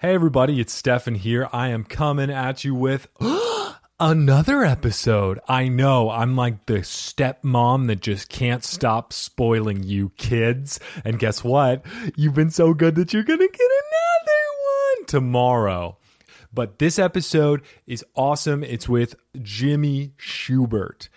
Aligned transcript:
Hey, 0.00 0.14
everybody, 0.14 0.58
it's 0.60 0.72
Stephen 0.72 1.14
here. 1.14 1.46
I 1.52 1.68
am 1.68 1.84
coming 1.84 2.30
at 2.30 2.64
you 2.64 2.74
with 2.74 3.06
another 4.00 4.64
episode. 4.64 5.40
I 5.46 5.68
know 5.68 6.08
I'm 6.08 6.34
like 6.34 6.64
the 6.64 6.78
stepmom 6.78 7.86
that 7.88 8.00
just 8.00 8.30
can't 8.30 8.64
stop 8.64 9.12
spoiling 9.12 9.82
you 9.82 10.12
kids. 10.16 10.80
And 11.04 11.18
guess 11.18 11.44
what? 11.44 11.84
You've 12.16 12.32
been 12.32 12.48
so 12.48 12.72
good 12.72 12.94
that 12.94 13.12
you're 13.12 13.24
going 13.24 13.40
to 13.40 13.46
get 13.46 13.60
another 13.60 14.96
one 14.96 15.06
tomorrow. 15.06 15.98
But 16.50 16.78
this 16.78 16.98
episode 16.98 17.60
is 17.86 18.02
awesome. 18.14 18.64
It's 18.64 18.88
with 18.88 19.16
Jimmy 19.42 20.14
Shubert. 20.18 21.10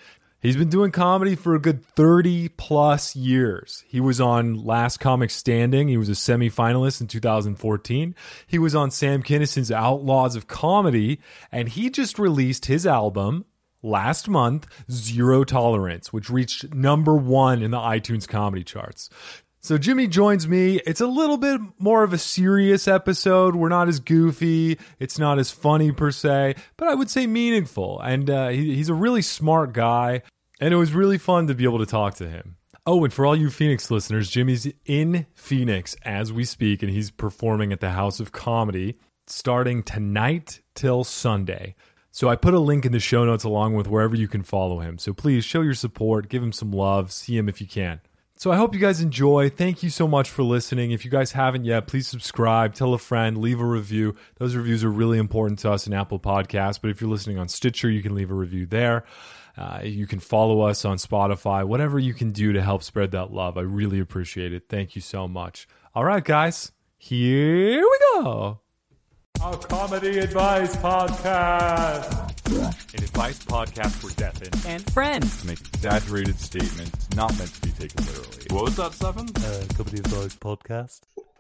He's 0.44 0.58
been 0.58 0.70
doing 0.70 0.92
comedy 0.92 1.36
for 1.36 1.56
a 1.56 1.60
good 1.60 1.86
30 1.86 2.50
plus 2.50 3.16
years. 3.16 3.86
He 3.88 4.02
was 4.02 4.20
on 4.20 4.66
Last 4.66 5.00
Comic 5.00 5.32
Standing. 5.32 5.88
He 5.88 5.96
was 5.96 6.10
a 6.10 6.12
semifinalist 6.12 7.00
in 7.00 7.08
2014. 7.08 8.14
He 8.46 8.60
was 8.60 8.76
on 8.76 8.92
Sam 8.92 9.24
Kinison's 9.24 9.72
Outlaws 9.72 10.36
of 10.36 10.48
Comedy, 10.48 11.22
and 11.50 11.70
he 11.70 11.90
just 11.90 12.20
released 12.20 12.66
his 12.66 12.86
album 12.86 13.46
last 13.82 14.28
month, 14.28 14.68
Zero 14.92 15.46
Tolerance, 15.46 16.12
which 16.12 16.30
reached 16.30 16.74
number 16.74 17.16
one 17.16 17.64
in 17.64 17.72
the 17.72 17.78
iTunes 17.78 18.28
comedy 18.28 18.66
charts. 18.66 19.10
So 19.64 19.78
Jimmy 19.78 20.08
joins 20.08 20.46
me. 20.46 20.82
It's 20.86 21.00
a 21.00 21.08
little 21.08 21.38
bit 21.38 21.62
more 21.80 22.04
of 22.04 22.12
a 22.12 22.18
serious 22.18 22.86
episode. 22.86 23.56
We're 23.56 23.70
not 23.70 23.88
as 23.88 24.02
goofy. 24.02 24.78
It's 25.00 25.18
not 25.18 25.40
as 25.40 25.52
funny 25.52 25.94
per 25.94 26.12
se, 26.12 26.56
but 26.76 26.90
I 26.90 26.96
would 26.96 27.10
say 27.10 27.28
meaningful. 27.28 28.02
And 28.02 28.30
uh, 28.30 28.50
he, 28.50 28.76
he's 28.76 28.90
a 28.90 28.94
really 28.94 29.22
smart 29.22 29.72
guy. 29.72 30.24
And 30.60 30.74
it 30.74 30.78
was 30.78 30.92
really 30.92 31.18
fun 31.18 31.48
to 31.48 31.56
be 31.56 31.64
able 31.64 31.80
to 31.80 31.86
talk 31.86 32.16
to 32.16 32.28
him. 32.28 32.58
Oh, 32.86 33.06
and 33.06 33.14
for 33.14 33.26
all 33.26 33.38
you 33.38 33.50
Phoenix 33.50 33.90
listeners, 33.90 34.30
Jimmy's 34.30 34.68
in 34.86 35.28
Phoenix 35.34 35.96
as 36.04 36.34
we 36.34 36.44
speak, 36.44 36.84
and 36.84 36.92
he's 36.92 37.10
performing 37.10 37.72
at 37.72 37.80
the 37.80 37.92
House 37.92 38.20
of 38.20 38.34
Comedy 38.34 38.98
starting 39.28 39.82
tonight 39.82 40.60
till 40.76 41.06
Sunday. 41.06 41.76
So 42.12 42.28
I 42.28 42.36
put 42.36 42.54
a 42.54 42.60
link 42.60 42.86
in 42.86 42.92
the 42.92 43.00
show 43.00 43.24
notes 43.24 43.46
along 43.46 43.76
with 43.76 43.88
wherever 43.88 44.16
you 44.16 44.28
can 44.28 44.44
follow 44.44 44.80
him. 44.80 44.98
So 44.98 45.14
please 45.14 45.46
show 45.46 45.62
your 45.62 45.74
support, 45.74 46.28
give 46.28 46.44
him 46.44 46.52
some 46.52 46.72
love, 46.72 47.14
see 47.14 47.38
him 47.38 47.48
if 47.48 47.62
you 47.62 47.68
can. 47.68 48.02
So 48.36 48.52
I 48.52 48.58
hope 48.58 48.74
you 48.74 48.80
guys 48.80 49.00
enjoy. 49.00 49.50
Thank 49.50 49.84
you 49.84 49.90
so 49.90 50.08
much 50.08 50.30
for 50.30 50.44
listening. 50.44 50.92
If 50.92 51.06
you 51.06 51.12
guys 51.12 51.32
haven't 51.32 51.66
yet, 51.66 51.88
please 51.88 52.08
subscribe, 52.08 52.74
tell 52.74 52.94
a 52.94 52.98
friend, 52.98 53.38
leave 53.38 53.62
a 53.62 53.66
review. 53.66 54.16
Those 54.38 54.56
reviews 54.56 54.84
are 54.84 54.90
really 54.90 55.18
important 55.18 55.60
to 55.60 55.72
us 55.72 55.88
in 55.88 55.94
Apple 55.94 56.20
Podcasts, 56.20 56.80
but 56.82 56.90
if 56.90 57.00
you're 57.00 57.10
listening 57.10 57.38
on 57.38 57.48
Stitcher, 57.48 57.90
you 57.90 58.02
can 58.02 58.16
leave 58.16 58.32
a 58.32 58.36
review 58.36 58.66
there. 58.66 59.06
Uh, 59.56 59.82
you 59.84 60.08
can 60.08 60.20
follow 60.20 60.62
us 60.62 60.84
on 60.84 60.98
Spotify, 60.98 61.64
whatever 61.64 62.00
you 62.00 62.14
can 62.14 62.32
do 62.32 62.54
to 62.54 62.62
help 62.62 62.82
spread 62.84 63.12
that 63.12 63.32
love. 63.32 63.58
I 63.58 63.62
really 63.62 64.00
appreciate 64.00 64.52
it. 64.52 64.64
Thank 64.68 64.96
you 64.96 65.02
so 65.02 65.28
much. 65.28 65.68
All 65.94 66.04
right, 66.04 66.24
guys, 66.24 66.72
here 66.98 67.80
we 67.80 68.00
go. 68.16 68.62
Our 69.42 69.58
comedy 69.58 70.20
advice 70.20 70.76
podcast. 70.78 72.33
An 72.46 72.54
advice 72.96 73.44
podcast 73.46 73.92
for 73.92 74.14
deaf 74.20 74.42
and, 74.42 74.66
and 74.68 74.92
friends. 74.92 75.42
To 75.42 75.48
make 75.48 75.60
exaggerated 75.60 76.40
statements 76.40 77.10
not 77.16 77.36
meant 77.38 77.54
to 77.54 77.62
be 77.62 77.72
taken 77.72 78.06
literally. 78.06 78.46
What 78.50 78.64
was 78.66 78.76
that, 78.76 78.94
Seven? 78.94 79.30
Uh, 79.30 79.64
comedy 79.76 80.00
advice 80.00 80.36
podcast. 80.36 81.02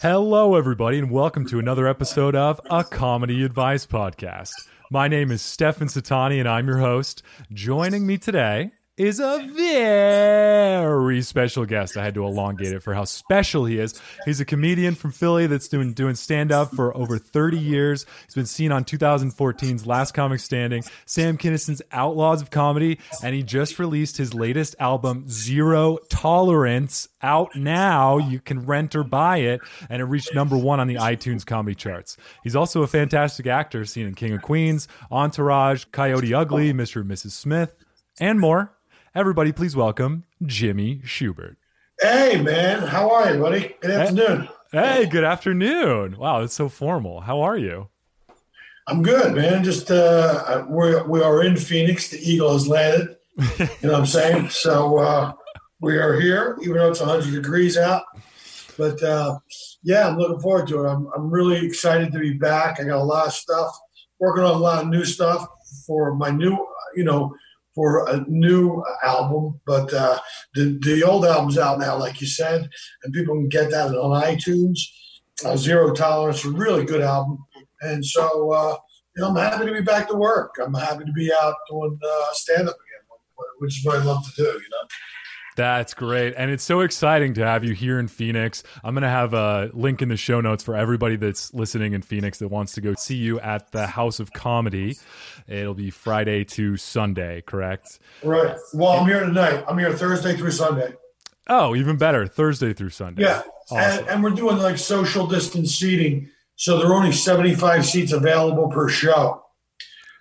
Hello, 0.00 0.54
everybody, 0.56 0.98
and 0.98 1.10
welcome 1.10 1.46
to 1.48 1.58
another 1.58 1.86
episode 1.86 2.34
of 2.34 2.60
a 2.70 2.82
comedy 2.82 3.44
advice 3.44 3.86
podcast. 3.86 4.52
My 4.90 5.06
name 5.06 5.30
is 5.30 5.42
Stephen 5.42 5.88
Satani, 5.88 6.40
and 6.40 6.48
I'm 6.48 6.66
your 6.66 6.78
host. 6.78 7.22
Joining 7.52 8.06
me 8.06 8.16
today 8.16 8.72
is 8.98 9.20
a 9.20 9.48
very 9.54 11.22
special 11.22 11.64
guest. 11.64 11.96
I 11.96 12.04
had 12.04 12.14
to 12.14 12.26
elongate 12.26 12.74
it 12.74 12.82
for 12.82 12.92
how 12.92 13.04
special 13.04 13.64
he 13.64 13.78
is. 13.78 13.98
He's 14.26 14.40
a 14.40 14.44
comedian 14.44 14.94
from 14.94 15.12
Philly 15.12 15.46
that's 15.46 15.68
doing 15.68 15.94
doing 15.94 16.14
stand 16.14 16.52
up 16.52 16.74
for 16.74 16.94
over 16.94 17.16
30 17.16 17.58
years. 17.58 18.04
He's 18.26 18.34
been 18.34 18.44
seen 18.44 18.70
on 18.70 18.84
2014's 18.84 19.86
Last 19.86 20.12
Comic 20.12 20.40
Standing, 20.40 20.84
Sam 21.06 21.38
Kinison's 21.38 21.80
Outlaws 21.90 22.42
of 22.42 22.50
Comedy, 22.50 22.98
and 23.22 23.34
he 23.34 23.42
just 23.42 23.78
released 23.78 24.18
his 24.18 24.34
latest 24.34 24.76
album 24.78 25.24
Zero 25.26 25.96
Tolerance 26.10 27.08
out 27.22 27.56
now. 27.56 28.18
You 28.18 28.40
can 28.40 28.66
rent 28.66 28.94
or 28.94 29.04
buy 29.04 29.38
it, 29.38 29.62
and 29.88 30.02
it 30.02 30.04
reached 30.04 30.34
number 30.34 30.58
1 30.58 30.80
on 30.80 30.86
the 30.86 30.96
iTunes 30.96 31.46
comedy 31.46 31.74
charts. 31.74 32.18
He's 32.42 32.56
also 32.56 32.82
a 32.82 32.86
fantastic 32.86 33.46
actor 33.46 33.86
seen 33.86 34.06
in 34.06 34.14
King 34.14 34.34
of 34.34 34.42
Queens, 34.42 34.86
Entourage, 35.10 35.86
Coyote 35.92 36.34
Ugly, 36.34 36.74
Mr. 36.74 37.00
and 37.00 37.10
Mrs. 37.10 37.30
Smith, 37.30 37.74
and 38.20 38.38
more. 38.38 38.72
Everybody, 39.14 39.52
please 39.52 39.76
welcome 39.76 40.24
Jimmy 40.42 41.02
Shubert. 41.04 41.56
Hey, 42.00 42.40
man. 42.40 42.80
How 42.80 43.10
are 43.10 43.34
you, 43.34 43.42
buddy? 43.42 43.76
Good 43.82 43.90
afternoon. 43.90 44.48
Hey, 44.70 45.04
good 45.04 45.22
afternoon. 45.22 46.16
Wow, 46.16 46.40
it's 46.40 46.54
so 46.54 46.70
formal. 46.70 47.20
How 47.20 47.42
are 47.42 47.58
you? 47.58 47.90
I'm 48.86 49.02
good, 49.02 49.34
man. 49.34 49.64
Just 49.64 49.90
uh, 49.90 50.64
we're 50.66 51.06
we 51.06 51.20
are 51.20 51.42
in 51.42 51.58
Phoenix. 51.58 52.08
The 52.08 52.20
Eagle 52.20 52.54
has 52.54 52.66
landed. 52.66 53.16
you 53.36 53.66
know 53.82 53.92
what 53.92 53.94
I'm 53.96 54.06
saying? 54.06 54.48
So 54.48 54.96
uh, 54.96 55.32
we 55.82 55.98
are 55.98 56.18
here, 56.18 56.56
even 56.62 56.78
though 56.78 56.90
it's 56.90 57.00
100 57.00 57.30
degrees 57.34 57.76
out. 57.76 58.04
But 58.78 59.02
uh, 59.02 59.38
yeah, 59.82 60.08
I'm 60.08 60.16
looking 60.16 60.40
forward 60.40 60.68
to 60.68 60.86
it. 60.86 60.88
I'm 60.88 61.06
I'm 61.14 61.30
really 61.30 61.66
excited 61.66 62.12
to 62.12 62.18
be 62.18 62.32
back. 62.32 62.80
I 62.80 62.84
got 62.84 62.96
a 62.96 63.04
lot 63.04 63.26
of 63.26 63.34
stuff, 63.34 63.78
working 64.18 64.42
on 64.42 64.54
a 64.54 64.58
lot 64.58 64.82
of 64.82 64.88
new 64.88 65.04
stuff 65.04 65.46
for 65.86 66.14
my 66.14 66.30
new, 66.30 66.66
you 66.96 67.04
know, 67.04 67.34
for 67.74 68.08
a 68.08 68.24
new 68.28 68.82
album, 69.02 69.60
but 69.66 69.92
uh, 69.92 70.18
the 70.54 70.78
the 70.82 71.02
old 71.02 71.24
album's 71.24 71.58
out 71.58 71.78
now, 71.78 71.96
like 71.96 72.20
you 72.20 72.26
said, 72.26 72.68
and 73.02 73.14
people 73.14 73.34
can 73.34 73.48
get 73.48 73.70
that 73.70 73.94
on 73.94 74.22
iTunes. 74.22 74.78
Uh, 75.44 75.56
Zero 75.56 75.92
Tolerance, 75.92 76.44
a 76.44 76.50
really 76.50 76.84
good 76.84 77.00
album, 77.00 77.38
and 77.80 78.04
so 78.04 78.52
uh, 78.52 78.76
you 79.16 79.22
know 79.22 79.30
I'm 79.30 79.36
happy 79.36 79.66
to 79.66 79.72
be 79.72 79.80
back 79.80 80.08
to 80.08 80.14
work. 80.14 80.54
I'm 80.62 80.74
happy 80.74 81.04
to 81.04 81.12
be 81.12 81.32
out 81.32 81.54
doing 81.70 81.98
uh, 82.04 82.24
stand 82.32 82.68
up 82.68 82.76
again, 82.76 83.46
which 83.58 83.78
is 83.78 83.84
what 83.84 84.00
I 84.00 84.04
love 84.04 84.24
to 84.24 84.32
do. 84.36 84.44
You 84.44 84.68
know. 84.70 84.88
That's 85.54 85.92
great. 85.92 86.34
And 86.36 86.50
it's 86.50 86.64
so 86.64 86.80
exciting 86.80 87.34
to 87.34 87.44
have 87.44 87.62
you 87.62 87.74
here 87.74 87.98
in 87.98 88.08
Phoenix. 88.08 88.62
I'm 88.82 88.94
going 88.94 89.02
to 89.02 89.08
have 89.08 89.34
a 89.34 89.70
link 89.74 90.00
in 90.00 90.08
the 90.08 90.16
show 90.16 90.40
notes 90.40 90.64
for 90.64 90.74
everybody 90.74 91.16
that's 91.16 91.52
listening 91.52 91.92
in 91.92 92.00
Phoenix 92.00 92.38
that 92.38 92.48
wants 92.48 92.72
to 92.74 92.80
go 92.80 92.94
see 92.94 93.16
you 93.16 93.38
at 93.40 93.70
the 93.72 93.86
House 93.86 94.18
of 94.18 94.32
Comedy. 94.32 94.96
It'll 95.46 95.74
be 95.74 95.90
Friday 95.90 96.44
to 96.44 96.76
Sunday, 96.78 97.42
correct? 97.42 97.98
Right. 98.22 98.56
Well, 98.72 98.92
I'm 98.92 99.06
here 99.06 99.20
tonight. 99.20 99.64
I'm 99.68 99.78
here 99.78 99.92
Thursday 99.92 100.36
through 100.36 100.52
Sunday. 100.52 100.94
Oh, 101.48 101.74
even 101.76 101.98
better. 101.98 102.26
Thursday 102.26 102.72
through 102.72 102.90
Sunday. 102.90 103.22
Yeah. 103.22 103.42
Awesome. 103.70 103.78
And, 103.78 104.08
and 104.08 104.24
we're 104.24 104.30
doing 104.30 104.56
like 104.56 104.78
social 104.78 105.26
distance 105.26 105.74
seating. 105.74 106.30
So 106.56 106.78
there 106.78 106.88
are 106.88 106.94
only 106.94 107.12
75 107.12 107.84
seats 107.84 108.12
available 108.12 108.68
per 108.68 108.88
show. 108.88 109.44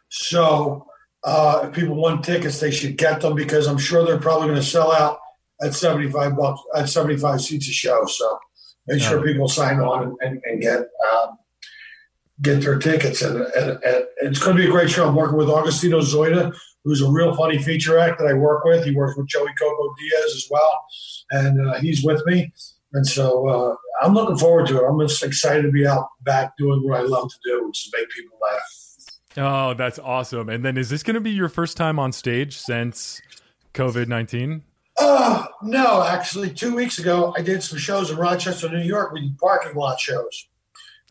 So 0.10 0.88
uh, 1.24 1.62
if 1.66 1.74
people 1.74 1.96
want 1.96 2.26
tickets, 2.26 2.60
they 2.60 2.72
should 2.72 2.98
get 2.98 3.22
them 3.22 3.36
because 3.36 3.68
I'm 3.68 3.78
sure 3.78 4.06
they're 4.06 4.20
probably 4.20 4.48
going 4.48 4.60
to 4.60 4.66
sell 4.66 4.92
out 4.92 5.21
at 5.62 5.74
75 5.74 6.36
bucks 6.38 6.62
at 6.76 6.90
75 6.90 7.42
seats 7.42 7.70
a 7.70 7.72
show. 7.72 8.06
So 8.06 8.40
make 8.88 9.02
sure 9.02 9.24
people 9.24 9.48
sign 9.48 9.80
on 9.80 10.04
and, 10.04 10.18
and, 10.22 10.42
and 10.46 10.62
get 10.62 10.80
um, 10.80 11.38
get 12.42 12.62
their 12.62 12.80
tickets. 12.80 13.22
And, 13.22 13.42
and, 13.42 13.84
and, 13.84 14.06
it's 14.24 14.40
going 14.40 14.56
to 14.56 14.64
be 14.64 14.68
a 14.68 14.72
great 14.72 14.90
show. 14.90 15.08
I'm 15.08 15.16
working 15.16 15.38
with 15.38 15.48
Augustino 15.48 16.02
Zoida, 16.02 16.54
who's 16.84 17.02
a 17.02 17.10
real 17.10 17.36
funny 17.36 17.58
feature 17.58 17.98
act 17.98 18.20
that 18.20 18.28
I 18.28 18.34
work 18.34 18.64
with. 18.64 18.86
He 18.86 18.94
works 18.94 19.18
with 19.18 19.28
Joey 19.28 19.52
Coco 19.60 19.94
Diaz 20.00 20.36
as 20.36 20.48
well, 20.50 20.86
and 21.32 21.70
uh, 21.70 21.80
he's 21.80 22.04
with 22.04 22.26
me. 22.26 22.52
And 22.94 23.08
so 23.08 23.48
uh, 23.48 23.76
I'm 24.06 24.14
looking 24.14 24.38
forward 24.38 24.68
to 24.68 24.78
it. 24.78 24.88
I'm 24.88 25.00
just 25.00 25.24
excited 25.24 25.64
to 25.64 25.72
be 25.72 25.88
out 25.88 26.08
back 26.22 26.58
doing 26.58 26.82
what 26.84 27.00
I 27.00 27.04
love 27.04 27.30
to 27.30 27.38
do, 27.44 27.66
which 27.68 27.88
is 27.88 27.94
make 27.96 28.10
people 28.10 28.38
laugh. 28.42 28.82
Oh, 29.38 29.74
that's 29.74 29.98
awesome. 29.98 30.50
And 30.50 30.66
then 30.66 30.78
is 30.78 30.90
this 30.90 31.04
going 31.04 31.16
to 31.16 31.22
be 31.22 31.32
your 31.32 31.50
first 31.50 31.78
time 31.78 32.00
on 32.00 32.12
stage 32.12 32.58
since 32.58 33.22
COVID 33.74 34.08
19? 34.08 34.64
Uh, 35.04 35.48
no, 35.64 36.04
actually, 36.04 36.52
two 36.52 36.76
weeks 36.76 37.00
ago, 37.00 37.34
I 37.36 37.42
did 37.42 37.64
some 37.64 37.80
shows 37.80 38.12
in 38.12 38.18
Rochester, 38.18 38.70
New 38.70 38.84
York. 38.84 39.12
We 39.12 39.22
did 39.22 39.38
parking 39.40 39.74
lot 39.74 40.00
shows. 40.00 40.48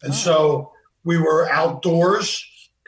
And 0.04 0.12
oh. 0.12 0.16
so 0.16 0.72
we 1.02 1.18
were 1.18 1.50
outdoors. 1.50 2.40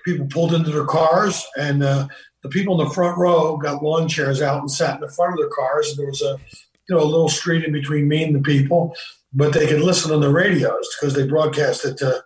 People 0.05 0.29
pulled 0.29 0.55
into 0.55 0.71
their 0.71 0.85
cars, 0.85 1.45
and 1.57 1.83
uh, 1.83 2.07
the 2.45 2.49
people 2.49 2.81
in 2.81 2.87
the 2.87 2.95
front 2.95 3.19
row 3.19 3.57
got 3.57 3.83
lawn 3.83 4.07
chairs 4.07 4.41
out 4.41 4.61
and 4.61 4.71
sat 4.71 4.95
in 4.95 5.01
the 5.01 5.13
front 5.13 5.33
of 5.33 5.39
their 5.41 5.49
cars. 5.49 5.89
And 5.89 5.99
there 5.99 6.07
was 6.07 6.23
a, 6.23 6.39
you 6.89 6.95
know, 6.95 7.03
a 7.03 7.05
little 7.05 7.29
street 7.29 7.65
in 7.65 7.73
between 7.73 8.07
me 8.07 8.23
and 8.23 8.37
the 8.37 8.41
people, 8.41 8.95
but 9.33 9.53
they 9.53 9.67
could 9.67 9.81
listen 9.81 10.13
on 10.13 10.21
the 10.21 10.31
radios 10.31 10.89
because 11.01 11.15
they 11.15 11.27
broadcast 11.27 11.85
it 11.85 11.97
to, 11.99 12.23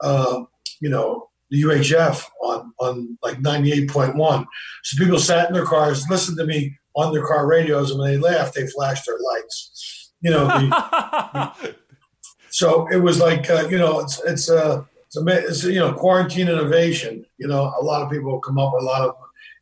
uh, 0.00 0.44
you 0.80 0.88
know, 0.88 1.28
the 1.50 1.62
UHF 1.62 2.24
on 2.42 2.72
on 2.80 3.18
like 3.22 3.38
ninety 3.42 3.72
eight 3.72 3.90
point 3.90 4.16
one. 4.16 4.46
So 4.82 5.04
people 5.04 5.18
sat 5.18 5.48
in 5.48 5.54
their 5.54 5.66
cars, 5.66 6.08
listened 6.08 6.38
to 6.38 6.46
me 6.46 6.78
on 6.96 7.12
their 7.12 7.26
car 7.26 7.46
radios, 7.46 7.90
and 7.90 8.00
when 8.00 8.12
they 8.12 8.18
laughed, 8.18 8.54
they 8.54 8.66
flashed 8.66 9.06
their 9.06 9.18
lights. 9.18 10.12
You 10.20 10.30
know. 10.30 10.46
The, 10.46 11.74
so 12.50 12.86
it 12.88 12.98
was 12.98 13.20
like 13.20 13.50
uh, 13.50 13.66
you 13.68 13.78
know, 13.78 14.00
it's 14.00 14.22
it's 14.24 14.50
uh, 14.50 14.84
it's, 15.06 15.16
a, 15.16 15.26
it's 15.26 15.64
you 15.64 15.80
know 15.80 15.92
quarantine 15.92 16.48
innovation. 16.48 17.26
You 17.38 17.48
know, 17.48 17.74
a 17.78 17.82
lot 17.82 18.02
of 18.02 18.10
people 18.10 18.38
come 18.40 18.58
up 18.58 18.72
with 18.74 18.82
a 18.82 18.86
lot 18.86 19.02
of 19.02 19.16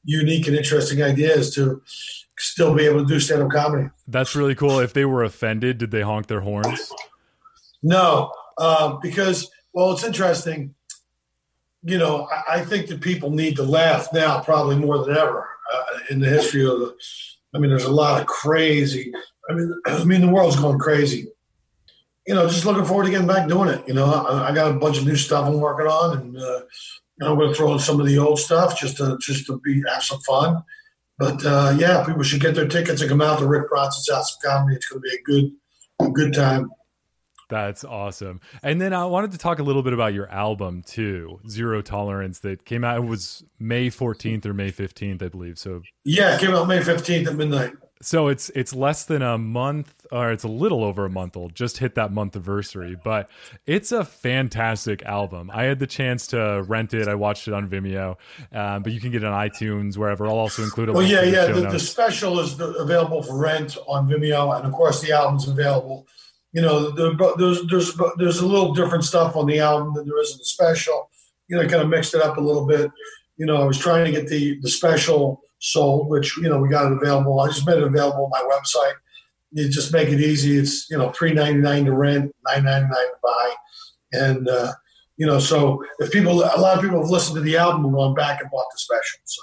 unique 0.05 0.47
and 0.47 0.57
interesting 0.57 1.03
ideas 1.03 1.55
to 1.55 1.83
still 2.39 2.75
be 2.75 2.85
able 2.85 3.01
to 3.01 3.07
do 3.07 3.21
stand 3.21 3.43
up 3.43 3.51
comedy. 3.51 3.89
That's 4.09 4.35
really 4.35 4.55
cool. 4.55 4.81
If 4.81 4.93
they 4.93 5.05
were 5.05 5.23
offended, 5.23 5.79
did 5.79 5.91
they 5.91 6.03
honk 6.03 6.27
their 6.27 6.41
horns? 6.41 6.93
No, 7.83 8.33
uh, 8.59 8.97
because 9.03 9.51
well, 9.73 9.93
it's 9.93 10.05
interesting. 10.05 10.75
You 11.85 11.99
know, 11.99 12.29
I, 12.31 12.59
I, 12.59 12.65
think 12.65 12.87
that 12.89 13.01
people 13.01 13.31
need 13.31 13.57
to 13.57 13.65
laugh 13.65 14.13
now, 14.13 14.41
probably 14.41 14.77
more 14.77 15.05
than 15.05 15.17
ever 15.17 15.49
uh, 15.73 15.83
in 16.11 16.21
the 16.21 16.29
history 16.29 16.65
of 16.65 16.79
the. 16.79 16.97
I 17.55 17.59
mean, 17.59 17.71
there's 17.71 17.85
a 17.85 17.91
lot 17.91 18.21
of 18.21 18.27
crazy. 18.27 19.13
I 19.49 19.55
mean, 19.55 19.81
I 19.87 20.05
mean, 20.05 20.21
the 20.23 20.29
world's 20.29 20.57
going 20.57 20.79
crazy. 20.79 21.29
You 22.27 22.35
know, 22.35 22.49
just 22.49 22.65
looking 22.65 22.85
forward 22.85 23.05
to 23.05 23.11
getting 23.11 23.27
back 23.27 23.49
doing 23.49 23.69
it. 23.69 23.87
You 23.87 23.95
know, 23.95 24.07
I, 24.07 24.51
I 24.51 24.55
got 24.55 24.71
a 24.71 24.79
bunch 24.79 24.99
of 24.99 25.07
new 25.07 25.17
stuff 25.17 25.47
I'm 25.47 25.61
working 25.61 25.87
on, 25.87 26.19
and 26.19 26.39
uh, 26.39 26.61
I'm 27.23 27.37
going 27.37 27.49
to 27.49 27.55
throw 27.55 27.73
in 27.73 27.79
some 27.79 28.01
of 28.01 28.07
the 28.07 28.19
old 28.19 28.39
stuff 28.39 28.79
just 28.79 28.97
to 28.99 29.19
just 29.21 29.47
to 29.47 29.59
be 29.61 29.83
have 29.93 30.03
some 30.03 30.21
fun. 30.21 30.63
But 31.19 31.45
uh, 31.45 31.75
yeah, 31.79 32.05
people 32.05 32.23
should 32.23 32.41
get 32.41 32.55
their 32.55 32.69
tickets 32.69 33.01
and 33.01 33.11
come 33.11 33.21
out 33.21 33.39
to 33.39 33.47
Rick 33.47 33.69
Bronson's 33.69 34.11
House 34.11 34.35
of 34.35 34.43
Comedy. 34.43 34.77
It's 34.77 34.89
going 34.89 35.03
to 35.03 35.09
be 35.09 35.15
a 35.15 35.23
good, 35.23 35.53
a 36.01 36.11
good 36.11 36.33
time. 36.33 36.71
That's 37.53 37.85
awesome. 37.85 38.41
And 38.63 38.81
then 38.81 38.95
I 38.95 39.05
wanted 39.05 39.33
to 39.33 39.39
talk 39.39 39.59
a 39.59 39.63
little 39.63 39.83
bit 39.83 39.93
about 39.93 40.15
your 40.15 40.27
album 40.31 40.83
too, 40.83 41.39
Zero 41.47 41.83
Tolerance, 41.83 42.39
that 42.39 42.65
came 42.65 42.83
out. 42.83 42.97
It 42.97 43.05
was 43.05 43.45
May 43.61 43.89
14th 43.89 44.47
or 44.47 44.55
May 44.55 44.73
15th, 44.73 45.23
I 45.23 45.29
believe. 45.29 45.59
So 45.59 45.83
yeah, 46.03 46.35
it 46.35 46.41
came 46.41 46.55
out 46.55 46.67
May 46.67 46.79
15th 46.79 47.27
at 47.27 47.37
midnight. 47.37 47.75
So 48.01 48.29
it's 48.29 48.51
it's 48.55 48.75
less 48.75 49.05
than 49.05 49.21
a 49.21 49.37
month, 49.37 50.07
or 50.11 50.33
it's 50.33 50.45
a 50.45 50.49
little 50.49 50.83
over 50.83 51.05
a 51.05 51.11
month 51.11 51.37
old. 51.37 51.55
Just 51.55 51.77
hit 51.77 51.95
that 51.97 52.11
month 52.11 52.37
anniversary, 52.37 52.97
but 53.05 53.29
it's 53.67 53.93
a 53.93 54.03
fantastic 54.03 55.05
album. 55.05 55.51
I 55.53 55.65
had 55.65 55.79
the 55.79 55.87
chance 55.87 56.27
to 56.29 56.65
rent 56.67 56.95
it. 56.95 57.07
I 57.07 57.15
watched 57.15 57.49
it 57.49 57.55
on 57.55 57.69
Vimeo, 57.69 58.17
um, 58.51 58.83
but 58.83 58.93
you 58.93 58.99
can 58.99 59.13
get 59.13 59.23
it 59.23 59.27
on 59.27 59.49
iTunes 59.49 59.99
wherever. 59.99 60.27
I'll 60.27 60.39
also 60.39 60.65
include 60.65 60.89
a. 60.89 60.93
Well, 60.95 61.03
yeah, 61.07 61.23
yeah. 61.23 61.47
The, 61.47 61.69
the, 61.69 61.79
special 61.79 62.41
is 62.41 62.59
available 62.59 63.23
for 63.23 63.37
rent 63.37 63.77
on 63.87 64.09
Vimeo, 64.09 64.57
and 64.57 64.67
of 64.67 64.73
course, 64.73 65.03
the 65.03 65.13
album's 65.13 65.47
available. 65.47 66.09
You 66.53 66.63
know, 66.63 66.91
the, 66.91 67.35
there's 67.39 67.67
there's 67.67 67.99
there's 68.19 68.41
a 68.41 68.47
little 68.47 68.75
different 68.75 69.05
stuff 69.05 69.37
on 69.37 69.47
the 69.47 69.61
album 69.61 69.95
than 69.95 70.07
there 70.07 70.21
is 70.21 70.33
in 70.33 70.39
the 70.39 70.45
special. 70.45 71.11
You 71.49 71.57
know, 71.57 71.69
kind 71.69 71.83
of 71.83 71.89
mixed 71.89 72.15
it 72.15 72.23
up 72.23 72.37
a 72.37 72.41
little 72.41 72.67
bit. 72.67 72.91
You 73.37 73.47
know, 73.47 73.61
I 73.61 73.65
was 73.65 73.79
trying 73.79 74.05
to 74.05 74.11
get 74.13 74.29
the 74.29 74.59
the 74.61 74.69
special 74.69 75.43
sold, 75.63 76.09
which 76.09 76.37
you 76.37 76.49
know 76.49 76.59
we 76.59 76.69
got 76.69 76.91
it 76.91 76.99
available. 77.01 77.41
I 77.41 77.49
just 77.49 77.67
made 77.67 77.79
it 77.79 77.83
available 77.83 78.25
on 78.25 78.31
my 78.31 78.55
website. 78.55 78.95
You 79.53 79.69
just 79.69 79.93
make 79.93 80.09
it 80.09 80.21
easy. 80.21 80.59
It's 80.59 80.91
you 80.91 80.99
know 80.99 81.11
three 81.11 81.33
ninety 81.33 81.61
nine 81.61 81.87
to 81.87 81.93
rent, 81.93 82.35
nine 82.47 82.65
ninety 82.65 82.89
nine 82.89 82.91
to 82.91 83.17
buy, 83.23 83.55
and 84.13 84.49
uh, 84.49 84.73
you 85.17 85.27
know 85.27 85.39
so 85.39 85.83
if 86.01 86.13
people, 86.13 86.41
a 86.41 86.61
lot 86.61 86.77
of 86.77 86.83
people 86.83 87.01
have 87.01 87.11
listened 87.11 87.37
to 87.37 87.43
the 87.43 87.57
album 87.57 87.85
and 87.85 87.95
gone 87.95 88.15
back 88.15 88.41
and 88.41 88.51
bought 88.51 88.67
the 88.73 88.79
special. 88.79 89.21
So 89.25 89.43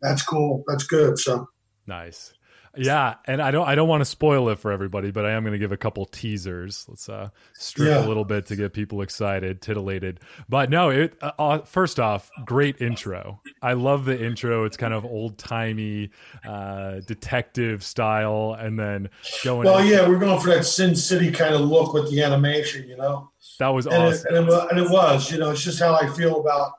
that's 0.00 0.22
cool. 0.22 0.64
That's 0.66 0.84
good. 0.84 1.18
So 1.18 1.48
nice. 1.86 2.32
Yeah, 2.78 3.16
and 3.26 3.42
I 3.42 3.50
don't 3.50 3.66
I 3.66 3.74
don't 3.74 3.88
want 3.88 4.00
to 4.02 4.04
spoil 4.04 4.48
it 4.50 4.58
for 4.58 4.70
everybody, 4.70 5.10
but 5.10 5.26
I 5.26 5.32
am 5.32 5.42
going 5.42 5.52
to 5.52 5.58
give 5.58 5.72
a 5.72 5.76
couple 5.76 6.06
teasers. 6.06 6.86
Let's 6.88 7.08
uh 7.08 7.30
strip 7.54 7.88
yeah. 7.88 8.04
a 8.04 8.06
little 8.06 8.24
bit 8.24 8.46
to 8.46 8.56
get 8.56 8.72
people 8.72 9.02
excited, 9.02 9.60
titillated. 9.60 10.20
But 10.48 10.70
no, 10.70 10.90
it 10.90 11.16
uh, 11.20 11.32
uh, 11.38 11.58
first 11.60 11.98
off, 11.98 12.30
great 12.44 12.80
intro. 12.80 13.40
I 13.62 13.72
love 13.72 14.04
the 14.04 14.24
intro. 14.24 14.64
It's 14.64 14.76
kind 14.76 14.94
of 14.94 15.04
old-timey 15.04 16.10
uh 16.46 17.00
detective 17.06 17.82
style 17.84 18.56
and 18.58 18.78
then 18.78 19.08
going 19.44 19.66
Well, 19.66 19.84
yeah, 19.84 20.06
we're 20.08 20.18
going 20.18 20.40
for 20.40 20.48
that 20.50 20.64
Sin 20.64 20.94
City 20.94 21.30
kind 21.30 21.54
of 21.54 21.62
look 21.62 21.92
with 21.92 22.10
the 22.10 22.22
animation, 22.22 22.88
you 22.88 22.96
know. 22.96 23.30
That 23.58 23.68
was 23.68 23.86
and 23.86 23.94
awesome. 23.94 24.34
It, 24.34 24.38
and, 24.38 24.48
it, 24.48 24.70
and 24.70 24.78
it 24.78 24.90
was, 24.90 25.32
you 25.32 25.38
know, 25.38 25.50
it's 25.50 25.62
just 25.62 25.80
how 25.80 25.94
I 25.94 26.08
feel 26.08 26.40
about, 26.40 26.72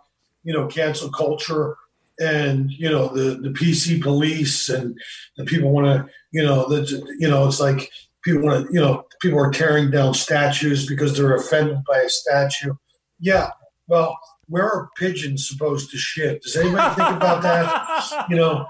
you 0.43 0.53
know, 0.53 0.67
cancel 0.67 1.09
culture 1.09 1.75
and 2.19 2.71
you 2.71 2.89
know 2.89 3.07
the 3.07 3.35
the 3.35 3.49
PC 3.49 4.01
police 4.01 4.69
and 4.69 4.97
the 5.37 5.45
people 5.45 5.71
want 5.71 5.87
to 5.87 6.13
you 6.31 6.43
know 6.43 6.67
the 6.67 6.81
you 7.19 7.29
know 7.29 7.47
it's 7.47 7.59
like 7.59 7.89
people 8.23 8.43
want 8.43 8.67
to 8.67 8.73
you 8.73 8.79
know 8.79 9.05
people 9.21 9.39
are 9.39 9.51
tearing 9.51 9.89
down 9.89 10.13
statues 10.13 10.87
because 10.87 11.15
they're 11.15 11.35
offended 11.35 11.77
by 11.87 11.97
a 11.99 12.09
statue. 12.09 12.73
Yeah, 13.19 13.51
well, 13.87 14.17
where 14.47 14.65
are 14.65 14.89
pigeons 14.97 15.47
supposed 15.47 15.91
to 15.91 15.97
shit? 15.97 16.41
Does 16.41 16.55
anybody 16.55 16.95
think 16.95 17.09
about 17.09 17.41
that? 17.43 18.25
You 18.29 18.35
know, 18.35 18.65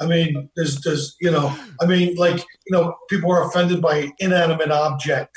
I 0.00 0.06
mean, 0.06 0.50
does 0.56 0.76
does 0.76 1.16
you 1.20 1.30
know? 1.30 1.56
I 1.80 1.86
mean, 1.86 2.16
like 2.16 2.38
you 2.38 2.72
know, 2.72 2.94
people 3.08 3.32
are 3.32 3.46
offended 3.46 3.80
by 3.80 3.96
an 3.96 4.12
inanimate 4.18 4.70
object. 4.70 5.36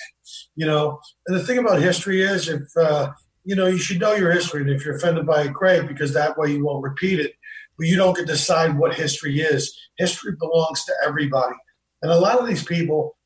You 0.55 0.65
know, 0.65 0.99
and 1.27 1.37
the 1.37 1.43
thing 1.43 1.57
about 1.57 1.81
history 1.81 2.21
is, 2.21 2.47
if 2.47 2.63
uh, 2.79 3.11
you 3.43 3.55
know, 3.55 3.67
you 3.67 3.77
should 3.77 3.99
know 3.99 4.13
your 4.13 4.31
history, 4.31 4.61
and 4.61 4.69
if 4.69 4.85
you're 4.85 4.95
offended 4.95 5.25
by 5.25 5.43
it, 5.43 5.53
great, 5.53 5.87
because 5.87 6.13
that 6.13 6.37
way 6.37 6.51
you 6.51 6.65
won't 6.65 6.83
repeat 6.83 7.19
it 7.19 7.33
but 7.81 7.88
you 7.88 7.98
don't 7.98 8.16
get 8.16 8.28
to 8.28 8.33
decide 8.33 8.78
what 8.78 8.94
history 8.94 9.42
is. 9.42 9.75
History 9.98 10.33
belongs 10.39 10.86
to 10.86 10.94
everybody. 11.04 11.56
And 12.04 12.12
a 12.12 12.19
lot 12.19 12.39
of 12.39 12.48
these 12.48 12.63
people 12.63 13.18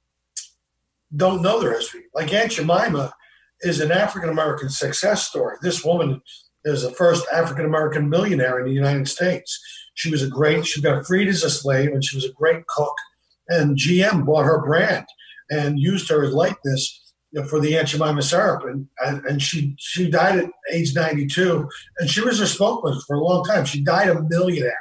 don't 1.13 1.41
know 1.41 1.59
their 1.59 1.73
history. 1.73 2.03
Like 2.13 2.33
Aunt 2.33 2.53
Jemima 2.53 3.13
is 3.59 3.81
an 3.81 3.91
African 3.91 4.29
American 4.29 4.69
success 4.69 5.27
story. 5.27 5.57
This 5.61 5.83
woman 5.83 6.21
is 6.63 6.83
the 6.83 6.91
first 6.91 7.25
African 7.33 7.65
American 7.65 8.09
millionaire 8.09 8.57
in 8.59 8.65
the 8.65 8.71
United 8.71 9.09
States. 9.09 9.59
She 9.95 10.09
was 10.09 10.23
a 10.23 10.29
great, 10.29 10.65
she 10.65 10.81
got 10.81 11.05
freed 11.05 11.27
as 11.27 11.43
a 11.43 11.49
slave 11.49 11.89
and 11.89 12.01
she 12.01 12.15
was 12.15 12.23
a 12.23 12.31
great 12.31 12.65
cook. 12.67 12.95
And 13.49 13.77
GM 13.77 14.25
bought 14.25 14.45
her 14.45 14.63
brand 14.63 15.05
and 15.49 15.81
used 15.81 16.09
her 16.09 16.29
likeness 16.29 17.04
you 17.35 17.41
know, 17.41 17.47
for 17.47 17.59
the 17.59 17.77
Aunt 17.77 17.89
Jemima 17.89 18.21
syrup, 18.21 18.63
and, 18.63 18.87
and, 19.25 19.41
she 19.41 19.75
she 19.77 20.09
died 20.09 20.39
at 20.39 20.49
age 20.71 20.95
92, 20.95 21.67
and 21.99 22.09
she 22.09 22.21
was 22.21 22.39
a 22.39 22.47
spokesman 22.47 22.97
for 23.05 23.17
a 23.17 23.23
long 23.23 23.43
time. 23.43 23.65
She 23.65 23.83
died 23.83 24.07
a 24.07 24.23
millionaire, 24.23 24.79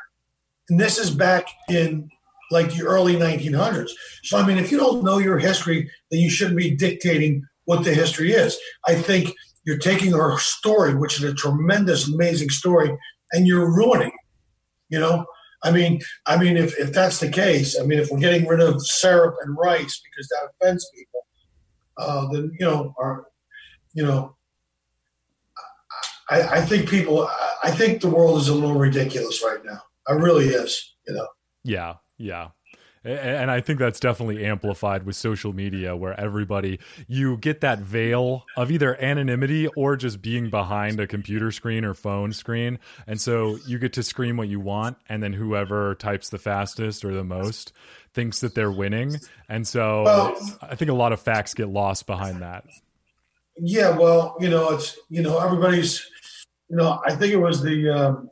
and 0.70 0.78
this 0.78 0.96
is 0.96 1.10
back 1.10 1.48
in 1.68 2.08
like 2.52 2.72
the 2.72 2.84
early 2.84 3.16
1900s. 3.16 3.90
So 4.22 4.38
I 4.38 4.46
mean, 4.46 4.58
if 4.58 4.70
you 4.70 4.78
don't 4.78 5.02
know 5.02 5.18
your 5.18 5.38
history, 5.38 5.90
then 6.12 6.20
you 6.20 6.30
shouldn't 6.30 6.56
be 6.56 6.76
dictating 6.76 7.42
what 7.64 7.82
the 7.82 7.92
history 7.92 8.30
is. 8.30 8.56
I 8.86 8.94
think 8.94 9.34
you're 9.64 9.78
taking 9.78 10.12
her 10.12 10.38
story, 10.38 10.94
which 10.94 11.18
is 11.18 11.24
a 11.24 11.34
tremendous, 11.34 12.06
amazing 12.06 12.50
story, 12.50 12.96
and 13.32 13.48
you're 13.48 13.74
ruining 13.74 14.08
it. 14.08 14.14
You 14.90 15.00
know, 15.00 15.26
I 15.64 15.72
mean, 15.72 16.02
I 16.26 16.36
mean, 16.36 16.56
if, 16.56 16.78
if 16.78 16.92
that's 16.92 17.18
the 17.18 17.30
case, 17.30 17.80
I 17.80 17.84
mean, 17.84 17.98
if 17.98 18.10
we're 18.12 18.20
getting 18.20 18.46
rid 18.46 18.60
of 18.60 18.86
syrup 18.86 19.34
and 19.42 19.56
rice 19.58 20.00
because 20.04 20.28
that 20.28 20.50
offends 20.60 20.88
people, 20.94 21.23
uh, 21.96 22.26
then 22.32 22.52
you 22.58 22.66
know, 22.66 22.94
are 22.98 23.26
you 23.94 24.04
know, 24.04 24.36
I, 26.28 26.42
I 26.42 26.60
think 26.62 26.88
people, 26.88 27.28
I 27.62 27.70
think 27.70 28.00
the 28.00 28.08
world 28.08 28.40
is 28.40 28.48
a 28.48 28.54
little 28.54 28.76
ridiculous 28.76 29.42
right 29.42 29.64
now. 29.64 29.82
I 30.08 30.12
really 30.12 30.46
is, 30.46 30.94
you 31.06 31.14
know. 31.14 31.28
Yeah, 31.62 31.94
yeah 32.18 32.48
and 33.04 33.50
I 33.50 33.60
think 33.60 33.78
that's 33.78 34.00
definitely 34.00 34.44
amplified 34.44 35.04
with 35.04 35.14
social 35.14 35.52
media 35.52 35.94
where 35.94 36.18
everybody 36.18 36.80
you 37.06 37.36
get 37.36 37.60
that 37.60 37.80
veil 37.80 38.44
of 38.56 38.70
either 38.70 39.00
anonymity 39.00 39.66
or 39.68 39.96
just 39.96 40.22
being 40.22 40.48
behind 40.48 40.98
a 40.98 41.06
computer 41.06 41.50
screen 41.50 41.84
or 41.84 41.92
phone 41.92 42.32
screen 42.32 42.78
and 43.06 43.20
so 43.20 43.58
you 43.66 43.78
get 43.78 43.92
to 43.94 44.02
scream 44.02 44.38
what 44.38 44.48
you 44.48 44.58
want 44.58 44.96
and 45.08 45.22
then 45.22 45.34
whoever 45.34 45.94
types 45.94 46.30
the 46.30 46.38
fastest 46.38 47.04
or 47.04 47.12
the 47.12 47.24
most 47.24 47.72
thinks 48.14 48.40
that 48.40 48.54
they're 48.54 48.72
winning, 48.72 49.16
and 49.48 49.66
so 49.66 50.04
well, 50.04 50.56
I 50.62 50.74
think 50.76 50.90
a 50.90 50.94
lot 50.94 51.12
of 51.12 51.20
facts 51.20 51.54
get 51.54 51.68
lost 51.68 52.06
behind 52.06 52.42
that. 52.42 52.64
Yeah, 53.56 53.96
well, 53.96 54.36
you 54.40 54.48
know, 54.48 54.70
it's 54.70 54.98
you 55.10 55.22
know 55.22 55.38
everybody's, 55.38 56.04
you 56.68 56.76
know, 56.76 57.00
I 57.06 57.14
think 57.14 57.32
it 57.32 57.38
was 57.38 57.62
the 57.62 57.90
um, 57.90 58.30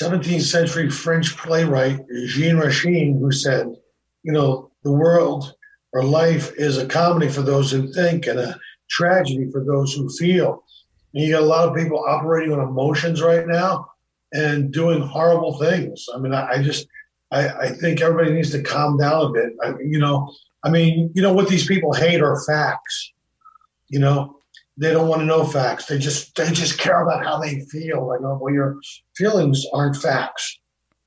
17th 0.00 0.42
century 0.42 0.88
French 0.88 1.36
playwright 1.36 2.00
Jean 2.26 2.56
Racine 2.56 3.18
who 3.18 3.30
said, 3.30 3.66
you 4.22 4.32
know, 4.32 4.70
the 4.84 4.92
world 4.92 5.54
or 5.92 6.02
life 6.02 6.52
is 6.56 6.78
a 6.78 6.86
comedy 6.86 7.28
for 7.28 7.42
those 7.42 7.70
who 7.70 7.92
think 7.92 8.26
and 8.26 8.38
a 8.38 8.58
tragedy 8.88 9.50
for 9.50 9.62
those 9.62 9.92
who 9.92 10.08
feel. 10.08 10.64
And 11.12 11.24
you 11.24 11.32
got 11.32 11.42
a 11.42 11.46
lot 11.46 11.68
of 11.68 11.74
people 11.74 12.02
operating 12.06 12.54
on 12.54 12.66
emotions 12.66 13.20
right 13.20 13.46
now 13.46 13.90
and 14.32 14.72
doing 14.72 15.02
horrible 15.02 15.58
things. 15.58 16.06
I 16.14 16.18
mean, 16.18 16.32
I, 16.32 16.52
I 16.52 16.62
just 16.62 16.86
I, 17.32 17.48
I 17.48 17.68
think 17.70 18.00
everybody 18.00 18.34
needs 18.34 18.50
to 18.50 18.62
calm 18.62 18.98
down 18.98 19.26
a 19.26 19.28
bit. 19.30 19.52
I, 19.62 19.72
you 19.80 19.98
know, 19.98 20.32
I 20.64 20.70
mean, 20.70 21.10
you 21.14 21.22
know 21.22 21.32
what 21.32 21.48
these 21.48 21.66
people 21.66 21.92
hate 21.92 22.20
are 22.20 22.44
facts. 22.44 23.12
You 23.88 23.98
know, 23.98 24.36
they 24.76 24.92
don't 24.92 25.08
want 25.08 25.22
to 25.22 25.26
know 25.26 25.44
facts. 25.44 25.86
They 25.86 25.98
just 25.98 26.36
they 26.36 26.50
just 26.52 26.78
care 26.78 27.02
about 27.02 27.24
how 27.24 27.38
they 27.38 27.60
feel. 27.62 28.06
Like, 28.06 28.20
oh, 28.22 28.38
well, 28.40 28.54
your 28.54 28.76
feelings 29.16 29.66
aren't 29.72 29.96
facts. 29.96 30.58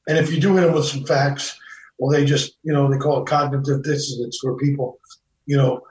And 0.07 0.17
if 0.17 0.31
you 0.31 0.39
do 0.39 0.55
hit 0.55 0.61
them 0.61 0.73
with 0.73 0.85
some 0.85 1.05
facts, 1.05 1.57
well, 1.99 2.11
they 2.11 2.25
just 2.25 2.57
you 2.63 2.73
know 2.73 2.91
they 2.91 2.97
call 2.97 3.21
it 3.21 3.27
cognitive 3.27 3.83
dissonance, 3.83 4.43
where 4.43 4.55
people, 4.55 4.99
you 5.45 5.57
know, 5.57 5.81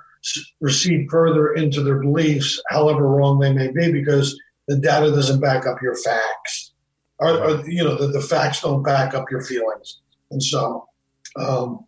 recede 0.60 1.08
further 1.10 1.54
into 1.54 1.82
their 1.82 2.00
beliefs, 2.00 2.60
however 2.70 3.08
wrong 3.08 3.38
they 3.38 3.52
may 3.52 3.70
be, 3.70 3.92
because 3.92 4.38
the 4.68 4.76
data 4.76 5.10
doesn't 5.10 5.40
back 5.40 5.66
up 5.66 5.80
your 5.82 5.96
facts, 5.96 6.72
or, 7.18 7.38
or 7.38 7.68
you 7.68 7.84
know, 7.84 7.96
the, 7.96 8.08
the 8.08 8.20
facts 8.20 8.62
don't 8.62 8.82
back 8.82 9.14
up 9.14 9.30
your 9.30 9.42
feelings. 9.42 10.00
And 10.30 10.42
so, 10.42 10.88
um, 11.36 11.86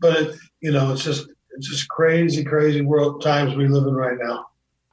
but 0.00 0.16
it, 0.16 0.36
you 0.60 0.72
know, 0.72 0.92
it's 0.92 1.04
just 1.04 1.28
it's 1.52 1.68
just 1.68 1.88
crazy, 1.88 2.44
crazy 2.44 2.82
world 2.82 3.22
times 3.22 3.56
we 3.56 3.66
live 3.66 3.86
in 3.86 3.94
right 3.94 4.18
now. 4.20 4.46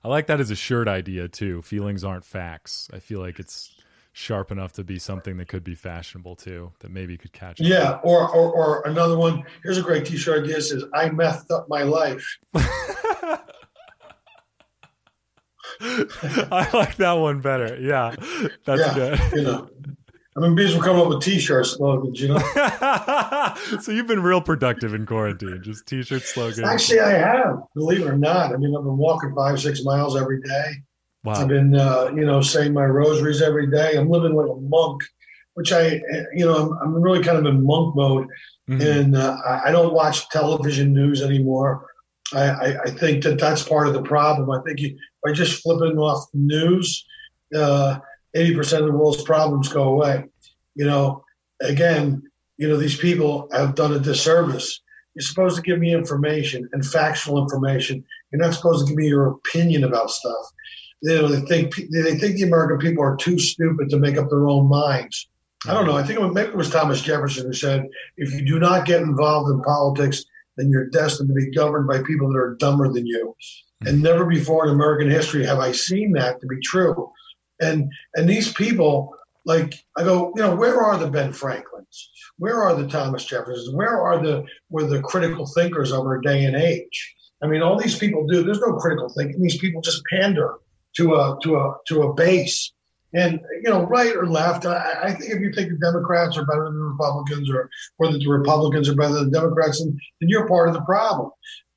I 0.04 0.08
like 0.08 0.28
that 0.28 0.40
as 0.40 0.52
a 0.52 0.56
shirt 0.56 0.88
idea 0.88 1.28
too. 1.28 1.62
Feelings 1.62 2.04
aren't 2.04 2.26
facts. 2.26 2.90
I 2.94 3.00
feel 3.00 3.20
like 3.20 3.40
it's 3.40 3.76
sharp 4.14 4.50
enough 4.50 4.72
to 4.72 4.84
be 4.84 4.98
something 4.98 5.36
that 5.38 5.48
could 5.48 5.64
be 5.64 5.76
fashionable 5.76 6.38
too, 6.38 6.72
that 6.80 6.90
maybe 6.90 7.18
could 7.18 7.34
catch. 7.34 7.60
Yeah, 7.60 8.00
or, 8.04 8.30
or 8.30 8.52
or 8.54 8.82
another 8.88 9.18
one. 9.18 9.44
Here's 9.64 9.78
a 9.78 9.82
great 9.82 10.06
T-shirt 10.06 10.44
idea: 10.44 10.62
says 10.62 10.84
"I 10.94 11.10
messed 11.10 11.52
up 11.52 11.68
my 11.70 11.84
life." 11.84 12.26
I 15.82 16.70
like 16.74 16.96
that 16.98 17.14
one 17.14 17.42
better. 17.42 17.78
Yeah, 17.80 18.16
that's 18.64 18.82
yeah, 18.82 18.94
good. 18.94 19.20
you 19.34 19.42
know. 19.44 19.70
I 20.38 20.42
mean, 20.42 20.54
bees 20.54 20.74
will 20.76 20.82
come 20.82 21.00
up 21.00 21.08
with 21.08 21.22
T-shirt 21.22 21.66
slogans, 21.66 22.20
you 22.20 22.28
know. 22.28 22.38
so 23.82 23.92
you've 23.92 24.08
been 24.08 24.22
real 24.22 24.42
productive 24.42 24.94
in 24.94 25.06
quarantine, 25.06 25.62
just 25.64 25.86
t-shirt 25.88 26.24
slogans. 26.24 26.60
Actually, 26.60 27.00
I 27.00 27.12
have, 27.12 27.60
believe 27.74 28.02
it 28.02 28.08
or 28.08 28.18
not. 28.18 28.54
I 28.54 28.58
mean, 28.58 28.76
I've 28.76 28.84
been 28.84 28.98
walking 28.98 29.34
five, 29.34 29.62
six 29.62 29.84
miles 29.86 30.18
every 30.20 30.42
day. 30.42 30.72
wow. 31.24 31.34
I've 31.36 31.48
been, 31.48 31.74
uh, 31.74 32.12
you 32.14 32.26
know, 32.26 32.42
saying 32.42 32.74
my 32.74 32.84
rosaries 32.84 33.42
every 33.42 33.72
day. 33.72 33.96
I'm 33.96 34.10
living 34.10 34.34
like 34.36 34.50
a 34.50 34.60
monk, 34.60 35.02
which 35.54 35.72
I, 35.72 36.02
you 36.34 36.46
know, 36.46 36.58
I'm, 36.82 36.96
I'm 36.96 37.02
really 37.02 37.24
kind 37.24 37.38
of 37.38 37.46
in 37.46 37.64
monk 37.66 37.96
mode, 37.96 38.28
Mhm. 38.70 39.00
and 39.00 39.16
uh, 39.16 39.38
I 39.46 39.70
I 39.70 39.72
don't 39.72 39.94
watch 39.94 40.28
television 40.30 40.92
news 40.92 41.22
anymore. 41.22 41.86
I, 42.34 42.44
I, 42.50 42.82
I 42.86 42.90
think 42.90 43.24
that 43.24 43.40
that's 43.40 43.62
part 43.64 43.88
of 43.88 43.94
the 43.94 44.02
problem. 44.02 44.50
I 44.50 44.60
think 44.66 44.80
you, 44.82 44.98
by 45.24 45.32
just 45.32 45.62
flipping 45.62 45.98
off 46.00 46.26
the 46.34 46.40
news, 46.40 47.06
uh, 47.56 48.00
eighty 48.36 48.54
percent 48.54 48.84
of 48.84 48.92
the 48.92 48.98
world's 48.98 49.24
problems 49.24 49.70
go 49.70 49.84
away. 49.84 50.26
You 50.76 50.86
know, 50.86 51.24
again, 51.62 52.22
you 52.58 52.68
know, 52.68 52.78
these 52.78 52.98
people 52.98 53.50
have 53.52 53.76
done 53.76 53.94
a 53.94 54.00
disservice. 54.00 54.82
You're 55.16 55.24
supposed 55.24 55.56
to 55.56 55.62
give 55.62 55.80
me 55.80 55.94
information 55.94 56.68
and 56.74 56.86
factual 56.86 57.42
information. 57.42 58.04
You're 58.32 58.42
not 58.42 58.54
supposed 58.54 58.86
to 58.86 58.92
give 58.92 58.98
me 58.98 59.08
your 59.08 59.28
opinion 59.28 59.86
about 59.86 60.12
stuff. 60.12 60.46
You 61.02 61.16
know, 61.16 61.28
they 61.28 61.42
think 61.48 61.76
they 61.92 62.16
think 62.16 62.36
the 62.36 62.44
American 62.44 62.80
people 62.80 63.04
are 63.04 63.16
too 63.16 63.40
stupid 63.40 63.90
to 63.90 63.98
make 63.98 64.18
up 64.18 64.30
their 64.30 64.48
own 64.48 64.68
minds. 64.68 65.30
I 65.68 65.74
don't 65.74 65.88
know. 65.88 65.98
I 65.98 66.04
think 66.04 66.20
it 66.20 66.56
was 66.56 66.70
Thomas 66.70 67.02
Jefferson 67.02 67.48
who 67.48 67.54
said, 67.54 67.86
"If 68.18 68.34
you 68.34 68.46
do 68.46 68.60
not 68.60 68.86
get 68.86 69.02
involved 69.02 69.50
in 69.52 69.62
politics, 69.62 70.24
then 70.58 70.70
you're 70.70 70.90
destined 70.90 71.30
to 71.30 71.34
be 71.34 71.52
governed 71.52 71.88
by 71.88 72.04
people 72.04 72.30
that 72.30 72.38
are 72.38 72.56
dumber 72.60 72.92
than 72.92 73.06
you." 73.06 73.36
And 73.86 74.02
never 74.02 74.26
before 74.26 74.66
in 74.66 74.74
American 74.74 75.10
history 75.10 75.46
have 75.46 75.60
I 75.60 75.72
seen 75.72 76.14
that 76.14 76.40
to 76.42 76.48
be 76.48 76.60
true. 76.62 77.12
And 77.62 77.92
and 78.16 78.28
these 78.28 78.52
people, 78.54 79.16
like 79.46 79.76
I 79.98 80.04
go, 80.04 80.34
you 80.36 80.42
know, 80.42 80.56
where 80.56 80.82
are 80.82 80.98
the 80.98 81.10
Ben 81.10 81.32
Franklins? 81.32 82.10
Where 82.38 82.64
are 82.64 82.76
the 82.76 82.88
Thomas 82.88 83.26
Jeffersons? 83.26 83.74
Where 83.74 84.02
are 84.02 84.22
the 84.22 84.44
where 84.70 84.86
the 84.86 85.02
critical 85.02 85.46
thinkers 85.46 85.92
of 85.92 86.02
our 86.02 86.20
day 86.20 86.46
and 86.46 86.56
age? 86.56 87.16
I 87.44 87.48
mean, 87.48 87.62
all 87.62 87.78
these 87.78 87.98
people 87.98 88.26
do. 88.26 88.44
There's 88.44 88.60
no 88.60 88.74
critical 88.74 89.10
thinking. 89.10 89.42
These 89.42 89.60
people 89.60 89.82
just 89.82 90.04
pander 90.12 90.56
to 90.98 91.16
a 91.16 91.38
to 91.44 91.56
a 91.58 91.76
to 91.88 92.04
a 92.04 92.14
base. 92.14 92.72
And 93.14 93.40
you 93.64 93.70
know, 93.70 93.84
right 93.84 94.14
or 94.16 94.28
left, 94.28 94.66
I, 94.66 94.94
I 95.04 95.12
think 95.14 95.32
if 95.32 95.40
you 95.40 95.54
think 95.54 95.70
the 95.70 95.78
Democrats 95.78 96.38
are 96.38 96.46
better 96.46 96.66
than 96.66 96.78
the 96.78 96.86
Republicans, 96.86 97.50
or 97.50 97.70
or 97.98 98.12
that 98.12 98.20
the 98.20 98.30
Republicans 98.30 98.90
are 98.90 98.96
better 98.96 99.14
than 99.14 99.32
the 99.32 99.40
Democrats, 99.40 99.80
then, 99.80 99.98
then 100.20 100.30
you're 100.30 100.48
part 100.48 100.68
of 100.68 100.74
the 100.74 100.82
problem. 100.82 101.32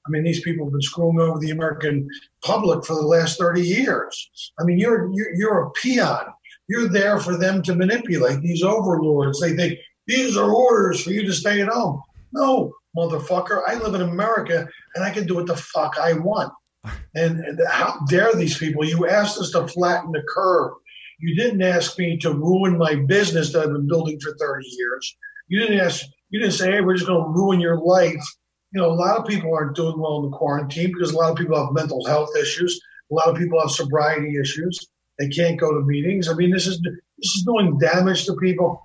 I 0.09 0.11
mean, 0.11 0.25
these 0.25 0.41
people 0.41 0.65
have 0.67 0.73
been 0.73 0.83
screwing 0.83 1.21
over 1.21 1.38
the 1.38 1.50
American 1.50 2.09
public 2.43 2.85
for 2.85 2.95
the 2.95 3.07
last 3.07 3.38
30 3.38 3.61
years. 3.61 4.31
I 4.59 4.65
mean, 4.65 4.79
you're 4.79 5.11
you're, 5.12 5.35
you're 5.35 5.62
a 5.65 5.71
peon. 5.73 6.27
You're 6.69 6.88
there 6.88 7.19
for 7.21 7.37
them 7.37 7.62
to 7.62 7.75
manipulate 7.75 8.41
these 8.41 8.62
overlords. 8.62 9.41
They 9.41 9.55
think 9.55 9.79
these 10.07 10.37
are 10.37 10.50
orders 10.50 11.03
for 11.03 11.11
you 11.11 11.25
to 11.27 11.33
stay 11.33 11.61
at 11.61 11.69
home. 11.69 12.03
No, 12.33 12.73
motherfucker. 12.97 13.62
I 13.67 13.75
live 13.75 13.95
in 13.95 14.03
America 14.03 14.67
and 14.95 15.05
I 15.05 15.11
can 15.11 15.27
do 15.27 15.35
what 15.35 15.47
the 15.47 15.57
fuck 15.57 15.99
I 15.99 16.15
want. 16.15 16.53
And, 17.15 17.41
and 17.41 17.61
how 17.69 17.99
dare 18.09 18.35
these 18.35 18.57
people? 18.57 18.85
You 18.85 19.09
asked 19.09 19.38
us 19.38 19.50
to 19.50 19.67
flatten 19.69 20.12
the 20.12 20.23
curve. 20.35 20.73
You 21.19 21.35
didn't 21.35 21.62
ask 21.62 21.99
me 21.99 22.17
to 22.19 22.33
ruin 22.33 22.79
my 22.79 22.95
business 22.95 23.53
that 23.53 23.62
I've 23.62 23.73
been 23.73 23.88
building 23.88 24.19
for 24.21 24.37
30 24.38 24.67
years. 24.69 25.17
You 25.49 25.61
didn't 25.61 25.81
ask. 25.81 26.05
You 26.31 26.41
didn't 26.41 26.55
say, 26.55 26.71
"Hey, 26.71 26.81
we're 26.81 26.95
just 26.95 27.07
going 27.07 27.25
to 27.25 27.31
ruin 27.31 27.61
your 27.61 27.79
life." 27.79 28.25
You 28.72 28.82
know, 28.82 28.90
a 28.90 28.94
lot 28.94 29.16
of 29.18 29.26
people 29.26 29.54
aren't 29.54 29.76
doing 29.76 29.98
well 29.98 30.18
in 30.18 30.30
the 30.30 30.37
quarantine 30.37 30.92
because 30.92 31.12
a 31.12 31.16
lot 31.16 31.30
of 31.30 31.37
people 31.37 31.56
have 31.56 31.72
mental 31.72 32.04
health 32.04 32.30
issues. 32.38 32.80
A 33.10 33.14
lot 33.14 33.28
of 33.28 33.37
people 33.37 33.60
have 33.60 33.70
sobriety 33.70 34.37
issues. 34.38 34.78
They 35.18 35.28
can't 35.28 35.58
go 35.58 35.72
to 35.72 35.87
meetings. 35.87 36.28
I 36.28 36.34
mean, 36.34 36.50
this 36.50 36.66
is 36.66 36.80
this 36.80 37.34
is 37.37 37.44
doing 37.44 37.78
damage 37.78 38.26
to 38.26 38.37
people 38.37 38.82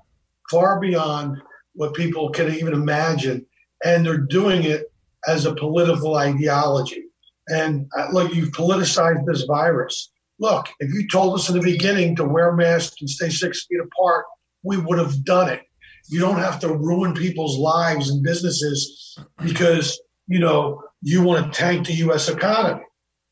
far 0.49 0.79
beyond 0.79 1.37
what 1.73 1.93
people 1.93 2.29
can 2.29 2.53
even 2.53 2.73
imagine, 2.73 3.45
and 3.83 4.05
they're 4.05 4.17
doing 4.17 4.63
it 4.63 4.91
as 5.27 5.45
a 5.45 5.55
political 5.55 6.15
ideology. 6.15 7.03
And 7.47 7.87
uh, 7.97 8.07
look, 8.11 8.33
you've 8.33 8.51
politicized 8.51 9.25
this 9.25 9.43
virus. 9.43 10.11
Look, 10.39 10.67
if 10.79 10.93
you 10.93 11.07
told 11.09 11.35
us 11.35 11.49
in 11.49 11.55
the 11.55 11.61
beginning 11.61 12.15
to 12.15 12.23
wear 12.23 12.53
masks 12.53 12.95
and 13.01 13.09
stay 13.09 13.29
six 13.29 13.65
feet 13.65 13.79
apart, 13.79 14.25
we 14.63 14.77
would 14.77 14.97
have 14.97 15.23
done 15.23 15.49
it. 15.49 15.61
You 16.07 16.19
don't 16.19 16.39
have 16.39 16.59
to 16.59 16.75
ruin 16.75 17.13
people's 17.13 17.57
lives 17.57 18.09
and 18.09 18.23
businesses 18.23 19.17
because 19.43 19.99
you 20.27 20.39
know 20.39 20.83
you 21.01 21.23
want 21.23 21.51
to 21.51 21.59
tank 21.59 21.87
the 21.87 21.93
U.S. 21.95 22.29
economy. 22.29 22.83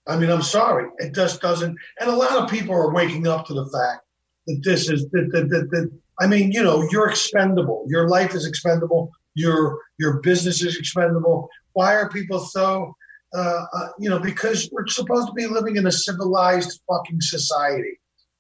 I 0.07 0.17
mean, 0.17 0.31
I'm 0.31 0.41
sorry, 0.41 0.89
it 0.97 1.13
just 1.13 1.41
doesn't. 1.41 1.77
And 1.99 2.09
a 2.09 2.15
lot 2.15 2.37
of 2.37 2.49
people 2.49 2.73
are 2.73 2.93
waking 2.93 3.27
up 3.27 3.45
to 3.47 3.53
the 3.53 3.65
fact 3.65 4.01
that 4.47 4.61
this 4.63 4.89
is 4.89 5.09
that 5.11 5.29
that, 5.31 5.49
that, 5.49 5.69
that 5.71 5.91
I 6.19 6.27
mean, 6.27 6.51
you 6.51 6.63
know, 6.63 6.87
you're 6.91 7.09
expendable. 7.09 7.85
Your 7.87 8.07
life 8.07 8.35
is 8.35 8.45
expendable. 8.45 9.11
Your 9.33 9.79
your 9.99 10.21
business 10.21 10.61
is 10.61 10.77
expendable. 10.77 11.49
Why 11.73 11.95
are 11.95 12.09
people 12.09 12.39
so? 12.39 12.95
Uh, 13.33 13.65
uh, 13.73 13.87
you 13.97 14.09
know, 14.09 14.19
because 14.19 14.69
we're 14.73 14.85
supposed 14.87 15.27
to 15.27 15.33
be 15.33 15.47
living 15.47 15.77
in 15.77 15.87
a 15.87 15.91
civilized 15.91 16.81
fucking 16.85 17.21
society. 17.21 17.97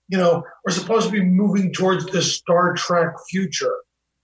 You 0.09 0.17
know, 0.17 0.43
we're 0.65 0.73
supposed 0.73 1.05
to 1.05 1.11
be 1.13 1.23
moving 1.23 1.71
towards 1.71 2.05
this 2.07 2.35
Star 2.35 2.73
Trek 2.73 3.13
future. 3.29 3.73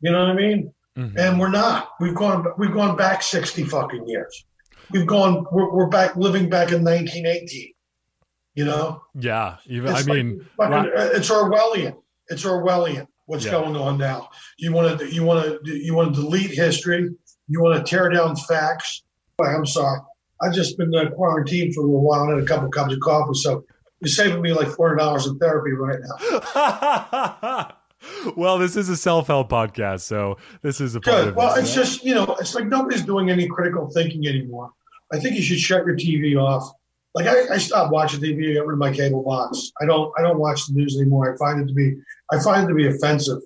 You 0.01 0.11
know 0.11 0.19
what 0.19 0.29
I 0.29 0.33
mean? 0.35 0.73
Mhm. 0.97 1.17
And 1.17 1.39
we're 1.39 1.49
not. 1.49 1.89
We've 1.99 2.15
gone. 2.15 2.45
We've 2.57 2.73
gone 2.73 2.95
back 2.97 3.21
sixty 3.23 3.63
fucking 3.63 4.07
years. 4.07 4.45
We've 4.91 5.05
gone. 5.07 5.45
We're, 5.51 5.71
we're 5.73 5.89
back 5.89 6.15
living 6.15 6.49
back 6.49 6.71
in 6.71 6.83
1918. 6.83 7.73
You 8.55 8.65
know, 8.65 9.03
yeah, 9.13 9.57
even 9.67 9.89
I 9.89 9.93
like 9.93 10.05
mean, 10.07 10.45
fucking- 10.57 10.91
it's 10.95 11.29
Orwellian. 11.29 11.95
It's 12.29 12.43
Orwellian. 12.43 13.05
What's 13.27 13.45
Yeah. 13.45 13.51
going 13.51 13.75
on 13.75 13.97
now? 13.99 14.29
You 14.57 14.71
want 14.73 14.99
to. 14.99 15.13
You 15.13 15.23
want 15.23 15.63
to. 15.65 15.71
You 15.77 15.93
want 15.93 16.15
to 16.15 16.21
delete 16.21 16.51
history. 16.51 17.09
You 17.49 17.61
want 17.61 17.77
to 17.77 17.89
tear 17.89 18.09
down 18.09 18.35
facts. 18.35 19.03
I'm 19.39 19.65
sorry. 19.67 19.99
I've 20.41 20.53
just 20.53 20.77
been 20.77 20.93
uh, 20.95 21.09
quarantined 21.11 21.75
for 21.75 21.81
a 21.81 21.83
little 21.83 22.01
while 22.01 22.23
and 22.23 22.33
had 22.33 22.43
a 22.43 22.45
couple 22.45 22.69
cups 22.69 22.93
of 22.93 22.99
coffee, 23.01 23.33
so 23.35 23.63
you're 24.01 24.07
saving 24.09 24.41
me 24.41 24.53
like 24.53 24.67
four 24.69 24.87
hundred 24.89 24.99
dollars 24.99 25.27
in 25.27 25.37
therapy 25.37 25.71
right 25.73 25.99
now. 26.01 27.69
well, 28.35 28.57
this 28.57 28.75
is 28.75 28.89
a 28.89 28.97
self-help 28.97 29.49
podcast, 29.49 30.01
so 30.01 30.37
this 30.61 30.79
is 30.81 30.95
a 30.95 31.01
part 31.01 31.17
Good. 31.17 31.27
of 31.29 31.35
Well, 31.35 31.55
it. 31.55 31.61
it's 31.61 31.73
just 31.73 32.03
you 32.03 32.13
know, 32.15 32.35
it's 32.39 32.53
like 32.55 32.67
nobody's 32.67 33.03
doing 33.03 33.29
any 33.29 33.47
critical 33.47 33.89
thinking 33.89 34.27
anymore. 34.27 34.71
I 35.11 35.19
think 35.19 35.35
you 35.35 35.41
should 35.41 35.59
shut 35.59 35.85
your 35.85 35.95
TV 35.95 36.35
off. 36.41 36.71
Like 37.15 37.25
I, 37.27 37.55
I 37.55 37.57
stopped 37.57 37.91
watching 37.91 38.19
TV. 38.19 38.51
I 38.51 38.55
got 38.55 38.67
rid 38.67 38.73
of 38.73 38.79
my 38.79 38.91
cable 38.93 39.23
box. 39.23 39.71
I 39.81 39.85
don't. 39.85 40.11
I 40.17 40.21
don't 40.21 40.37
watch 40.39 40.67
the 40.67 40.73
news 40.73 40.97
anymore. 40.99 41.33
I 41.33 41.37
find 41.37 41.61
it 41.61 41.67
to 41.67 41.73
be. 41.73 41.95
I 42.31 42.39
find 42.39 42.65
it 42.65 42.67
to 42.67 42.75
be 42.75 42.87
offensive. 42.87 43.39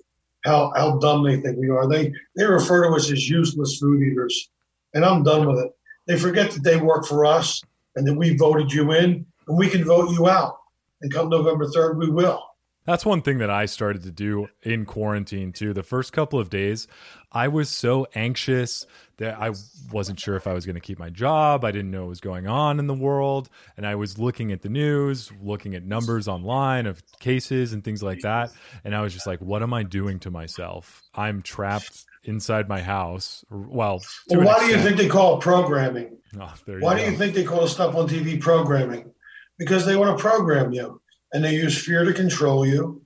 How 0.44 0.72
how 0.76 0.98
dumb 0.98 1.24
they 1.24 1.40
think 1.40 1.56
we 1.58 1.70
are. 1.70 1.88
They 1.88 2.12
they 2.36 2.44
refer 2.44 2.84
to 2.88 2.94
us 2.94 3.10
as 3.10 3.30
useless 3.30 3.78
food 3.78 4.02
eaters, 4.02 4.50
and 4.92 5.04
I'm 5.04 5.22
done 5.22 5.46
with 5.46 5.58
it. 5.64 5.72
They 6.06 6.18
forget 6.18 6.50
that 6.50 6.64
they 6.64 6.76
work 6.76 7.06
for 7.06 7.24
us 7.24 7.62
and 7.96 8.06
that 8.06 8.14
we 8.14 8.36
voted 8.36 8.72
you 8.72 8.92
in, 8.92 9.24
and 9.48 9.56
we 9.56 9.68
can 9.68 9.84
vote 9.84 10.10
you 10.10 10.28
out. 10.28 10.58
And 11.00 11.12
come 11.12 11.28
November 11.28 11.66
third, 11.68 11.96
we 11.96 12.10
will. 12.10 12.42
That's 12.84 13.06
one 13.06 13.22
thing 13.22 13.38
that 13.38 13.50
I 13.50 13.66
started 13.66 14.02
to 14.04 14.10
do 14.10 14.48
in 14.62 14.84
quarantine 14.86 15.52
too. 15.52 15.72
The 15.72 15.82
first 15.84 16.12
couple 16.12 16.38
of 16.38 16.50
days, 16.50 16.88
I 17.30 17.48
was 17.48 17.68
so 17.68 18.06
anxious 18.14 18.86
that 19.18 19.38
I 19.38 19.52
wasn't 19.92 20.18
sure 20.18 20.34
if 20.34 20.48
I 20.48 20.52
was 20.52 20.66
going 20.66 20.74
to 20.74 20.80
keep 20.80 20.98
my 20.98 21.10
job. 21.10 21.64
I 21.64 21.70
didn't 21.70 21.92
know 21.92 22.00
what 22.02 22.08
was 22.08 22.20
going 22.20 22.48
on 22.48 22.80
in 22.80 22.88
the 22.88 22.94
world. 22.94 23.48
And 23.76 23.86
I 23.86 23.94
was 23.94 24.18
looking 24.18 24.50
at 24.50 24.62
the 24.62 24.68
news, 24.68 25.30
looking 25.40 25.76
at 25.76 25.84
numbers 25.84 26.26
online 26.26 26.86
of 26.86 27.02
cases 27.20 27.72
and 27.72 27.84
things 27.84 28.02
like 28.02 28.20
that. 28.22 28.50
And 28.84 28.96
I 28.96 29.00
was 29.00 29.12
just 29.12 29.26
like, 29.28 29.40
what 29.40 29.62
am 29.62 29.72
I 29.72 29.84
doing 29.84 30.18
to 30.20 30.30
myself? 30.32 31.02
I'm 31.14 31.40
trapped 31.40 32.04
inside 32.24 32.68
my 32.68 32.80
house. 32.80 33.44
Well, 33.50 34.00
Well, 34.28 34.44
why 34.44 34.58
do 34.58 34.64
ah, 34.64 34.76
you 34.76 34.82
think 34.82 34.96
they 34.96 35.08
call 35.08 35.36
it 35.36 35.40
programming? 35.40 36.18
Oh, 36.40 36.52
there 36.66 36.80
Why 36.80 36.96
go. 36.96 37.04
do 37.04 37.10
you 37.10 37.16
think 37.16 37.34
they 37.34 37.44
call 37.44 37.68
stuff 37.68 37.94
on 37.94 38.08
TV 38.08 38.40
programming? 38.40 39.12
Because 39.58 39.84
they 39.84 39.96
want 39.96 40.16
to 40.16 40.20
program 40.20 40.72
you, 40.72 41.00
and 41.32 41.44
they 41.44 41.54
use 41.54 41.82
fear 41.82 42.04
to 42.04 42.12
control 42.12 42.66
you, 42.66 43.02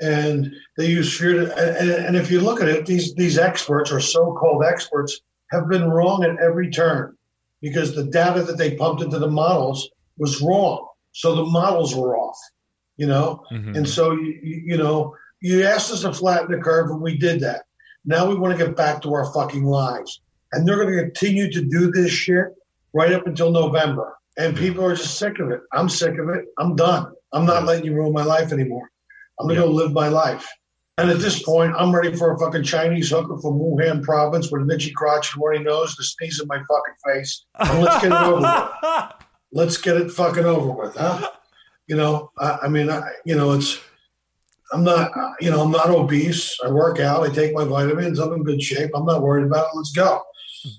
and 0.00 0.52
they 0.76 0.86
use 0.86 1.16
fear 1.16 1.32
to. 1.34 1.56
And, 1.56 1.90
and 1.90 2.16
if 2.16 2.30
you 2.30 2.40
look 2.40 2.60
at 2.60 2.68
it, 2.68 2.86
these 2.86 3.14
these 3.14 3.38
experts 3.38 3.90
or 3.90 4.00
so-called 4.00 4.64
experts 4.64 5.20
have 5.50 5.68
been 5.68 5.90
wrong 5.90 6.24
at 6.24 6.38
every 6.40 6.70
turn, 6.70 7.16
because 7.60 7.94
the 7.94 8.04
data 8.04 8.42
that 8.42 8.58
they 8.58 8.76
pumped 8.76 9.02
into 9.02 9.18
the 9.18 9.30
models 9.30 9.88
was 10.18 10.40
wrong, 10.42 10.86
so 11.12 11.34
the 11.34 11.44
models 11.44 11.94
were 11.94 12.16
off. 12.16 12.38
You 12.96 13.06
know, 13.06 13.42
Mhm. 13.50 13.76
and 13.78 13.88
so 13.88 14.12
you, 14.12 14.38
you 14.42 14.62
you 14.66 14.76
know 14.76 15.14
you 15.40 15.64
asked 15.64 15.90
us 15.90 16.02
to 16.02 16.12
flatten 16.12 16.50
the 16.52 16.62
curve, 16.62 16.90
and 16.90 17.00
we 17.00 17.16
did 17.16 17.40
that. 17.40 17.62
Now 18.04 18.28
we 18.28 18.34
want 18.34 18.56
to 18.58 18.62
get 18.66 18.76
back 18.76 19.00
to 19.02 19.14
our 19.14 19.32
fucking 19.32 19.64
lives, 19.64 20.20
and 20.52 20.66
they're 20.68 20.76
going 20.76 20.94
to 20.94 21.02
continue 21.02 21.50
to 21.50 21.62
do 21.64 21.90
this 21.90 22.10
shit 22.10 22.48
right 22.92 23.12
up 23.12 23.26
until 23.26 23.50
November. 23.50 24.16
And 24.38 24.56
people 24.56 24.84
are 24.84 24.94
just 24.94 25.18
sick 25.18 25.38
of 25.38 25.50
it. 25.50 25.60
I'm 25.72 25.88
sick 25.88 26.18
of 26.18 26.28
it. 26.30 26.44
I'm 26.58 26.76
done. 26.76 27.12
I'm 27.32 27.46
not 27.46 27.64
letting 27.64 27.84
you 27.84 27.94
ruin 27.94 28.12
my 28.12 28.24
life 28.24 28.52
anymore. 28.52 28.90
I'm 29.38 29.46
going 29.46 29.58
to 29.58 29.66
go 29.66 29.70
live 29.70 29.92
my 29.92 30.08
life. 30.08 30.46
And 30.98 31.08
at 31.08 31.18
this 31.18 31.42
point, 31.42 31.74
I'm 31.78 31.94
ready 31.94 32.14
for 32.14 32.34
a 32.34 32.38
fucking 32.38 32.64
Chinese 32.64 33.10
hooker 33.10 33.38
from 33.40 33.58
Wuhan 33.58 34.02
province 34.02 34.50
with 34.50 34.62
an 34.62 34.70
itchy 34.70 34.90
crotch 34.90 35.34
and 35.34 35.42
runny 35.42 35.64
nose 35.64 35.96
to 35.96 36.04
sneeze 36.04 36.40
in 36.40 36.46
my 36.46 36.58
fucking 36.58 36.94
face. 37.06 37.46
And 37.58 37.82
let's 37.82 38.02
get 38.02 38.12
it 38.12 38.18
over 38.18 38.40
with. 38.40 39.12
Let's 39.52 39.78
get 39.78 39.96
it 39.96 40.12
fucking 40.12 40.44
over 40.44 40.70
with, 40.70 40.94
huh? 40.94 41.28
You 41.88 41.96
know, 41.96 42.30
I, 42.38 42.58
I 42.62 42.68
mean, 42.68 42.88
I, 42.88 43.02
you 43.24 43.34
know, 43.34 43.50
it's 43.50 43.80
I'm 44.72 44.84
not, 44.84 45.10
you 45.40 45.50
know, 45.50 45.62
I'm 45.62 45.72
not 45.72 45.90
obese. 45.90 46.56
I 46.64 46.70
work 46.70 47.00
out. 47.00 47.28
I 47.28 47.32
take 47.32 47.52
my 47.52 47.64
vitamins. 47.64 48.20
I'm 48.20 48.32
in 48.32 48.44
good 48.44 48.62
shape. 48.62 48.90
I'm 48.94 49.06
not 49.06 49.22
worried 49.22 49.46
about 49.46 49.66
it. 49.66 49.76
Let's 49.76 49.90
go. 49.90 50.22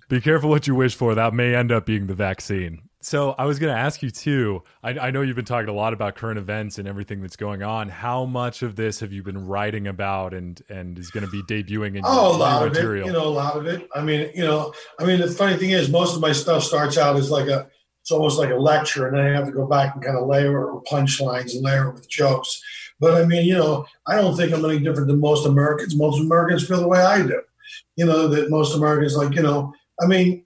Be 0.08 0.22
careful 0.22 0.50
what 0.50 0.68
you 0.68 0.76
wish 0.76 0.96
for. 0.96 1.16
That 1.16 1.34
may 1.34 1.54
end 1.56 1.72
up 1.72 1.86
being 1.86 2.08
the 2.08 2.16
vaccine. 2.16 2.84
So 3.04 3.32
I 3.32 3.46
was 3.46 3.58
going 3.58 3.74
to 3.74 3.80
ask 3.80 4.04
you 4.04 4.12
too. 4.12 4.62
I, 4.84 4.92
I, 4.92 5.12
know 5.12 5.24
you've 5.24 5.36
been 5.36 5.44
talking 5.44 5.70
a 5.70 5.74
lot 5.74 5.92
about 5.92 6.14
current 6.14 6.38
events 6.38 6.78
and 6.78 6.88
everything 6.88 7.20
that's 7.20 7.36
going 7.36 7.64
on. 7.64 7.90
How 7.90 8.26
much 8.26 8.62
of 8.62 8.76
this 8.76 9.00
have 9.00 9.12
you 9.12 9.24
been 9.24 9.48
writing 9.48 9.88
about, 9.88 10.36
and 10.36 10.62
and 10.70 11.00
is 11.00 11.10
going 11.10 11.26
to 11.26 11.32
be 11.32 11.42
debuting 11.42 11.96
in 11.96 12.04
oh, 12.06 12.28
your, 12.28 12.36
a 12.36 12.38
lot 12.38 12.68
material? 12.68 13.08
Of 13.08 13.14
it, 13.14 13.18
you 13.18 13.20
know, 13.20 13.28
a 13.28 13.34
lot 13.34 13.58
of 13.58 13.66
it. 13.66 13.90
I 13.96 14.02
mean, 14.02 14.30
you 14.36 14.44
know, 14.44 14.72
I 15.00 15.06
mean, 15.06 15.20
the 15.20 15.28
funny 15.28 15.58
thing 15.58 15.72
is, 15.72 15.90
most 15.90 16.16
of 16.16 16.22
my 16.22 16.32
stuff 16.32 16.64
starts 16.64 16.96
out 16.96 17.16
as 17.16 17.32
like 17.32 17.48
a, 17.48 17.68
it's 18.02 18.12
almost 18.12 18.38
like 18.38 18.52
a 18.52 18.56
lecture, 18.56 19.08
and 19.08 19.18
then 19.18 19.26
I 19.26 19.36
have 19.36 19.48
to 19.48 19.52
go 19.52 19.66
back 19.66 19.96
and 19.96 20.04
kind 20.04 20.18
of 20.18 20.28
layer 20.28 20.62
it 20.62 20.76
with 20.76 20.86
punchlines 20.86 21.56
and 21.56 21.64
layer 21.64 21.90
it 21.90 21.96
with 21.96 22.08
jokes. 22.08 22.62
But 23.00 23.16
I 23.16 23.26
mean, 23.26 23.48
you 23.48 23.56
know, 23.56 23.88
I 24.08 24.22
don't 24.22 24.38
think 24.38 24.54
I'm 24.54 24.64
any 24.64 24.78
different 24.78 25.08
than 25.08 25.20
most 25.20 25.48
Americans. 25.48 25.96
Most 25.96 26.22
Americans 26.22 26.68
feel 26.68 26.80
the 26.80 26.88
way 26.88 27.02
I 27.02 27.24
do. 27.24 27.42
You 27.96 28.06
know, 28.06 28.28
that 28.28 28.52
most 28.52 28.76
Americans 28.76 29.16
like, 29.16 29.34
you 29.34 29.42
know, 29.42 29.74
I 30.00 30.06
mean, 30.06 30.46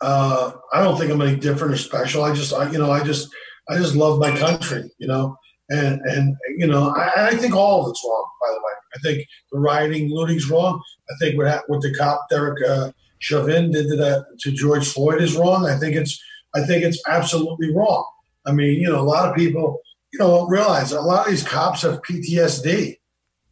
uh, 0.00 0.52
I 0.72 0.82
don't 0.82 0.98
think 0.98 1.10
I'm 1.10 1.20
any 1.20 1.36
different 1.36 1.74
or 1.74 1.76
special. 1.76 2.24
I 2.24 2.34
just, 2.34 2.52
I, 2.52 2.70
you 2.70 2.78
know, 2.78 2.90
I 2.90 3.02
just, 3.02 3.28
I 3.68 3.76
just 3.76 3.94
love 3.94 4.18
my 4.18 4.36
country, 4.36 4.90
you 4.98 5.06
know, 5.06 5.36
and 5.68 6.00
and 6.02 6.36
you 6.56 6.66
know, 6.66 6.94
I, 6.96 7.28
I 7.28 7.36
think 7.36 7.54
all 7.54 7.84
of 7.84 7.90
it's 7.90 8.02
wrong. 8.04 8.28
By 8.40 8.48
the 8.50 8.58
way, 8.58 8.72
I 8.94 8.98
think 8.98 9.28
the 9.52 9.58
rioting, 9.58 10.10
looting's 10.10 10.50
wrong. 10.50 10.82
I 11.10 11.14
think 11.20 11.36
what 11.36 11.62
what 11.68 11.82
the 11.82 11.94
cop 11.94 12.26
Derek 12.30 12.58
uh, 12.68 12.92
Chauvin 13.20 13.70
did 13.70 13.88
to 13.88 13.96
that 13.96 14.26
to 14.40 14.50
George 14.50 14.88
Floyd 14.88 15.22
is 15.22 15.36
wrong. 15.36 15.66
I 15.66 15.78
think 15.78 15.94
it's, 15.94 16.20
I 16.54 16.62
think 16.62 16.84
it's 16.84 17.00
absolutely 17.06 17.72
wrong. 17.72 18.04
I 18.46 18.52
mean, 18.52 18.80
you 18.80 18.90
know, 18.90 19.00
a 19.00 19.02
lot 19.02 19.28
of 19.28 19.36
people, 19.36 19.80
you 20.12 20.18
know, 20.18 20.28
don't 20.28 20.50
realize 20.50 20.92
a 20.92 21.00
lot 21.00 21.26
of 21.26 21.30
these 21.30 21.46
cops 21.46 21.82
have 21.82 22.02
PTSD. 22.02 22.96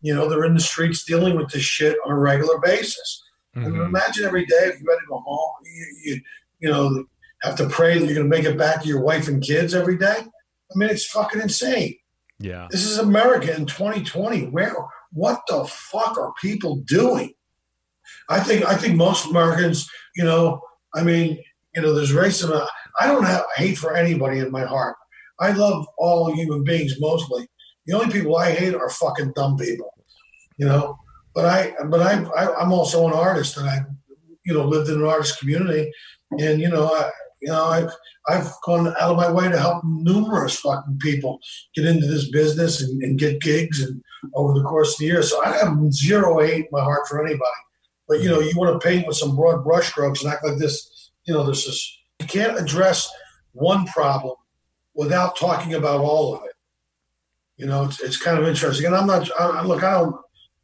You 0.00 0.14
know, 0.14 0.28
they're 0.28 0.44
in 0.44 0.54
the 0.54 0.60
streets 0.60 1.04
dealing 1.04 1.36
with 1.36 1.50
this 1.50 1.62
shit 1.62 1.98
on 2.04 2.12
a 2.12 2.18
regular 2.18 2.58
basis. 2.58 3.22
Mm-hmm. 3.54 3.66
I 3.66 3.70
mean, 3.70 3.82
imagine 3.82 4.24
every 4.24 4.46
day 4.46 4.56
if 4.64 4.80
you 4.80 4.86
had 4.88 4.98
to 4.98 5.06
go 5.08 5.20
home, 5.20 5.54
you, 5.64 5.86
you, 6.04 6.20
you 6.60 6.70
know, 6.70 7.04
have 7.42 7.56
to 7.56 7.68
pray 7.68 7.98
that 7.98 8.04
you're 8.04 8.14
going 8.14 8.30
to 8.30 8.36
make 8.36 8.44
it 8.44 8.58
back 8.58 8.82
to 8.82 8.88
your 8.88 9.00
wife 9.00 9.28
and 9.28 9.42
kids 9.42 9.74
every 9.74 9.96
day. 9.96 10.16
I 10.18 10.74
mean, 10.74 10.90
it's 10.90 11.06
fucking 11.06 11.40
insane. 11.40 11.96
Yeah. 12.40 12.68
This 12.70 12.84
is 12.84 12.98
America 12.98 13.54
in 13.54 13.66
2020. 13.66 14.46
Where, 14.46 14.74
what 15.12 15.40
the 15.48 15.64
fuck 15.64 16.18
are 16.18 16.32
people 16.40 16.76
doing? 16.86 17.32
I 18.28 18.40
think, 18.40 18.64
I 18.64 18.74
think 18.74 18.96
most 18.96 19.28
Americans, 19.28 19.88
you 20.16 20.24
know, 20.24 20.60
I 20.94 21.02
mean, 21.02 21.42
you 21.74 21.82
know, 21.82 21.94
there's 21.94 22.12
racism. 22.12 22.66
I 23.00 23.06
don't 23.06 23.24
have 23.24 23.44
hate 23.56 23.78
for 23.78 23.94
anybody 23.94 24.38
in 24.40 24.50
my 24.50 24.64
heart. 24.64 24.96
I 25.40 25.52
love 25.52 25.86
all 25.98 26.32
human 26.32 26.64
beings 26.64 26.96
mostly. 26.98 27.46
The 27.86 27.94
only 27.94 28.12
people 28.12 28.36
I 28.36 28.52
hate 28.52 28.74
are 28.74 28.90
fucking 28.90 29.32
dumb 29.34 29.56
people, 29.56 29.92
you 30.58 30.66
know. 30.66 30.98
But 31.34 31.44
I, 31.44 31.74
but 31.86 32.00
I, 32.00 32.22
I 32.24 32.62
am 32.62 32.72
also 32.72 33.06
an 33.06 33.12
artist, 33.12 33.56
and 33.56 33.68
I, 33.68 33.80
you 34.44 34.54
know, 34.54 34.64
lived 34.64 34.90
in 34.90 34.96
an 34.96 35.06
artist 35.06 35.38
community, 35.38 35.90
and 36.32 36.60
you 36.60 36.68
know, 36.68 36.86
I, 36.86 37.10
you 37.40 37.48
know, 37.48 37.64
I've 37.64 37.90
I've 38.28 38.50
gone 38.64 38.88
out 38.88 39.12
of 39.12 39.16
my 39.16 39.30
way 39.30 39.48
to 39.48 39.58
help 39.58 39.82
numerous 39.84 40.58
fucking 40.60 40.98
people 41.00 41.38
get 41.74 41.86
into 41.86 42.06
this 42.06 42.30
business 42.30 42.82
and, 42.82 43.02
and 43.02 43.18
get 43.18 43.40
gigs, 43.40 43.82
and 43.82 44.02
over 44.34 44.52
the 44.52 44.64
course 44.64 44.94
of 44.94 44.98
the 44.98 45.06
year. 45.06 45.22
So 45.22 45.42
I 45.44 45.56
have 45.56 45.92
zero 45.92 46.40
hate 46.40 46.64
in 46.64 46.68
my 46.72 46.82
heart 46.82 47.06
for 47.08 47.24
anybody. 47.24 47.50
But 48.08 48.20
you 48.20 48.28
know, 48.28 48.40
you 48.40 48.52
want 48.56 48.80
to 48.80 48.86
paint 48.86 49.06
with 49.06 49.16
some 49.16 49.36
broad 49.36 49.64
brushstrokes 49.64 50.22
and 50.22 50.32
act 50.32 50.44
like 50.44 50.58
this. 50.58 51.10
You 51.24 51.34
know, 51.34 51.44
this 51.44 51.66
is 51.66 51.98
you 52.20 52.26
can't 52.26 52.58
address 52.58 53.08
one 53.52 53.86
problem 53.86 54.34
without 54.94 55.36
talking 55.36 55.74
about 55.74 56.00
all 56.00 56.34
of 56.34 56.44
it. 56.44 56.52
You 57.56 57.66
know, 57.66 57.84
it's, 57.84 58.00
it's 58.00 58.16
kind 58.16 58.38
of 58.38 58.46
interesting. 58.48 58.86
And 58.86 58.96
I'm 58.96 59.06
not, 59.06 59.28
I, 59.38 59.64
look, 59.64 59.82
I 59.82 59.92
don't, 59.92 60.16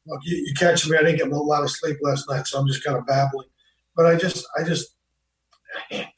look, 0.06 0.20
you, 0.24 0.36
you 0.36 0.54
catch 0.54 0.88
me, 0.88 0.96
I 0.96 1.02
didn't 1.02 1.18
get 1.18 1.28
a 1.30 1.36
lot 1.36 1.62
of 1.62 1.70
sleep 1.70 1.98
last 2.02 2.28
night, 2.28 2.46
so 2.46 2.58
I'm 2.58 2.66
just 2.66 2.84
kind 2.84 2.96
of 2.96 3.06
babbling. 3.06 3.48
But 3.96 4.06
I 4.06 4.16
just, 4.16 4.46
I 4.58 4.64
just, 4.64 4.94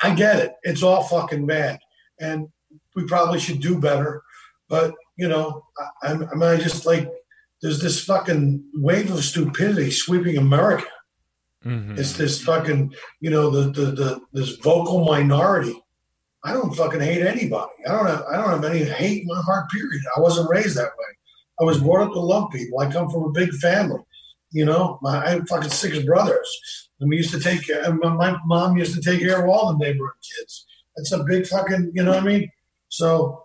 I 0.00 0.14
get 0.14 0.38
it. 0.38 0.52
It's 0.62 0.82
all 0.82 1.04
fucking 1.04 1.46
bad. 1.46 1.78
And 2.20 2.48
we 2.94 3.06
probably 3.06 3.38
should 3.38 3.60
do 3.60 3.78
better. 3.78 4.22
But, 4.68 4.94
you 5.16 5.28
know, 5.28 5.64
I, 6.02 6.14
mean, 6.14 6.42
I 6.42 6.56
just 6.56 6.86
like, 6.86 7.10
there's 7.62 7.80
this 7.80 8.04
fucking 8.04 8.64
wave 8.74 9.10
of 9.10 9.24
stupidity 9.24 9.90
sweeping 9.90 10.36
America. 10.36 10.86
Mm-hmm. 11.64 11.98
It's 11.98 12.14
this 12.14 12.42
fucking, 12.42 12.94
you 13.20 13.30
know, 13.30 13.50
the, 13.50 13.70
the, 13.70 13.90
the, 13.92 14.20
this 14.32 14.56
vocal 14.56 15.04
minority 15.04 15.74
I 16.46 16.52
don't 16.52 16.76
fucking 16.76 17.00
hate 17.00 17.26
anybody. 17.26 17.72
I 17.88 17.90
don't 17.90 18.06
have 18.06 18.22
I 18.30 18.36
don't 18.36 18.50
have 18.50 18.64
any 18.64 18.84
hate 18.84 19.22
in 19.22 19.26
my 19.26 19.40
heart. 19.40 19.68
Period. 19.68 20.00
I 20.16 20.20
wasn't 20.20 20.48
raised 20.48 20.76
that 20.76 20.84
way. 20.96 21.06
I 21.60 21.64
was 21.64 21.80
brought 21.80 22.06
up 22.06 22.12
to 22.12 22.20
love 22.20 22.52
people. 22.52 22.78
I 22.78 22.90
come 22.90 23.10
from 23.10 23.24
a 23.24 23.32
big 23.32 23.52
family. 23.54 24.00
You 24.52 24.64
know, 24.64 25.00
my, 25.02 25.26
I 25.26 25.30
have 25.30 25.48
fucking 25.48 25.70
six 25.70 25.98
brothers, 26.04 26.85
and 27.00 27.10
we 27.10 27.16
used 27.16 27.32
to 27.32 27.40
take. 27.40 27.66
Care, 27.66 27.92
my 27.92 28.36
mom 28.46 28.76
used 28.76 28.94
to 28.94 29.00
take 29.00 29.20
care 29.20 29.42
of 29.42 29.48
all 29.48 29.72
the 29.72 29.78
neighborhood 29.84 30.16
kids. 30.38 30.66
That's 30.96 31.12
a 31.12 31.24
big 31.24 31.46
fucking. 31.46 31.92
You 31.94 32.02
know 32.02 32.12
what 32.12 32.22
I 32.22 32.26
mean? 32.26 32.50
So, 32.88 33.44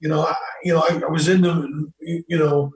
you 0.00 0.08
know, 0.08 0.22
I, 0.22 0.34
you 0.64 0.74
know, 0.74 0.80
I, 0.80 1.00
I 1.06 1.10
was 1.10 1.28
in 1.28 1.42
the. 1.42 1.92
You 2.00 2.38
know, 2.38 2.72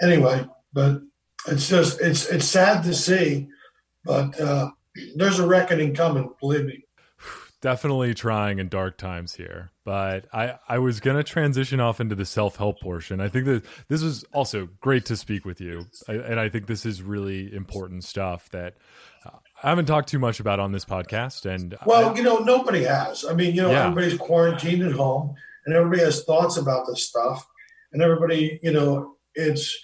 anyway, 0.00 0.46
but 0.72 1.02
it's 1.48 1.68
just 1.68 2.00
it's 2.00 2.26
it's 2.28 2.46
sad 2.46 2.84
to 2.84 2.94
see, 2.94 3.48
but 4.04 4.38
uh, 4.40 4.70
there's 5.16 5.38
a 5.38 5.46
reckoning 5.46 5.94
coming. 5.94 6.30
Believe 6.40 6.66
me 6.66 6.84
definitely 7.64 8.12
trying 8.12 8.58
in 8.58 8.68
dark 8.68 8.98
times 8.98 9.36
here 9.36 9.70
but 9.86 10.26
i 10.34 10.54
i 10.68 10.76
was 10.76 11.00
going 11.00 11.16
to 11.16 11.24
transition 11.24 11.80
off 11.80 11.98
into 11.98 12.14
the 12.14 12.26
self-help 12.26 12.78
portion 12.78 13.22
i 13.22 13.28
think 13.28 13.46
that 13.46 13.64
this 13.88 14.02
was 14.02 14.22
also 14.34 14.68
great 14.82 15.06
to 15.06 15.16
speak 15.16 15.46
with 15.46 15.62
you 15.62 15.86
I, 16.06 16.12
and 16.12 16.38
i 16.38 16.50
think 16.50 16.66
this 16.66 16.84
is 16.84 17.00
really 17.00 17.50
important 17.54 18.04
stuff 18.04 18.50
that 18.50 18.74
i 19.62 19.68
haven't 19.68 19.86
talked 19.86 20.08
too 20.08 20.18
much 20.18 20.40
about 20.40 20.60
on 20.60 20.72
this 20.72 20.84
podcast 20.84 21.46
and 21.46 21.76
well 21.86 22.10
I, 22.10 22.14
you 22.14 22.22
know 22.22 22.38
nobody 22.38 22.84
has 22.84 23.24
i 23.24 23.34
mean 23.34 23.54
you 23.54 23.62
know 23.62 23.70
yeah. 23.70 23.86
everybody's 23.86 24.18
quarantined 24.18 24.82
at 24.82 24.92
home 24.92 25.34
and 25.66 25.74
everybody 25.74 26.02
has 26.02 26.24
thoughts 26.24 26.56
about 26.56 26.86
this 26.86 27.06
stuff 27.06 27.46
and 27.92 28.02
everybody 28.02 28.58
you 28.62 28.72
know 28.72 29.16
it's 29.34 29.76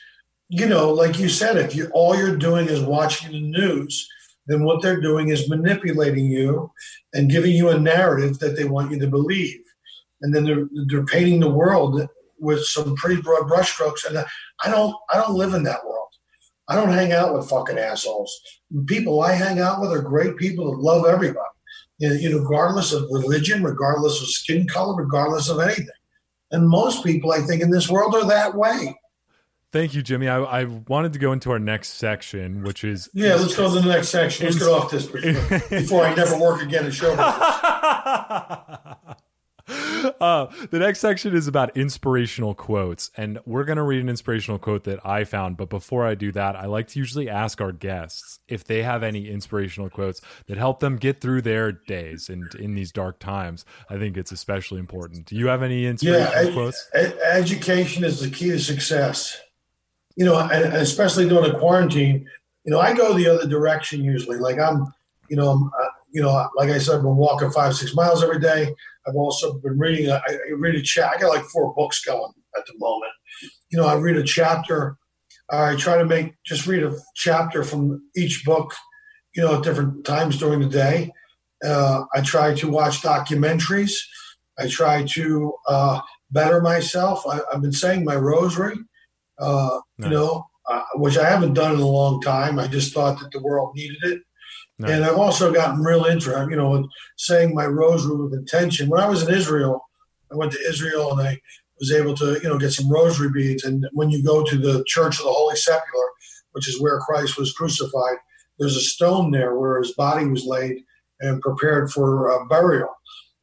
you 0.48 0.66
know 0.66 0.92
like 0.92 1.18
you 1.18 1.28
said 1.28 1.56
if 1.56 1.74
you 1.74 1.88
all 1.92 2.16
you're 2.16 2.36
doing 2.36 2.68
is 2.68 2.80
watching 2.80 3.32
the 3.32 3.40
news 3.40 4.08
then 4.50 4.64
what 4.64 4.82
they're 4.82 5.00
doing 5.00 5.28
is 5.28 5.48
manipulating 5.48 6.26
you 6.26 6.72
and 7.14 7.30
giving 7.30 7.52
you 7.52 7.68
a 7.68 7.78
narrative 7.78 8.40
that 8.40 8.56
they 8.56 8.64
want 8.64 8.90
you 8.90 8.98
to 8.98 9.06
believe. 9.06 9.60
And 10.22 10.34
then 10.34 10.44
they're, 10.44 10.68
they're 10.88 11.04
painting 11.04 11.38
the 11.38 11.50
world 11.50 12.08
with 12.38 12.64
some 12.64 12.96
pretty 12.96 13.22
broad 13.22 13.48
brushstrokes. 13.48 14.04
And 14.04 14.18
I 14.64 14.70
don't, 14.70 14.94
I 15.12 15.18
don't 15.18 15.36
live 15.36 15.54
in 15.54 15.62
that 15.64 15.84
world. 15.86 15.99
I 16.70 16.76
don't 16.76 16.92
hang 16.92 17.12
out 17.12 17.34
with 17.34 17.50
fucking 17.50 17.78
assholes. 17.78 18.40
People 18.86 19.22
I 19.22 19.32
hang 19.32 19.58
out 19.58 19.80
with 19.80 19.90
are 19.90 20.00
great 20.00 20.36
people 20.36 20.70
that 20.70 20.80
love 20.80 21.04
everybody, 21.04 21.40
you 21.98 22.30
know, 22.30 22.38
regardless 22.38 22.92
of 22.92 23.08
religion, 23.10 23.64
regardless 23.64 24.22
of 24.22 24.28
skin 24.28 24.68
color, 24.68 24.94
regardless 24.94 25.48
of 25.48 25.58
anything. 25.58 25.88
And 26.52 26.68
most 26.68 27.04
people, 27.04 27.32
I 27.32 27.40
think, 27.40 27.60
in 27.60 27.70
this 27.70 27.88
world 27.88 28.14
are 28.14 28.26
that 28.28 28.54
way. 28.54 28.96
Thank 29.72 29.94
you, 29.94 30.02
Jimmy. 30.02 30.28
I, 30.28 30.38
I, 30.38 30.64
wanted 30.64 31.12
to 31.12 31.18
go 31.18 31.32
into 31.32 31.50
our 31.50 31.58
next 31.58 31.94
section, 31.94 32.62
which 32.62 32.84
is 32.84 33.08
yeah. 33.14 33.34
Let's 33.34 33.56
go 33.56 33.72
to 33.72 33.80
the 33.80 33.88
next 33.88 34.08
section. 34.08 34.46
Let's 34.46 34.58
get 34.58 34.68
off 34.68 34.90
this 34.90 35.06
before, 35.06 35.68
before 35.68 36.04
I 36.04 36.14
never 36.14 36.38
work 36.38 36.62
again 36.62 36.86
in 36.86 36.92
show. 36.92 37.14
Uh, 40.20 40.46
the 40.70 40.78
next 40.78 40.98
section 40.98 41.34
is 41.34 41.46
about 41.46 41.74
inspirational 41.76 42.54
quotes, 42.54 43.10
and 43.16 43.38
we're 43.46 43.64
going 43.64 43.76
to 43.76 43.82
read 43.82 44.00
an 44.00 44.08
inspirational 44.08 44.58
quote 44.58 44.84
that 44.84 45.04
I 45.04 45.24
found. 45.24 45.56
But 45.56 45.70
before 45.70 46.06
I 46.06 46.14
do 46.14 46.32
that, 46.32 46.56
I 46.56 46.66
like 46.66 46.88
to 46.88 46.98
usually 46.98 47.28
ask 47.28 47.60
our 47.60 47.72
guests 47.72 48.38
if 48.48 48.64
they 48.64 48.82
have 48.82 49.02
any 49.02 49.28
inspirational 49.28 49.88
quotes 49.88 50.20
that 50.46 50.58
help 50.58 50.80
them 50.80 50.96
get 50.96 51.20
through 51.20 51.42
their 51.42 51.72
days 51.72 52.28
and 52.28 52.54
in 52.54 52.74
these 52.74 52.92
dark 52.92 53.18
times. 53.18 53.64
I 53.88 53.98
think 53.98 54.16
it's 54.16 54.32
especially 54.32 54.78
important. 54.78 55.26
Do 55.26 55.36
you 55.36 55.46
have 55.46 55.62
any 55.62 55.86
inspirational 55.86 56.44
yeah, 56.44 56.52
quotes? 56.52 56.90
Ed- 56.94 57.18
education 57.32 58.04
is 58.04 58.20
the 58.20 58.30
key 58.30 58.50
to 58.50 58.58
success 58.58 59.40
you 60.16 60.24
know, 60.24 60.38
and 60.38 60.74
especially 60.74 61.28
during 61.28 61.50
a 61.50 61.58
quarantine, 61.58 62.28
you 62.64 62.72
know, 62.72 62.78
I 62.78 62.92
go 62.92 63.14
the 63.14 63.26
other 63.26 63.46
direction 63.46 64.04
usually. 64.04 64.36
Like 64.36 64.58
I'm, 64.58 64.92
you 65.28 65.36
know, 65.36 65.48
I'm, 65.48 65.64
uh, 65.64 65.88
you 66.10 66.20
know, 66.20 66.48
like 66.56 66.68
I 66.68 66.78
said, 66.78 66.98
been 66.98 67.16
walking 67.16 67.50
five, 67.50 67.74
six 67.74 67.94
miles 67.94 68.22
every 68.22 68.38
day. 68.38 68.74
I've 69.06 69.16
also 69.16 69.58
been 69.58 69.78
reading. 69.78 70.10
I, 70.10 70.18
I 70.18 70.52
read 70.56 70.74
a 70.74 70.82
chat. 70.82 71.12
I 71.14 71.18
got 71.20 71.34
like 71.34 71.44
four 71.44 71.74
books 71.74 72.04
going 72.04 72.32
at 72.56 72.66
the 72.66 72.74
moment. 72.78 73.12
You 73.70 73.78
know, 73.78 73.86
I 73.86 73.94
read 73.94 74.16
a 74.16 74.22
chapter. 74.22 74.96
I 75.50 75.76
try 75.76 75.98
to 75.98 76.04
make 76.04 76.34
just 76.44 76.66
read 76.66 76.82
a 76.82 76.96
chapter 77.14 77.64
from 77.64 78.02
each 78.16 78.44
book. 78.44 78.74
You 79.34 79.42
know, 79.42 79.56
at 79.56 79.62
different 79.62 80.04
times 80.04 80.38
during 80.38 80.60
the 80.60 80.68
day. 80.68 81.12
Uh, 81.64 82.04
I 82.14 82.20
try 82.20 82.54
to 82.54 82.68
watch 82.68 83.02
documentaries. 83.02 83.92
I 84.58 84.66
try 84.66 85.04
to 85.04 85.54
uh, 85.68 86.00
better 86.30 86.60
myself. 86.60 87.24
I, 87.26 87.40
have 87.52 87.62
been 87.62 87.72
saying 87.72 88.04
my 88.04 88.16
rosary 88.16 88.76
uh, 89.40 89.80
nice. 89.98 90.10
you 90.10 90.16
know, 90.16 90.46
uh, 90.68 90.82
which 90.94 91.16
I 91.16 91.28
haven't 91.28 91.54
done 91.54 91.74
in 91.74 91.80
a 91.80 91.86
long 91.86 92.20
time. 92.20 92.58
I 92.58 92.66
just 92.68 92.92
thought 92.92 93.18
that 93.20 93.32
the 93.32 93.40
world 93.40 93.74
needed 93.74 93.98
it. 94.02 94.22
Nice. 94.80 94.92
And 94.92 95.04
I've 95.04 95.18
also 95.18 95.52
gotten 95.52 95.82
real 95.82 96.06
into, 96.06 96.30
you 96.48 96.56
know, 96.56 96.88
saying 97.18 97.54
my 97.54 97.66
rosary 97.66 98.16
with 98.16 98.32
intention. 98.32 98.88
When 98.88 99.00
I 99.00 99.08
was 99.08 99.22
in 99.22 99.34
Israel, 99.34 99.84
I 100.32 100.36
went 100.36 100.52
to 100.52 100.68
Israel 100.68 101.12
and 101.12 101.20
I 101.20 101.38
was 101.78 101.92
able 101.92 102.14
to, 102.16 102.40
you 102.42 102.48
know, 102.48 102.56
get 102.58 102.72
some 102.72 102.90
rosary 102.90 103.28
beads. 103.30 103.62
And 103.64 103.86
when 103.92 104.08
you 104.08 104.24
go 104.24 104.42
to 104.42 104.56
the 104.56 104.82
Church 104.86 105.18
of 105.18 105.26
the 105.26 105.32
Holy 105.32 105.54
Sepulchre, 105.54 106.12
which 106.52 106.66
is 106.66 106.80
where 106.80 106.98
Christ 107.00 107.36
was 107.36 107.52
crucified, 107.52 108.16
there's 108.58 108.76
a 108.76 108.80
stone 108.80 109.30
there 109.30 109.58
where 109.58 109.78
his 109.82 109.92
body 109.92 110.24
was 110.24 110.46
laid 110.46 110.82
and 111.20 111.42
prepared 111.42 111.92
for 111.92 112.30
uh, 112.30 112.46
burial. 112.46 112.88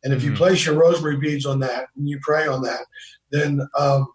And 0.03 0.11
if 0.11 0.23
you 0.23 0.31
Mhm. 0.31 0.37
place 0.37 0.65
your 0.65 0.73
rosary 0.73 1.17
beads 1.17 1.45
on 1.45 1.59
that 1.59 1.89
and 1.95 2.09
you 2.09 2.17
pray 2.23 2.47
on 2.47 2.63
that, 2.63 2.85
then 3.29 3.61
um, 3.77 4.07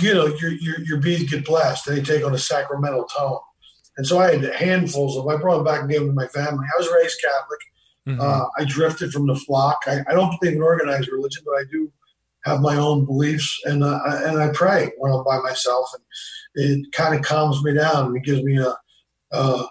you 0.00 0.14
know 0.14 0.26
your, 0.26 0.50
your 0.50 0.80
your 0.80 0.98
beads 0.98 1.30
get 1.30 1.44
blessed. 1.44 1.86
They 1.86 2.02
take 2.02 2.24
on 2.24 2.34
a 2.34 2.38
sacramental 2.38 3.04
tone. 3.04 3.38
And 3.96 4.06
so 4.06 4.18
I 4.18 4.32
had 4.34 4.54
handfuls 4.54 5.16
of. 5.16 5.28
I 5.28 5.36
brought 5.36 5.56
them 5.56 5.64
back 5.64 5.80
and 5.82 5.90
gave 5.90 6.00
them 6.00 6.08
to 6.08 6.14
my 6.14 6.26
family. 6.28 6.64
I 6.74 6.78
was 6.78 6.88
raised 6.92 7.20
Catholic. 7.20 7.60
Mhm. 8.08 8.20
Uh, 8.20 8.46
I 8.58 8.64
drifted 8.64 9.12
from 9.12 9.26
the 9.26 9.36
flock. 9.36 9.78
I, 9.86 10.00
I 10.08 10.12
don't 10.14 10.38
believe 10.40 10.56
in 10.56 10.62
organized 10.62 11.08
religion, 11.12 11.42
but 11.46 11.52
I 11.52 11.64
do 11.70 11.92
have 12.44 12.60
my 12.60 12.74
own 12.76 13.04
beliefs, 13.04 13.60
and 13.64 13.84
uh, 13.84 14.00
I- 14.04 14.22
and 14.24 14.38
I 14.40 14.48
pray 14.52 14.90
when 14.98 15.12
I'm 15.12 15.22
by 15.24 15.38
myself, 15.38 15.88
and 15.94 16.02
it 16.54 16.92
kind 16.92 17.14
of 17.14 17.22
calms 17.22 17.62
me 17.62 17.74
down 17.74 18.06
and 18.06 18.16
it 18.16 18.24
gives 18.24 18.42
me 18.42 18.58
a, 18.58 18.74
a 19.32 19.66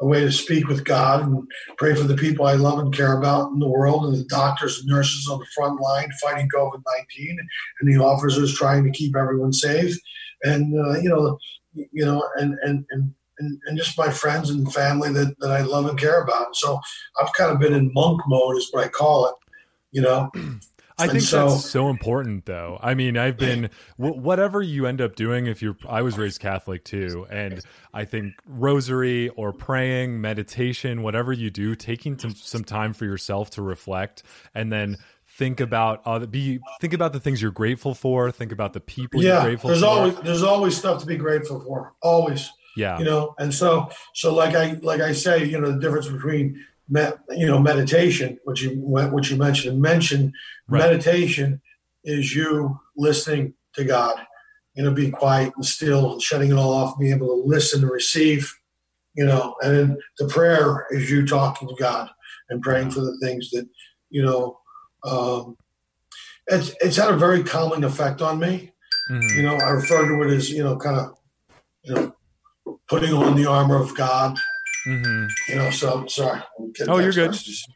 a 0.00 0.06
way 0.06 0.20
to 0.20 0.30
speak 0.30 0.68
with 0.68 0.84
God 0.84 1.24
and 1.26 1.42
pray 1.76 1.92
for 1.94 2.04
the 2.04 2.14
people 2.16 2.46
I 2.46 2.54
love 2.54 2.78
and 2.78 2.92
care 2.94 3.18
about 3.18 3.50
in 3.52 3.58
the 3.60 3.68
world, 3.68 4.04
and 4.06 4.16
the 4.16 4.24
doctors 4.24 4.78
and 4.78 4.88
nurses 4.88 5.28
on 5.30 5.38
the 5.40 5.46
front 5.56 5.80
line 5.80 6.10
fighting 6.22 6.48
COVID 6.56 6.82
nineteen, 6.96 7.36
and 7.80 7.88
the 7.92 8.02
officers 8.02 8.54
trying 8.54 8.82
to 8.84 8.90
keep 8.90 9.14
everyone 9.14 9.52
safe, 9.52 9.96
and 10.42 10.74
uh, 10.78 10.98
you 10.98 11.08
know, 11.08 11.38
you 11.74 12.04
know, 12.04 12.28
and 12.36 12.56
and 12.62 12.84
and. 12.90 13.14
And, 13.38 13.60
and 13.66 13.78
just 13.78 13.96
my 13.96 14.10
friends 14.10 14.50
and 14.50 14.72
family 14.72 15.12
that, 15.12 15.36
that 15.40 15.50
I 15.50 15.62
love 15.62 15.86
and 15.86 15.98
care 15.98 16.22
about. 16.22 16.56
So 16.56 16.80
I've 17.20 17.32
kind 17.34 17.52
of 17.52 17.58
been 17.58 17.74
in 17.74 17.92
monk 17.92 18.20
mode, 18.26 18.56
is 18.56 18.68
what 18.72 18.84
I 18.84 18.88
call 18.88 19.28
it. 19.28 19.34
You 19.92 20.02
know, 20.02 20.30
I 20.98 21.06
think 21.06 21.22
so- 21.22 21.48
that's 21.48 21.64
so 21.64 21.88
important, 21.88 22.46
though. 22.46 22.78
I 22.82 22.94
mean, 22.94 23.16
I've 23.16 23.36
been 23.36 23.70
wh- 23.96 24.16
whatever 24.16 24.60
you 24.60 24.86
end 24.86 25.00
up 25.00 25.14
doing. 25.14 25.46
If 25.46 25.62
you're, 25.62 25.76
I 25.88 26.02
was 26.02 26.18
raised 26.18 26.40
Catholic 26.40 26.84
too, 26.84 27.26
and 27.30 27.60
I 27.94 28.04
think 28.04 28.34
rosary 28.44 29.28
or 29.30 29.52
praying, 29.52 30.20
meditation, 30.20 31.02
whatever 31.02 31.32
you 31.32 31.50
do, 31.50 31.74
taking 31.76 32.18
some, 32.18 32.34
some 32.34 32.64
time 32.64 32.92
for 32.92 33.04
yourself 33.04 33.50
to 33.50 33.62
reflect, 33.62 34.24
and 34.54 34.72
then 34.72 34.96
think 35.28 35.60
about 35.60 36.02
other 36.04 36.26
be 36.26 36.58
think 36.80 36.92
about 36.92 37.12
the 37.12 37.20
things 37.20 37.40
you're 37.40 37.50
grateful 37.52 37.94
for. 37.94 38.30
Think 38.32 38.50
about 38.50 38.72
the 38.72 38.80
people 38.80 39.22
you're 39.22 39.34
yeah. 39.34 39.44
grateful 39.44 39.68
There's 39.68 39.80
for. 39.80 39.86
always 39.86 40.16
there's 40.20 40.42
always 40.42 40.76
stuff 40.76 41.00
to 41.00 41.06
be 41.06 41.16
grateful 41.16 41.60
for. 41.60 41.94
Always. 42.02 42.50
Yeah, 42.76 42.98
you 42.98 43.04
know 43.04 43.34
and 43.38 43.52
so 43.52 43.88
so 44.14 44.34
like 44.34 44.54
i 44.54 44.72
like 44.82 45.00
i 45.00 45.12
say 45.12 45.44
you 45.44 45.58
know 45.60 45.72
the 45.72 45.78
difference 45.80 46.08
between 46.08 46.64
me, 46.88 47.06
you 47.30 47.46
know 47.46 47.58
meditation 47.58 48.38
which 48.44 48.62
you 48.62 48.72
went, 48.80 49.12
which 49.12 49.30
you 49.30 49.36
mentioned 49.36 49.72
and 49.74 49.82
mention 49.82 50.32
Right. 50.68 50.80
meditation 50.80 51.60
is 52.04 52.34
you 52.34 52.78
listening 52.96 53.54
to 53.74 53.84
god 53.84 54.16
you 54.74 54.82
know 54.84 54.92
being 54.92 55.12
quiet 55.12 55.52
and 55.56 55.64
still 55.64 56.12
and 56.12 56.22
shutting 56.22 56.50
it 56.50 56.54
all 56.56 56.72
off 56.72 56.98
being 56.98 57.12
able 57.14 57.28
to 57.28 57.42
listen 57.46 57.82
and 57.82 57.90
receive 57.90 58.52
you 59.14 59.24
know 59.24 59.54
and 59.62 59.74
then 59.76 59.98
the 60.18 60.28
prayer 60.28 60.86
is 60.90 61.10
you 61.10 61.26
talking 61.26 61.68
to 61.68 61.74
god 61.78 62.08
and 62.50 62.62
praying 62.62 62.90
for 62.90 63.00
the 63.00 63.16
things 63.22 63.50
that 63.50 63.66
you 64.10 64.22
know 64.22 64.58
um 65.04 65.56
it's 66.46 66.74
it's 66.80 66.96
had 66.96 67.10
a 67.12 67.16
very 67.16 67.42
calming 67.42 67.84
effect 67.84 68.22
on 68.22 68.38
me 68.38 68.72
Mhm. 69.10 69.36
you 69.36 69.42
know, 69.42 69.56
I 69.56 69.70
refer 69.70 70.06
to 70.06 70.22
it 70.28 70.36
as, 70.36 70.50
you 70.50 70.62
know, 70.62 70.76
kind 70.76 70.98
of, 71.00 71.16
you 71.82 71.94
know, 71.94 72.14
putting 72.88 73.12
on 73.12 73.36
the 73.36 73.46
armor 73.46 73.80
of 73.80 73.94
God, 73.94 74.38
Mhm. 74.86 75.28
you 75.48 75.54
know, 75.56 75.70
so 75.70 76.06
sorry. 76.06 76.40
I'm 76.58 76.72
Oh, 76.88 76.98
you're 76.98 77.12
good. 77.12 77.30
messages. 77.30 77.66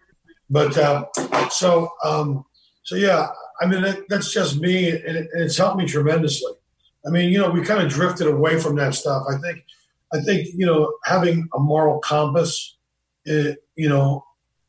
But, 0.48 0.76
uh, 0.76 1.04
so, 1.50 1.90
um, 2.04 2.44
so 2.82 2.96
yeah, 2.96 3.28
I 3.60 3.66
mean, 3.66 3.82
that, 3.82 3.98
that's 4.08 4.32
just 4.32 4.58
me 4.60 4.90
and, 4.90 5.16
it, 5.16 5.28
and 5.32 5.42
it's 5.44 5.56
helped 5.56 5.76
me 5.78 5.86
tremendously. 5.86 6.52
I 7.06 7.10
mean, 7.10 7.30
you 7.30 7.38
know, 7.38 7.50
we 7.50 7.62
kind 7.62 7.82
of 7.82 7.90
drifted 7.92 8.26
away 8.26 8.58
from 8.60 8.76
that 8.76 8.94
stuff. 8.94 9.24
I 9.28 9.36
think, 9.38 9.64
I 10.12 10.20
think, 10.20 10.48
you 10.54 10.66
know, 10.66 10.92
having 11.04 11.48
a 11.54 11.58
moral 11.58 11.98
compass, 12.00 12.76
it, 13.24 13.58
you 13.76 13.88
know, 13.88 14.24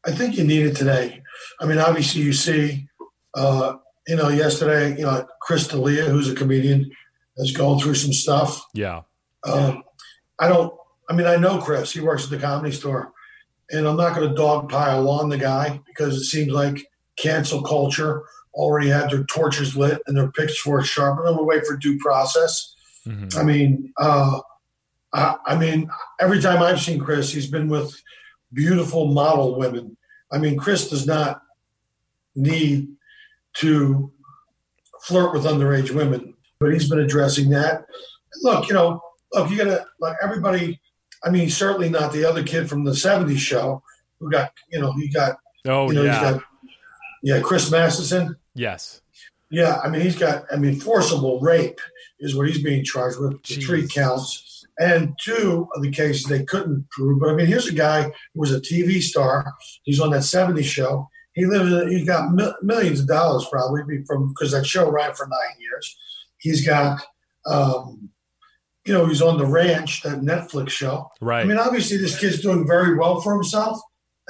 I 0.06 0.12
think 0.12 0.38
you 0.38 0.44
need 0.44 0.66
it 0.66 0.76
today. 0.76 1.22
I 1.60 1.66
mean, 1.66 1.78
obviously 1.80 2.22
you 2.22 2.34
see, 2.34 2.88
uh, 3.36 3.76
you 4.08 4.16
know, 4.16 4.30
yesterday, 4.30 4.98
you 4.98 5.04
know, 5.06 5.26
Chris 5.42 5.68
D'Elia, 5.68 6.06
who's 6.06 6.30
a 6.30 6.36
comedian, 6.36 6.92
has 7.38 7.52
gone 7.52 7.80
through 7.80 7.96
some 7.96 8.14
stuff. 8.14 8.64
yeah, 8.74 9.02
Um, 9.46 9.84
I 10.40 10.48
don't. 10.48 10.74
I 11.10 11.14
mean, 11.14 11.28
I 11.28 11.36
know 11.36 11.60
Chris. 11.60 11.92
He 11.92 12.00
works 12.00 12.24
at 12.26 12.30
the 12.30 12.38
comedy 12.38 12.72
store, 12.74 13.12
and 13.72 13.88
I'm 13.88 13.98
not 13.98 14.16
going 14.16 14.34
to 14.34 14.42
dogpile 14.42 15.08
on 15.08 15.30
the 15.30 15.38
guy 15.38 15.82
because 15.86 16.16
it 16.16 16.24
seems 16.24 16.52
like 16.52 16.88
cancel 17.18 17.62
culture 17.62 18.24
already 18.54 18.90
had 18.90 19.10
their 19.10 19.24
torches 19.26 19.76
lit 19.76 20.02
and 20.08 20.16
their 20.16 20.32
pitchforks 20.32 20.88
sharpened. 20.88 21.28
I'm 21.28 21.36
going 21.36 21.44
to 21.46 21.58
wait 21.58 21.66
for 21.66 21.76
due 21.76 21.98
process. 22.00 22.76
Mhm. 23.06 23.36
I 23.38 23.44
mean, 23.44 23.94
uh, 23.98 24.40
I, 25.14 25.36
I 25.46 25.56
mean, 25.58 25.90
every 26.20 26.42
time 26.42 26.62
I've 26.62 26.82
seen 26.82 27.00
Chris, 27.00 27.32
he's 27.32 27.48
been 27.50 27.68
with 27.68 28.00
beautiful 28.54 29.08
model 29.08 29.58
women. 29.58 29.98
I 30.32 30.38
mean, 30.38 30.58
Chris 30.58 30.90
does 30.90 31.06
not 31.06 31.42
need 32.36 32.90
to 33.56 34.12
flirt 35.02 35.34
with 35.34 35.44
underage 35.44 35.92
women, 35.92 36.34
but 36.60 36.74
he's 36.74 36.90
been 36.90 37.00
addressing 37.00 37.50
that. 37.50 37.86
Look, 38.42 38.68
you 38.68 38.74
know, 38.74 39.02
look, 39.34 39.50
you 39.50 39.58
gotta 39.58 39.86
like 40.00 40.18
everybody. 40.22 40.80
I 41.24 41.30
mean, 41.30 41.50
certainly 41.50 41.90
not 41.90 42.12
the 42.12 42.26
other 42.26 42.44
kid 42.44 42.70
from 42.70 42.84
the 42.84 42.92
'70s 42.92 43.38
show 43.38 43.82
who 44.20 44.30
got, 44.32 44.52
you 44.72 44.80
know, 44.80 44.92
he 44.94 45.08
got, 45.10 45.38
oh 45.68 45.88
you 45.90 45.96
know, 45.96 46.04
yeah, 46.04 46.22
got, 46.22 46.44
yeah, 47.22 47.40
Chris 47.42 47.72
Masterson. 47.72 48.36
yes, 48.56 49.02
Yeah, 49.50 49.80
I 49.84 49.90
mean, 49.90 50.02
he's 50.02 50.16
got, 50.18 50.46
I 50.52 50.58
mean, 50.58 50.80
forcible 50.80 51.40
rape 51.40 51.80
is 52.20 52.36
what 52.36 52.48
he's 52.48 52.64
being 52.64 52.84
charged 52.84 53.20
with. 53.20 53.42
The 53.44 53.56
three 53.56 53.88
counts. 53.88 54.66
And 54.80 55.16
two 55.24 55.68
of 55.76 55.84
the 55.84 55.92
cases 55.92 56.24
they 56.24 56.44
couldn't 56.44 56.90
prove. 56.90 57.20
But 57.20 57.30
I 57.30 57.36
mean, 57.36 57.46
here's 57.46 57.68
a 57.68 57.74
guy 57.74 58.04
who 58.04 58.40
was 58.40 58.52
a 58.52 58.60
TV 58.60 59.04
star. 59.04 59.54
He's 59.84 60.00
on 60.00 60.10
that 60.10 60.22
70s 60.24 60.64
show. 60.64 61.08
He 61.34 61.46
lives, 61.46 61.72
in, 61.72 61.92
he 61.92 62.04
got 62.04 62.34
mil- 62.34 62.56
millions 62.64 63.00
of 63.00 63.08
dollars 63.08 63.46
probably 63.52 63.84
from, 64.08 64.30
because 64.30 64.52
that 64.52 64.66
show 64.66 64.90
ran 64.90 65.14
for 65.14 65.28
nine 65.28 65.60
years. 65.60 65.96
He's 66.40 66.66
got, 66.66 67.02
um, 67.46 68.10
you 68.86 68.94
know, 68.94 69.06
he's 69.06 69.22
on 69.22 69.38
The 69.38 69.46
Ranch, 69.46 70.02
that 70.04 70.22
Netflix 70.22 70.70
show. 70.70 71.10
right. 71.22 71.42
I 71.42 71.46
mean, 71.46 71.58
obviously, 71.58 71.98
this 71.98 72.20
kid's 72.20 72.42
doing 72.42 72.68
very 72.68 72.98
well 72.98 73.22
for 73.22 73.34
himself. 73.34 73.80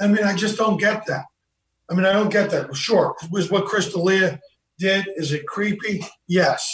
I 0.00 0.06
mean, 0.06 0.24
I 0.24 0.34
just 0.34 0.56
don't 0.56 0.78
get 0.78 1.06
that. 1.06 1.24
I 1.90 1.94
mean, 1.94 2.04
I 2.04 2.12
don't 2.12 2.32
get 2.32 2.50
that. 2.50 2.74
Sure, 2.74 3.14
was 3.30 3.50
what 3.50 3.66
Chris 3.66 3.92
D'Elia 3.92 4.40
did. 4.78 5.06
Is 5.16 5.32
it 5.32 5.46
creepy? 5.46 6.04
Yes. 6.26 6.72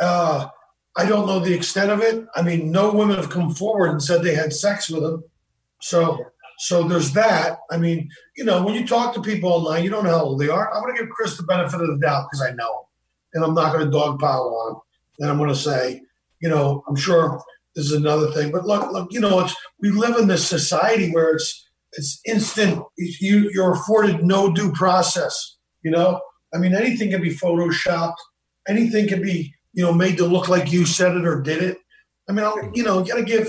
Uh, 0.00 0.48
I 0.96 1.06
don't 1.06 1.26
know 1.26 1.40
the 1.40 1.54
extent 1.54 1.90
of 1.90 2.00
it. 2.00 2.26
I 2.34 2.42
mean, 2.42 2.70
no 2.70 2.92
women 2.92 3.16
have 3.16 3.30
come 3.30 3.54
forward 3.54 3.90
and 3.90 4.02
said 4.02 4.22
they 4.22 4.34
had 4.34 4.52
sex 4.52 4.88
with 4.90 5.04
him. 5.04 5.24
So, 5.80 6.18
so 6.58 6.82
there's 6.86 7.12
that. 7.12 7.58
I 7.70 7.76
mean, 7.78 8.10
you 8.36 8.44
know, 8.44 8.62
when 8.62 8.74
you 8.74 8.86
talk 8.86 9.14
to 9.14 9.22
people 9.22 9.50
online, 9.52 9.84
you 9.84 9.90
don't 9.90 10.04
know 10.04 10.10
how 10.10 10.24
old 10.24 10.40
they 10.40 10.48
are. 10.48 10.72
I'm 10.72 10.82
going 10.82 10.94
to 10.96 11.02
give 11.02 11.10
Chris 11.10 11.36
the 11.36 11.42
benefit 11.44 11.80
of 11.80 11.88
the 11.88 11.98
doubt 11.98 12.26
because 12.30 12.46
I 12.46 12.52
know 12.52 12.70
him, 12.70 12.84
and 13.34 13.44
I'm 13.44 13.54
not 13.54 13.72
going 13.72 13.90
to 13.90 13.96
dogpile 13.96 14.52
on 14.52 14.72
him. 14.72 14.80
And 15.20 15.30
I'm 15.30 15.38
going 15.38 15.50
to 15.50 15.56
say, 15.56 16.02
you 16.40 16.48
know, 16.48 16.82
I'm 16.88 16.96
sure 16.96 17.42
this 17.74 17.86
is 17.86 17.92
another 17.92 18.30
thing. 18.32 18.50
But 18.50 18.66
look, 18.66 18.90
look, 18.92 19.12
you 19.12 19.20
know, 19.20 19.40
it's 19.40 19.54
we 19.80 19.90
live 19.90 20.16
in 20.16 20.28
this 20.28 20.46
society 20.46 21.10
where 21.12 21.34
it's 21.34 21.68
it's 21.92 22.20
instant. 22.26 22.82
You 22.96 23.50
you're 23.52 23.72
afforded 23.72 24.24
no 24.24 24.52
due 24.52 24.72
process. 24.72 25.56
You 25.82 25.90
know, 25.90 26.20
I 26.54 26.58
mean, 26.58 26.74
anything 26.74 27.10
can 27.10 27.22
be 27.22 27.34
photoshopped. 27.34 28.16
Anything 28.68 29.08
can 29.08 29.22
be 29.22 29.54
you 29.72 29.84
know 29.84 29.92
made 29.92 30.16
to 30.18 30.26
look 30.26 30.48
like 30.48 30.72
you 30.72 30.86
said 30.86 31.16
it 31.16 31.26
or 31.26 31.40
did 31.40 31.62
it. 31.62 31.78
I 32.28 32.32
mean, 32.32 32.44
I'll, 32.44 32.70
you 32.74 32.82
know, 32.82 33.00
you 33.00 33.12
got 33.12 33.18
to 33.18 33.24
give. 33.24 33.48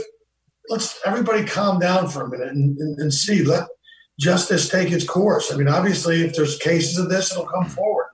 Let's 0.70 1.00
everybody 1.06 1.44
calm 1.44 1.80
down 1.80 2.08
for 2.08 2.24
a 2.24 2.30
minute 2.30 2.50
and, 2.50 2.78
and, 2.78 3.00
and 3.00 3.14
see. 3.14 3.44
Let 3.44 3.68
justice 4.20 4.70
take 4.70 4.92
its 4.92 5.04
course. 5.04 5.52
I 5.52 5.58
mean, 5.58 5.68
obviously, 5.68 6.22
if 6.22 6.36
there's 6.36 6.58
cases 6.58 6.98
of 6.98 7.10
this, 7.10 7.32
it'll 7.32 7.48
come 7.48 7.66
forward. 7.66 8.08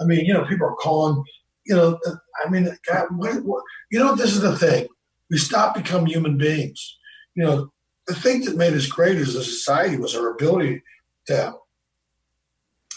I 0.00 0.04
mean, 0.04 0.24
you 0.24 0.32
know, 0.32 0.44
people 0.46 0.66
are 0.66 0.74
calling. 0.76 1.22
You 1.66 1.76
know, 1.76 1.98
I 2.44 2.50
mean, 2.50 2.68
God, 2.86 3.06
what, 3.16 3.42
what, 3.44 3.62
you 3.90 3.98
know, 3.98 4.14
this 4.14 4.32
is 4.32 4.40
the 4.40 4.56
thing. 4.56 4.88
We 5.30 5.38
stop 5.38 5.74
becoming 5.74 6.06
human 6.06 6.36
beings. 6.36 6.98
You 7.34 7.44
know, 7.44 7.72
the 8.06 8.14
thing 8.14 8.44
that 8.44 8.56
made 8.56 8.74
us 8.74 8.86
great 8.86 9.16
as 9.16 9.34
a 9.34 9.42
society 9.42 9.96
was 9.96 10.14
our 10.14 10.30
ability 10.30 10.82
to 11.26 11.54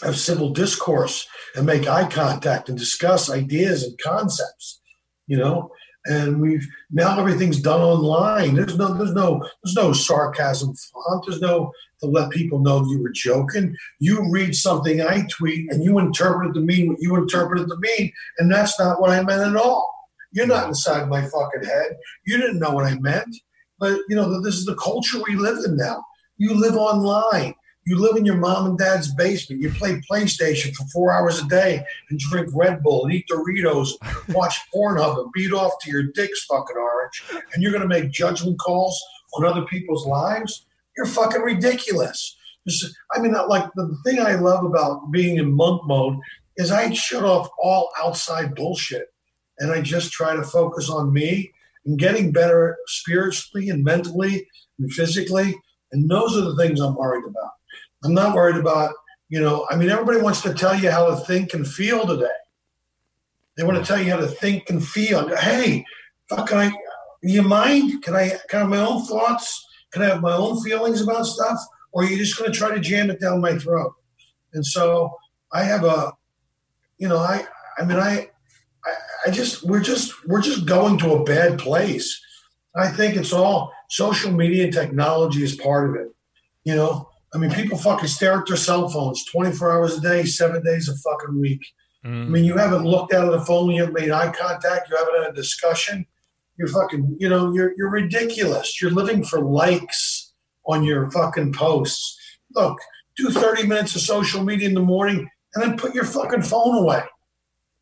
have 0.02 0.16
civil 0.16 0.50
discourse 0.50 1.26
and 1.56 1.66
make 1.66 1.88
eye 1.88 2.08
contact 2.08 2.68
and 2.68 2.78
discuss 2.78 3.30
ideas 3.30 3.82
and 3.82 3.98
concepts. 3.98 4.80
You 5.26 5.38
know, 5.38 5.70
and 6.06 6.40
we've 6.40 6.66
now 6.90 7.18
everything's 7.18 7.60
done 7.60 7.80
online. 7.80 8.54
There's 8.54 8.76
no, 8.76 8.94
there's 8.94 9.12
no, 9.12 9.40
there's 9.62 9.74
no 9.74 9.92
sarcasm 9.92 10.74
font. 10.74 11.24
There's 11.26 11.40
no 11.40 11.72
to 12.00 12.06
let 12.06 12.30
people 12.30 12.60
know 12.60 12.86
you 12.88 13.02
were 13.02 13.10
joking. 13.10 13.74
You 13.98 14.30
read 14.30 14.54
something 14.54 15.00
I 15.00 15.26
tweet 15.30 15.70
and 15.70 15.82
you 15.82 15.98
interpret 15.98 16.50
it 16.50 16.54
to 16.54 16.60
mean 16.60 16.88
what 16.88 16.98
you 17.00 17.16
interpret 17.16 17.60
it 17.60 17.66
to 17.66 17.76
mean, 17.78 18.12
and 18.38 18.50
that's 18.50 18.78
not 18.78 19.00
what 19.00 19.10
I 19.10 19.22
meant 19.22 19.42
at 19.42 19.56
all. 19.56 19.92
You're 20.32 20.46
not 20.46 20.68
inside 20.68 21.08
my 21.08 21.22
fucking 21.22 21.64
head. 21.64 21.96
You 22.26 22.36
didn't 22.38 22.58
know 22.58 22.70
what 22.70 22.84
I 22.84 22.98
meant. 22.98 23.34
But 23.78 23.98
you 24.08 24.16
know, 24.16 24.40
this 24.40 24.54
is 24.54 24.66
the 24.66 24.76
culture 24.76 25.18
we 25.26 25.36
live 25.36 25.64
in 25.64 25.76
now. 25.76 26.02
You 26.36 26.54
live 26.54 26.76
online. 26.76 27.54
You 27.88 27.96
live 27.96 28.16
in 28.16 28.26
your 28.26 28.36
mom 28.36 28.66
and 28.66 28.76
dad's 28.76 29.14
basement. 29.14 29.62
You 29.62 29.70
play 29.70 29.98
PlayStation 30.10 30.74
for 30.74 30.84
four 30.92 31.10
hours 31.10 31.42
a 31.42 31.48
day 31.48 31.82
and 32.10 32.18
drink 32.18 32.50
Red 32.52 32.82
Bull 32.82 33.06
and 33.06 33.14
eat 33.14 33.24
Doritos, 33.30 33.92
watch 34.28 34.58
Pornhub 34.74 35.18
and 35.18 35.32
beat 35.32 35.54
off 35.54 35.72
to 35.80 35.90
your 35.90 36.02
dick's 36.02 36.44
fucking 36.44 36.76
orange. 36.76 37.22
And 37.54 37.62
you're 37.62 37.72
going 37.72 37.80
to 37.80 37.88
make 37.88 38.10
judgment 38.10 38.58
calls 38.58 39.02
on 39.32 39.46
other 39.46 39.64
people's 39.64 40.06
lives? 40.06 40.66
You're 40.98 41.06
fucking 41.06 41.40
ridiculous. 41.40 42.36
Is- 42.66 42.94
I 43.14 43.20
mean, 43.20 43.32
like 43.32 43.64
the 43.74 43.96
thing 44.04 44.20
I 44.20 44.34
love 44.34 44.66
about 44.66 45.10
being 45.10 45.38
in 45.38 45.50
monk 45.50 45.80
mode 45.86 46.18
is 46.58 46.70
I 46.70 46.92
shut 46.92 47.24
off 47.24 47.48
all 47.58 47.88
outside 47.98 48.54
bullshit 48.54 49.06
and 49.60 49.72
I 49.72 49.80
just 49.80 50.12
try 50.12 50.36
to 50.36 50.42
focus 50.42 50.90
on 50.90 51.14
me 51.14 51.52
and 51.86 51.98
getting 51.98 52.32
better 52.32 52.76
spiritually 52.86 53.70
and 53.70 53.82
mentally 53.82 54.46
and 54.78 54.92
physically. 54.92 55.56
And 55.90 56.10
those 56.10 56.36
are 56.36 56.42
the 56.42 56.56
things 56.56 56.80
I'm 56.80 56.94
worried 56.94 57.24
about. 57.24 57.52
I'm 58.04 58.14
not 58.14 58.34
worried 58.34 58.56
about, 58.56 58.94
you 59.28 59.40
know, 59.40 59.66
I 59.70 59.76
mean, 59.76 59.90
everybody 59.90 60.20
wants 60.20 60.40
to 60.42 60.54
tell 60.54 60.74
you 60.74 60.90
how 60.90 61.06
to 61.06 61.16
think 61.16 61.52
and 61.54 61.66
feel 61.66 62.06
today. 62.06 62.26
They 63.56 63.64
want 63.64 63.78
to 63.78 63.84
tell 63.84 64.00
you 64.00 64.10
how 64.10 64.18
to 64.18 64.28
think 64.28 64.70
and 64.70 64.86
feel. 64.86 65.36
Hey, 65.36 65.84
fuck, 66.28 66.48
can 66.48 66.58
I, 66.58 66.72
you 67.22 67.42
mind? 67.42 68.02
Can 68.02 68.14
I, 68.14 68.30
can 68.48 68.58
I 68.58 68.60
have 68.60 68.68
my 68.68 68.78
own 68.78 69.04
thoughts? 69.04 69.64
Can 69.90 70.02
I 70.02 70.06
have 70.06 70.20
my 70.20 70.32
own 70.32 70.62
feelings 70.62 71.00
about 71.00 71.26
stuff? 71.26 71.58
Or 71.92 72.02
are 72.02 72.06
you 72.06 72.16
just 72.16 72.38
going 72.38 72.52
to 72.52 72.56
try 72.56 72.72
to 72.72 72.80
jam 72.80 73.10
it 73.10 73.20
down 73.20 73.40
my 73.40 73.58
throat? 73.58 73.94
And 74.52 74.64
so 74.64 75.12
I 75.52 75.64
have 75.64 75.84
a, 75.84 76.12
you 76.98 77.08
know, 77.08 77.18
I, 77.18 77.46
I 77.78 77.84
mean, 77.84 77.98
I, 77.98 78.28
I, 78.84 78.94
I 79.26 79.30
just, 79.30 79.64
we're 79.64 79.82
just, 79.82 80.12
we're 80.26 80.42
just 80.42 80.66
going 80.66 80.98
to 80.98 81.14
a 81.14 81.24
bad 81.24 81.58
place. 81.58 82.20
I 82.76 82.88
think 82.88 83.16
it's 83.16 83.32
all 83.32 83.72
social 83.88 84.30
media 84.30 84.64
and 84.64 84.72
technology 84.72 85.42
is 85.42 85.56
part 85.56 85.90
of 85.90 85.96
it. 85.96 86.14
You 86.64 86.76
know, 86.76 87.07
I 87.34 87.38
mean, 87.38 87.50
people 87.50 87.76
fucking 87.76 88.08
stare 88.08 88.40
at 88.40 88.46
their 88.46 88.56
cell 88.56 88.88
phones 88.88 89.24
24 89.26 89.72
hours 89.72 89.98
a 89.98 90.00
day, 90.00 90.24
seven 90.24 90.62
days 90.64 90.88
a 90.88 90.96
fucking 90.96 91.38
week. 91.40 91.60
I 92.04 92.08
Mm. 92.08 92.28
mean, 92.28 92.44
you 92.44 92.56
haven't 92.56 92.84
looked 92.84 93.12
out 93.12 93.26
of 93.26 93.32
the 93.38 93.44
phone, 93.44 93.70
you 93.70 93.80
haven't 93.82 94.00
made 94.00 94.10
eye 94.10 94.32
contact, 94.32 94.88
you 94.88 94.96
haven't 94.96 95.20
had 95.22 95.30
a 95.32 95.34
discussion. 95.34 96.06
You're 96.56 96.68
fucking, 96.68 97.16
you 97.20 97.28
know, 97.28 97.52
you're 97.52 97.72
you're 97.76 97.90
ridiculous. 97.90 98.80
You're 98.80 98.90
living 98.92 99.24
for 99.24 99.40
likes 99.40 100.32
on 100.66 100.84
your 100.84 101.10
fucking 101.10 101.52
posts. 101.52 102.16
Look, 102.54 102.78
do 103.16 103.30
30 103.30 103.66
minutes 103.66 103.94
of 103.94 104.00
social 104.02 104.42
media 104.44 104.68
in 104.68 104.74
the 104.74 104.80
morning 104.80 105.28
and 105.54 105.62
then 105.62 105.76
put 105.76 105.94
your 105.94 106.04
fucking 106.04 106.42
phone 106.42 106.76
away. 106.78 107.02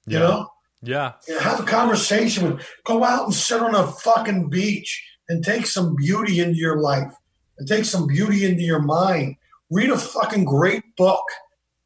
You 0.06 0.18
Yeah. 0.18 0.24
know? 0.26 0.48
Yeah. 0.82 1.12
You 1.28 1.34
know, 1.34 1.40
have 1.40 1.60
a 1.60 1.64
conversation 1.64 2.52
with 2.52 2.66
go 2.84 3.04
out 3.04 3.24
and 3.26 3.34
sit 3.34 3.60
on 3.60 3.74
a 3.74 3.86
fucking 3.86 4.48
beach 4.50 5.04
and 5.28 5.44
take 5.44 5.66
some 5.66 5.94
beauty 5.96 6.40
into 6.40 6.56
your 6.58 6.78
life 6.80 7.12
and 7.58 7.68
take 7.68 7.84
some 7.84 8.06
beauty 8.06 8.44
into 8.44 8.62
your 8.62 8.80
mind. 8.80 9.36
Read 9.70 9.90
a 9.90 9.98
fucking 9.98 10.44
great 10.44 10.82
book. 10.96 11.22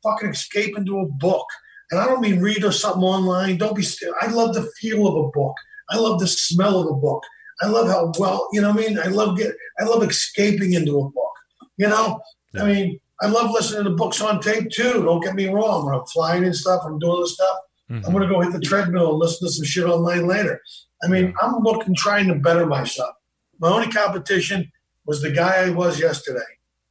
Fucking 0.03 0.31
escape 0.31 0.77
into 0.77 0.99
a 1.01 1.07
book. 1.07 1.47
And 1.91 2.01
I 2.01 2.07
don't 2.07 2.21
mean 2.21 2.41
read 2.41 2.65
or 2.65 2.73
something 2.73 3.03
online. 3.03 3.57
Don't 3.57 3.77
be 3.77 3.83
st- 3.83 4.15
I 4.21 4.29
love 4.29 4.55
the 4.55 4.71
feel 4.81 5.07
of 5.07 5.15
a 5.17 5.29
book. 5.31 5.55
I 5.91 5.97
love 5.97 6.21
the 6.21 6.29
smell 6.29 6.81
of 6.81 6.87
a 6.89 6.95
book. 6.95 7.23
I 7.63 7.67
love 7.67 7.89
how 7.89 8.13
well, 8.19 8.49
you 8.53 8.61
know 8.61 8.71
what 8.71 8.85
I 8.85 8.89
mean? 8.89 8.99
I 8.99 9.09
love 9.09 9.37
get 9.37 9.55
I 9.79 9.85
love 9.85 10.03
escaping 10.03 10.73
into 10.73 10.99
a 10.99 11.05
book. 11.11 11.33
You 11.77 11.89
know? 11.89 12.21
I 12.59 12.65
mean, 12.65 12.99
I 13.21 13.27
love 13.27 13.51
listening 13.51 13.85
to 13.85 13.91
books 13.91 14.21
on 14.21 14.41
tape 14.41 14.71
too. 14.71 15.03
Don't 15.05 15.23
get 15.23 15.35
me 15.35 15.49
wrong. 15.49 15.85
When 15.85 15.95
I'm 15.95 16.07
flying 16.07 16.45
and 16.45 16.57
stuff, 16.57 16.83
I'm 16.85 16.99
doing 16.99 17.21
this 17.21 17.35
stuff. 17.35 17.57
Mhm. 17.91 18.07
I'm 18.07 18.21
to 18.21 18.29
go 18.29 18.41
hit 18.41 18.53
the 18.53 18.61
treadmill 18.61 19.11
and 19.11 19.19
listen 19.19 19.47
to 19.47 19.53
some 19.53 19.65
shit 19.65 19.85
online 19.85 20.27
later. 20.27 20.61
I 21.03 21.09
mean, 21.09 21.35
I'm 21.43 21.57
looking, 21.63 21.95
trying 21.95 22.29
to 22.29 22.35
better 22.35 22.67
myself. 22.67 23.15
My 23.59 23.69
only 23.69 23.89
competition 23.89 24.71
was 25.07 25.23
the 25.23 25.31
guy 25.31 25.65
I 25.65 25.71
was 25.71 26.01
yesterday. 26.01 26.41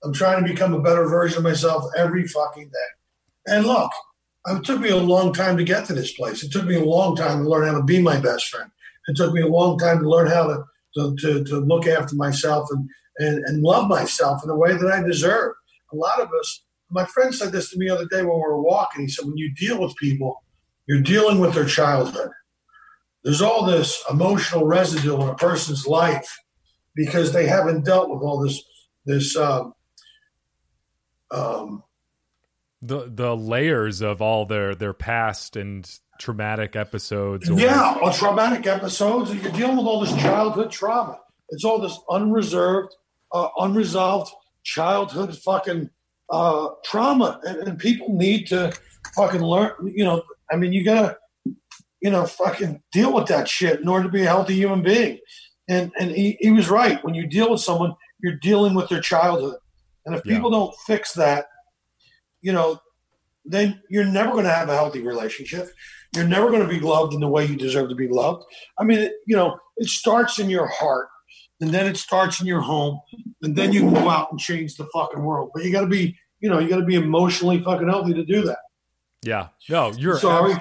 I'm 0.04 0.13
trying 0.13 0.43
to 0.43 0.50
become 0.50 0.74
a 0.74 0.82
better 0.82 1.08
version 1.08 1.39
of 1.39 1.43
myself 1.43 1.84
every 1.98 2.28
fucking 2.28 2.69
day. 2.69 3.54
And 3.54 3.65
look, 3.65 3.91
it 4.48 4.63
took 4.63 4.80
me 4.80 4.89
a 4.89 4.98
long 4.98 5.34
time 5.34 5.58
to 5.58 5.63
get 5.63 5.86
to 5.86 5.93
this 5.93 6.13
place. 6.13 6.43
It 6.43 6.52
took 6.52 6.65
me 6.65 6.76
a 6.76 6.84
long 6.84 7.15
time 7.15 7.43
to 7.43 7.50
learn 7.50 7.67
how 7.67 7.78
to 7.78 7.84
be 7.84 8.02
my 8.02 8.19
best 8.19 8.48
friend. 8.48 8.72
It 9.08 9.17
took 9.17 9.34
me 9.34 9.41
a 9.41 9.48
long 9.48 9.78
time 9.78 10.00
to 10.00 10.10
learn 10.10 10.28
how 10.28 10.48
to, 10.48 10.63
to, 10.95 11.15
to, 11.17 11.43
to 11.43 11.60
look 11.60 11.88
after 11.88 12.15
myself 12.15 12.67
and, 12.72 12.89
and, 13.17 13.43
and 13.45 13.62
love 13.62 13.89
myself 13.89 14.43
in 14.43 14.50
a 14.50 14.56
way 14.56 14.74
that 14.74 14.91
I 14.91 15.02
deserve. 15.02 15.54
A 15.91 15.95
lot 15.95 16.22
of 16.22 16.30
us, 16.39 16.63
my 16.89 17.06
friend 17.06 17.34
said 17.34 17.52
this 17.52 17.72
to 17.72 17.78
me 17.78 17.88
the 17.88 17.95
other 17.95 18.08
day 18.08 18.22
when 18.22 18.36
we 18.36 18.41
were 18.41 18.62
walking. 18.62 19.02
He 19.02 19.08
said, 19.10 19.26
when 19.26 19.38
you 19.38 19.54
deal 19.54 19.82
with 19.82 19.95
people, 19.98 20.43
you're 20.88 21.02
dealing 21.02 21.39
with 21.39 21.54
their 21.54 21.65
childhood. 21.65 22.30
There's 23.24 23.41
all 23.41 23.65
this 23.65 24.02
emotional 24.10 24.65
residue 24.65 25.22
in 25.22 25.28
a 25.28 25.36
person's 25.36 25.86
life 25.86 26.38
because 26.95 27.32
they 27.34 27.47
haven't 27.47 27.86
dealt 27.86 28.10
with 28.10 28.21
all 28.21 28.39
this 28.39 28.62
this 29.06 29.36
um, 29.38 29.73
um, 31.32 31.84
The 32.82 33.10
the 33.13 33.36
layers 33.36 34.02
of 34.02 34.21
all 34.21 34.45
their 34.45 34.75
their 34.75 34.93
past 34.93 35.56
and 35.56 35.89
traumatic 36.19 36.75
episodes. 36.75 37.49
or- 37.49 37.60
yeah, 37.60 37.97
or 38.02 38.12
traumatic 38.12 38.67
episodes. 38.67 39.32
and 39.32 39.41
You're 39.41 39.52
dealing 39.54 39.78
with 39.78 39.86
all 39.86 40.02
this 40.02 40.13
childhood 40.15 40.71
trauma. 40.71 41.19
It's 41.49 41.63
all 41.63 41.80
this 41.80 41.97
unreserved, 42.10 42.93
uh, 43.32 43.47
unresolved 43.58 44.32
childhood 44.63 45.38
fucking 45.38 45.89
uh, 46.30 46.67
trauma, 46.84 47.39
and, 47.43 47.58
and 47.69 47.80
people 47.80 48.15
need 48.15 48.47
to 48.47 48.71
fucking 49.15 49.41
learn. 49.41 49.71
You 49.84 50.04
know, 50.04 50.23
I 50.52 50.58
mean, 50.58 50.73
you 50.73 50.84
gotta, 50.84 51.17
you 52.02 52.12
know, 52.12 52.25
fucking 52.25 52.84
deal 52.91 53.13
with 53.13 53.28
that 53.28 53.47
shit 53.47 53.80
in 53.80 53.88
order 53.88 54.04
to 54.04 54.12
be 54.12 54.21
a 54.23 54.28
healthy 54.28 54.54
human 54.56 54.84
being. 54.84 55.19
And 55.69 55.91
and 55.99 56.12
he, 56.12 56.38
he 56.41 56.51
was 56.51 56.69
right. 56.69 57.01
When 57.03 57.13
you 57.13 57.27
deal 57.27 57.51
with 57.51 57.62
someone, 57.62 57.93
you're 58.21 58.36
dealing 58.36 58.73
with 58.73 58.89
their 58.89 59.01
childhood, 59.01 59.58
and 60.05 60.15
if 60.15 60.25
Yeah. 60.25 60.36
people 60.36 60.49
don't 60.49 60.75
fix 60.88 61.13
that, 61.13 61.45
you 62.41 62.51
know, 62.51 62.79
then 63.45 63.82
you're 63.89 64.05
never 64.05 64.32
going 64.32 64.45
to 64.45 64.49
have 64.51 64.67
a 64.69 64.75
healthy 64.75 65.01
relationship. 65.01 65.69
You're 66.15 66.27
never 66.27 66.49
going 66.49 66.63
to 66.63 66.67
be 66.67 66.79
loved 66.79 67.13
in 67.13 67.19
the 67.19 67.27
way 67.27 67.45
you 67.45 67.55
deserve 67.55 67.89
to 67.89 67.95
be 67.95 68.08
loved. 68.08 68.43
I 68.79 68.84
mean, 68.84 68.97
it, 68.99 69.13
you 69.27 69.36
know, 69.36 69.58
it 69.77 69.88
starts 69.88 70.39
in 70.39 70.49
your 70.49 70.67
heart, 70.67 71.08
and 71.62 71.69
then 71.71 71.86
it 71.86 71.97
starts 71.97 72.41
in 72.41 72.47
your 72.47 72.62
home, 72.62 72.99
and 73.43 73.55
then 73.55 73.71
you 73.71 73.82
can 73.82 73.93
go 73.93 74.10
out 74.10 74.32
and 74.32 74.39
change 74.39 74.75
the 74.75 74.88
fucking 74.91 75.21
world. 75.21 75.51
But 75.53 75.63
you 75.63 75.71
got 75.71 75.82
to 75.82 75.88
be, 75.88 76.17
you 76.39 76.49
know, 76.49 76.58
you 76.60 76.67
got 76.67 76.77
to 76.77 76.86
be 76.86 76.95
emotionally 76.95 77.62
fucking 77.62 77.88
healthy 77.88 78.13
to 78.15 78.25
do 78.25 78.41
that. 78.41 78.60
Yeah. 79.23 79.49
No, 79.69 79.91
you're 79.91 80.17
Sorry. 80.17 80.55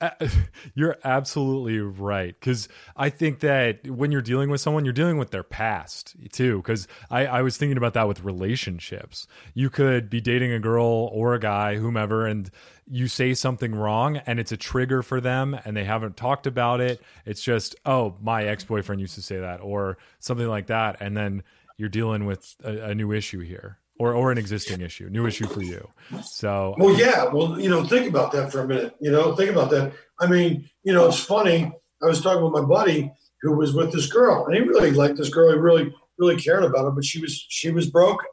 you're 0.74 0.96
absolutely 1.04 1.78
right 1.78 2.34
because 2.38 2.68
I 2.96 3.10
think 3.10 3.40
that 3.40 3.86
when 3.88 4.10
you're 4.10 4.22
dealing 4.22 4.50
with 4.50 4.60
someone, 4.60 4.84
you're 4.84 4.92
dealing 4.92 5.18
with 5.18 5.30
their 5.30 5.42
past 5.42 6.14
too. 6.32 6.58
Because 6.58 6.88
I, 7.10 7.26
I 7.26 7.42
was 7.42 7.56
thinking 7.56 7.76
about 7.76 7.94
that 7.94 8.08
with 8.08 8.22
relationships. 8.22 9.26
You 9.54 9.70
could 9.70 10.08
be 10.08 10.20
dating 10.20 10.52
a 10.52 10.60
girl 10.60 11.10
or 11.12 11.34
a 11.34 11.40
guy, 11.40 11.76
whomever, 11.76 12.26
and 12.26 12.50
you 12.90 13.08
say 13.08 13.34
something 13.34 13.74
wrong, 13.74 14.16
and 14.16 14.40
it's 14.40 14.52
a 14.52 14.56
trigger 14.56 15.02
for 15.02 15.20
them, 15.20 15.58
and 15.64 15.76
they 15.76 15.84
haven't 15.84 16.16
talked 16.16 16.46
about 16.46 16.80
it. 16.80 17.00
It's 17.24 17.42
just, 17.42 17.76
oh, 17.86 18.16
my 18.20 18.44
ex 18.44 18.64
boyfriend 18.64 19.00
used 19.00 19.14
to 19.14 19.22
say 19.22 19.38
that, 19.38 19.60
or 19.60 19.98
something 20.18 20.48
like 20.48 20.66
that, 20.66 20.96
and 21.00 21.16
then 21.16 21.44
you're 21.76 21.88
dealing 21.88 22.26
with 22.26 22.56
a, 22.64 22.90
a 22.90 22.94
new 22.94 23.12
issue 23.12 23.40
here. 23.40 23.79
Or, 24.00 24.14
or 24.14 24.32
an 24.32 24.38
existing 24.38 24.80
issue, 24.80 25.10
new 25.10 25.26
issue 25.26 25.46
for 25.46 25.62
you. 25.62 25.86
So 26.24 26.74
Well, 26.78 26.98
yeah. 26.98 27.26
Well, 27.26 27.60
you 27.60 27.68
know, 27.68 27.84
think 27.84 28.08
about 28.08 28.32
that 28.32 28.50
for 28.50 28.60
a 28.60 28.66
minute. 28.66 28.94
You 28.98 29.10
know, 29.10 29.36
think 29.36 29.50
about 29.50 29.68
that. 29.72 29.92
I 30.18 30.26
mean, 30.26 30.70
you 30.84 30.94
know, 30.94 31.06
it's 31.08 31.22
funny. 31.22 31.70
I 32.02 32.06
was 32.06 32.22
talking 32.22 32.42
with 32.42 32.54
my 32.54 32.62
buddy 32.62 33.12
who 33.42 33.52
was 33.52 33.74
with 33.74 33.92
this 33.92 34.10
girl, 34.10 34.46
and 34.46 34.54
he 34.54 34.62
really 34.62 34.90
liked 34.90 35.18
this 35.18 35.28
girl. 35.28 35.52
He 35.52 35.58
really, 35.58 35.92
really 36.18 36.36
cared 36.36 36.64
about 36.64 36.84
her, 36.84 36.90
but 36.92 37.04
she 37.04 37.20
was, 37.20 37.44
she 37.50 37.70
was 37.70 37.90
broken. 37.90 38.26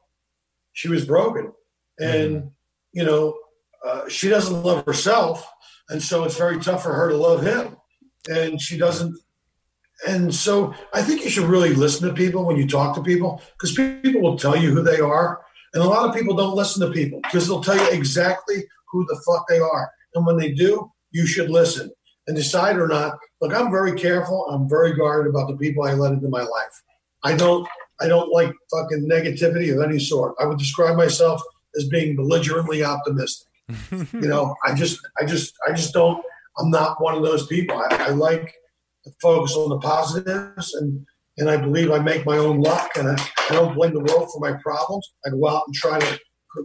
She 0.72 0.88
was 0.88 1.06
broken, 1.06 1.52
and 2.00 2.52
you 2.94 3.04
know, 3.04 3.38
uh, 3.86 4.08
she 4.08 4.30
doesn't 4.30 4.64
love 4.64 4.86
herself, 4.86 5.52
and 5.90 6.02
so 6.02 6.24
it's 6.24 6.38
very 6.38 6.60
tough 6.60 6.84
for 6.84 6.94
her 6.94 7.10
to 7.10 7.18
love 7.18 7.44
him, 7.44 7.76
and 8.30 8.62
she 8.62 8.78
doesn't. 8.78 9.18
And 10.08 10.34
so, 10.34 10.76
I 10.94 11.02
think 11.02 11.24
you 11.24 11.30
should 11.30 11.50
really 11.50 11.74
listen 11.74 12.08
to 12.08 12.14
people 12.14 12.46
when 12.46 12.58
you 12.58 12.68
talk 12.68 12.96
to 12.96 13.02
people, 13.02 13.42
because 13.54 13.74
people 13.74 14.22
will 14.22 14.38
tell 14.38 14.56
you 14.56 14.72
who 14.72 14.84
they 14.84 15.00
are, 15.00 15.42
and 15.78 15.86
a 15.86 15.90
lot 15.90 16.10
of 16.10 16.16
people 16.16 16.36
don't 16.36 16.56
listen 16.56 16.82
to 16.82 16.92
people 16.92 17.20
because 17.22 17.48
they'll 17.48 17.62
tell 17.62 17.78
you 17.78 17.92
exactly 17.92 18.64
who 18.92 19.06
the 19.06 19.22
fuck 19.28 19.48
they 19.48 19.60
are. 19.60 19.92
And 20.16 20.26
when 20.26 20.36
they 20.36 20.52
do, 20.52 20.92
you 21.12 21.28
should 21.28 21.52
listen 21.52 21.92
and 22.26 22.36
decide 22.36 22.78
or 22.78 22.88
not. 22.88 23.20
Look, 23.42 23.54
I'm 23.54 23.70
very 23.70 23.94
careful. 23.94 24.48
I'm 24.50 24.68
very 24.68 24.96
guarded 24.96 25.30
about 25.30 25.48
the 25.48 25.56
people 25.56 25.84
I 25.84 25.94
let 25.94 26.14
into 26.14 26.30
my 26.30 26.42
life. 26.42 26.82
I 27.24 27.36
don't 27.36 27.68
I 28.02 28.08
don't 28.08 28.32
like 28.32 28.52
fucking 28.72 29.08
negativity 29.08 29.72
of 29.72 29.88
any 29.88 30.00
sort. 30.00 30.34
I 30.40 30.48
would 30.48 30.58
describe 30.58 30.98
myself 30.98 31.44
as 31.78 31.88
being 31.90 32.16
belligerently 32.16 32.84
optimistic. 32.84 33.48
you 33.92 34.28
know, 34.28 34.56
I 34.66 34.74
just 34.74 35.00
I 35.22 35.26
just 35.26 35.54
I 35.68 35.74
just 35.74 35.94
don't 35.94 36.26
I'm 36.58 36.72
not 36.72 37.00
one 37.00 37.14
of 37.14 37.22
those 37.22 37.46
people. 37.46 37.78
I, 37.78 38.08
I 38.08 38.10
like 38.10 38.52
to 39.04 39.12
focus 39.22 39.56
on 39.56 39.70
the 39.70 39.78
positives 39.78 40.74
and 40.74 41.06
and 41.38 41.50
I 41.50 41.58
believe 41.58 41.92
I 41.92 42.00
make 42.00 42.26
my 42.26 42.38
own 42.38 42.62
luck 42.62 42.92
and 42.98 43.08
I, 43.10 43.30
I 43.50 43.54
don't 43.54 43.76
blame 43.76 43.94
the 43.94 44.00
world 44.02 44.30
for 44.34 44.40
my 44.40 44.54
problems. 44.62 45.08
I 45.26 45.30
go 45.30 45.48
out 45.48 45.64
and 45.68 45.76
try 45.76 46.00
to 46.00 46.20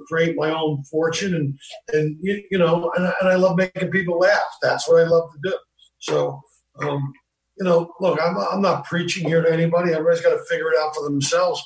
create 0.08 0.34
my 0.36 0.50
own 0.50 0.82
fortune 0.84 1.34
and 1.34 1.58
and 1.92 2.16
you, 2.20 2.42
you 2.50 2.58
know 2.58 2.90
and, 2.96 3.06
I- 3.06 3.14
and 3.20 3.28
I 3.30 3.34
love 3.36 3.56
making 3.56 3.90
people 3.90 4.18
laugh. 4.18 4.42
That's 4.62 4.88
what 4.88 5.00
I 5.02 5.06
love 5.06 5.30
to 5.32 5.50
do. 5.50 5.56
So 5.98 6.40
um, 6.80 7.12
you 7.58 7.64
know, 7.66 7.92
look, 8.00 8.18
I'm 8.22 8.36
I'm 8.38 8.62
not 8.62 8.84
preaching 8.86 9.28
here 9.28 9.42
to 9.42 9.52
anybody. 9.52 9.92
Everybody's 9.92 10.22
got 10.22 10.30
to 10.30 10.44
figure 10.48 10.70
it 10.72 10.78
out 10.80 10.94
for 10.94 11.04
themselves. 11.04 11.62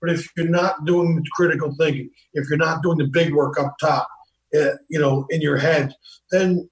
But 0.00 0.10
if 0.10 0.28
you're 0.36 0.48
not 0.48 0.84
doing 0.84 1.24
critical 1.34 1.74
thinking, 1.78 2.10
if 2.34 2.48
you're 2.48 2.58
not 2.58 2.82
doing 2.82 2.98
the 2.98 3.06
big 3.08 3.34
work 3.34 3.58
up 3.58 3.74
top, 3.80 4.08
uh, 4.56 4.72
you 4.88 4.98
know, 4.98 5.26
in 5.30 5.40
your 5.40 5.56
head, 5.56 5.94
then 6.30 6.68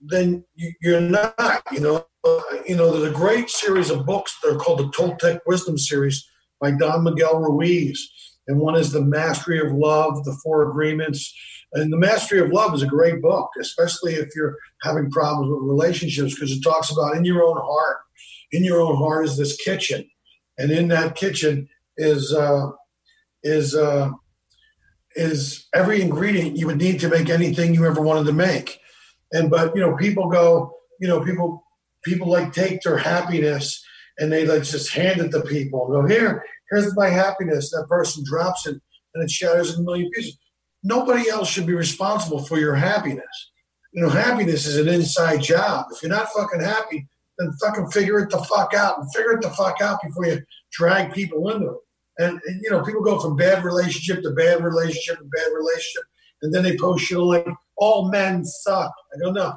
then 0.00 0.44
you- 0.54 0.72
you're 0.80 1.00
not. 1.00 1.62
You 1.70 1.80
know, 1.80 2.06
you 2.66 2.76
know. 2.76 2.90
There's 2.90 3.12
a 3.12 3.14
great 3.14 3.50
series 3.50 3.90
of 3.90 4.06
books. 4.06 4.36
They're 4.42 4.56
called 4.56 4.78
the 4.78 4.90
Toltec 4.90 5.40
Wisdom 5.46 5.78
series 5.78 6.28
by 6.60 6.72
Don 6.72 7.04
Miguel 7.04 7.38
Ruiz, 7.38 8.10
and 8.46 8.58
one 8.58 8.76
is 8.76 8.92
the 8.92 9.02
Mastery 9.02 9.60
of 9.60 9.72
Love, 9.72 10.24
the 10.24 10.36
Four 10.42 10.68
Agreements. 10.70 11.34
And 11.74 11.90
the 11.90 11.96
Mastery 11.96 12.38
of 12.40 12.50
Love 12.50 12.74
is 12.74 12.82
a 12.82 12.86
great 12.86 13.22
book, 13.22 13.48
especially 13.58 14.12
if 14.14 14.36
you're 14.36 14.58
having 14.82 15.10
problems 15.10 15.50
with 15.50 15.62
relationships, 15.62 16.34
because 16.34 16.52
it 16.52 16.60
talks 16.60 16.90
about 16.90 17.16
in 17.16 17.24
your 17.24 17.42
own 17.42 17.56
heart. 17.56 17.98
In 18.52 18.62
your 18.62 18.82
own 18.82 18.96
heart 18.96 19.24
is 19.24 19.38
this 19.38 19.56
kitchen, 19.56 20.08
and 20.58 20.70
in 20.70 20.88
that 20.88 21.14
kitchen 21.14 21.68
is 21.96 22.32
uh, 22.34 22.70
is 23.42 23.74
uh, 23.74 24.10
is 25.14 25.66
every 25.74 26.00
ingredient 26.00 26.56
you 26.56 26.66
would 26.66 26.78
need 26.78 27.00
to 27.00 27.08
make 27.08 27.28
anything 27.28 27.74
you 27.74 27.86
ever 27.86 28.00
wanted 28.00 28.26
to 28.26 28.32
make. 28.32 28.78
And 29.32 29.50
but 29.50 29.74
you 29.74 29.80
know, 29.80 29.96
people 29.96 30.28
go, 30.28 30.74
you 31.00 31.08
know, 31.08 31.24
people 31.24 31.64
people 32.04 32.28
like 32.28 32.52
take 32.52 32.82
their 32.82 32.98
happiness 32.98 33.84
and 34.18 34.30
they 34.30 34.46
like 34.46 34.62
just 34.62 34.92
hand 34.92 35.20
it 35.20 35.30
to 35.30 35.40
people 35.42 35.88
go, 35.88 36.06
here, 36.06 36.44
here's 36.70 36.94
my 36.96 37.08
happiness. 37.08 37.70
That 37.70 37.86
person 37.88 38.24
drops 38.26 38.66
it 38.66 38.80
and 39.14 39.24
it 39.24 39.30
shatters 39.30 39.74
in 39.74 39.80
a 39.80 39.84
million 39.84 40.10
pieces. 40.10 40.38
Nobody 40.82 41.28
else 41.28 41.48
should 41.48 41.66
be 41.66 41.74
responsible 41.74 42.44
for 42.44 42.58
your 42.58 42.74
happiness. 42.74 43.50
You 43.92 44.02
know, 44.02 44.08
happiness 44.08 44.66
is 44.66 44.78
an 44.78 44.88
inside 44.88 45.42
job. 45.42 45.86
If 45.92 46.02
you're 46.02 46.10
not 46.10 46.28
fucking 46.30 46.60
happy, 46.60 47.06
then 47.38 47.52
fucking 47.60 47.90
figure 47.90 48.18
it 48.18 48.30
the 48.30 48.38
fuck 48.38 48.74
out 48.74 48.98
and 48.98 49.12
figure 49.14 49.32
it 49.32 49.42
the 49.42 49.50
fuck 49.50 49.80
out 49.80 50.00
before 50.02 50.26
you 50.26 50.42
drag 50.72 51.12
people 51.12 51.50
into 51.50 51.70
it. 51.70 51.78
And, 52.18 52.40
and 52.46 52.60
you 52.62 52.70
know, 52.70 52.82
people 52.82 53.02
go 53.02 53.20
from 53.20 53.36
bad 53.36 53.64
relationship 53.64 54.22
to 54.22 54.30
bad 54.30 54.62
relationship 54.62 55.18
to 55.18 55.24
bad 55.24 55.48
relationship, 55.54 56.02
and 56.42 56.52
then 56.52 56.62
they 56.62 56.76
post 56.76 57.04
shit 57.04 57.18
like 57.18 57.46
all 57.76 58.10
men 58.10 58.44
suck. 58.44 58.92
I 59.14 59.18
don't 59.18 59.34
know. 59.34 59.56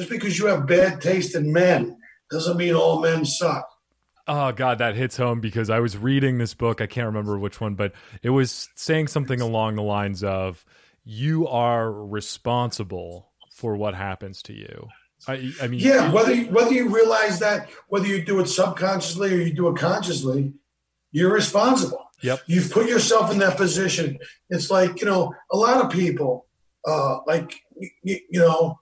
Just 0.00 0.08
because 0.08 0.38
you 0.38 0.46
have 0.46 0.66
bad 0.66 1.02
taste 1.02 1.34
in 1.34 1.52
men 1.52 1.98
doesn't 2.30 2.56
mean 2.56 2.74
all 2.74 3.02
men 3.02 3.22
suck. 3.26 3.68
Oh 4.26 4.50
god, 4.50 4.78
that 4.78 4.94
hits 4.94 5.18
home 5.18 5.42
because 5.42 5.68
I 5.68 5.80
was 5.80 5.98
reading 5.98 6.38
this 6.38 6.54
book. 6.54 6.80
I 6.80 6.86
can't 6.86 7.04
remember 7.04 7.38
which 7.38 7.60
one, 7.60 7.74
but 7.74 7.92
it 8.22 8.30
was 8.30 8.70
saying 8.76 9.08
something 9.08 9.42
along 9.42 9.74
the 9.74 9.82
lines 9.82 10.24
of 10.24 10.64
you 11.04 11.46
are 11.48 11.92
responsible 11.92 13.30
for 13.52 13.76
what 13.76 13.94
happens 13.94 14.40
to 14.44 14.54
you. 14.54 14.88
I, 15.28 15.52
I 15.60 15.66
mean, 15.66 15.80
Yeah, 15.80 16.10
whether 16.10 16.32
you, 16.32 16.46
whether 16.46 16.72
you 16.72 16.88
realize 16.88 17.38
that, 17.40 17.68
whether 17.88 18.06
you 18.06 18.24
do 18.24 18.40
it 18.40 18.46
subconsciously 18.46 19.34
or 19.34 19.36
you 19.36 19.52
do 19.52 19.68
it 19.68 19.76
consciously, 19.76 20.54
you're 21.12 21.30
responsible. 21.30 22.06
Yep. 22.22 22.40
You've 22.46 22.70
put 22.70 22.88
yourself 22.88 23.30
in 23.30 23.38
that 23.40 23.58
position. 23.58 24.18
It's 24.48 24.70
like 24.70 24.98
you 25.02 25.06
know, 25.06 25.34
a 25.52 25.58
lot 25.58 25.84
of 25.84 25.90
people, 25.90 26.46
uh, 26.86 27.18
like 27.26 27.54
you, 28.02 28.18
you 28.30 28.40
know, 28.40 28.78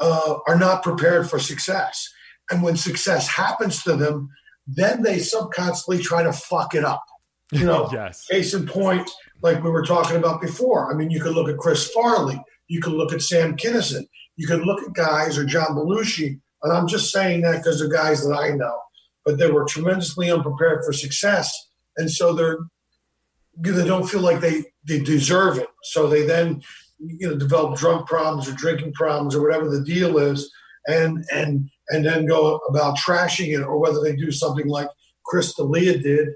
uh, 0.00 0.38
are 0.46 0.58
not 0.58 0.82
prepared 0.82 1.28
for 1.28 1.38
success, 1.38 2.08
and 2.50 2.62
when 2.62 2.76
success 2.76 3.28
happens 3.28 3.82
to 3.84 3.96
them, 3.96 4.30
then 4.66 5.02
they 5.02 5.18
subconsciously 5.18 5.98
try 5.98 6.22
to 6.22 6.32
fuck 6.32 6.74
it 6.74 6.84
up. 6.84 7.04
You 7.52 7.66
know, 7.66 7.88
yes. 7.92 8.26
Case 8.26 8.54
in 8.54 8.66
point, 8.66 9.10
like 9.42 9.62
we 9.62 9.70
were 9.70 9.84
talking 9.84 10.16
about 10.16 10.40
before. 10.40 10.92
I 10.92 10.96
mean, 10.96 11.10
you 11.10 11.20
could 11.20 11.34
look 11.34 11.48
at 11.48 11.58
Chris 11.58 11.90
Farley. 11.90 12.40
You 12.68 12.80
could 12.80 12.92
look 12.92 13.12
at 13.12 13.22
Sam 13.22 13.56
Kinison. 13.56 14.06
You 14.36 14.46
could 14.46 14.64
look 14.64 14.82
at 14.82 14.94
guys 14.94 15.36
or 15.36 15.44
John 15.44 15.76
Belushi. 15.76 16.40
And 16.62 16.72
I'm 16.72 16.86
just 16.86 17.10
saying 17.10 17.42
that 17.42 17.58
because 17.58 17.80
they're 17.80 17.88
guys 17.88 18.26
that 18.26 18.34
I 18.34 18.50
know. 18.50 18.78
But 19.24 19.38
they 19.38 19.50
were 19.50 19.64
tremendously 19.64 20.30
unprepared 20.30 20.84
for 20.84 20.92
success. 20.92 21.52
And 21.96 22.10
so 22.10 22.32
they're, 22.32 22.58
they 23.56 23.86
don't 23.86 24.08
feel 24.08 24.20
like 24.20 24.40
they, 24.40 24.64
they 24.84 25.00
deserve 25.00 25.58
it. 25.58 25.68
So 25.82 26.06
they 26.06 26.24
then, 26.24 26.62
you 27.00 27.28
know, 27.28 27.36
develop 27.36 27.78
drug 27.78 28.06
problems 28.06 28.48
or 28.48 28.52
drinking 28.52 28.92
problems 28.92 29.34
or 29.34 29.42
whatever 29.42 29.68
the 29.68 29.82
deal 29.84 30.18
is. 30.18 30.50
And, 30.86 31.24
and, 31.32 31.68
and 31.90 32.06
then 32.06 32.24
go 32.26 32.56
about 32.68 32.96
trashing 32.96 33.48
it 33.56 33.62
or 33.62 33.78
whether 33.78 34.00
they 34.00 34.16
do 34.16 34.30
something 34.30 34.66
like 34.66 34.88
Chris 35.26 35.54
D'Elia 35.54 35.98
did, 35.98 36.28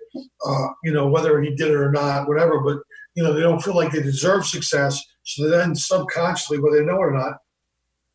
uh, 0.46 0.66
you 0.85 0.92
know, 0.92 1.09
whether 1.09 1.40
he 1.40 1.50
did 1.55 1.68
it 1.70 1.74
or 1.74 1.90
not, 1.90 2.29
whatever. 2.29 2.61
But 2.61 2.79
you 3.14 3.22
know, 3.22 3.33
they 3.33 3.40
don't 3.40 3.62
feel 3.62 3.74
like 3.77 3.92
they 3.92 4.03
deserve 4.03 4.44
success, 4.44 5.03
so 5.22 5.48
then 5.48 5.74
subconsciously, 5.74 6.59
whether 6.59 6.79
they 6.79 6.85
know 6.85 6.96
it 6.96 7.07
or 7.07 7.12
not, 7.12 7.38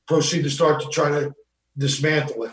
proceed 0.07 0.43
to 0.43 0.49
start 0.49 0.81
to 0.81 0.89
try 0.89 1.09
to 1.09 1.33
dismantle 1.77 2.43
it. 2.43 2.51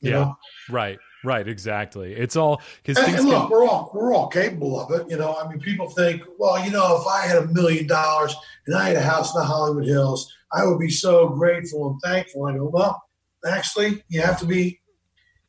You 0.00 0.10
Yeah. 0.10 0.16
know, 0.16 0.38
Right. 0.70 0.98
Right. 1.24 1.48
Exactly. 1.48 2.12
It's 2.12 2.36
all 2.36 2.60
because 2.82 2.98
look, 3.24 3.42
can, 3.42 3.48
we're 3.50 3.66
all 3.66 3.90
we're 3.94 4.14
all 4.14 4.28
capable 4.28 4.78
of 4.78 4.90
it. 4.92 5.10
You 5.10 5.16
know, 5.16 5.36
I 5.36 5.48
mean, 5.48 5.60
people 5.60 5.88
think, 5.90 6.22
well, 6.38 6.62
you 6.64 6.70
know, 6.70 7.00
if 7.00 7.06
I 7.06 7.26
had 7.26 7.38
a 7.38 7.46
million 7.48 7.86
dollars 7.86 8.36
and 8.66 8.76
I 8.76 8.88
had 8.88 8.96
a 8.96 9.02
house 9.02 9.34
in 9.34 9.40
the 9.40 9.46
Hollywood 9.46 9.86
Hills, 9.86 10.32
I 10.52 10.66
would 10.66 10.78
be 10.78 10.90
so 10.90 11.28
grateful 11.28 11.90
and 11.90 12.00
thankful. 12.02 12.46
I 12.46 12.56
go, 12.56 12.68
well, 12.68 13.02
actually, 13.46 14.04
you 14.08 14.20
have 14.20 14.38
to 14.40 14.46
be 14.46 14.80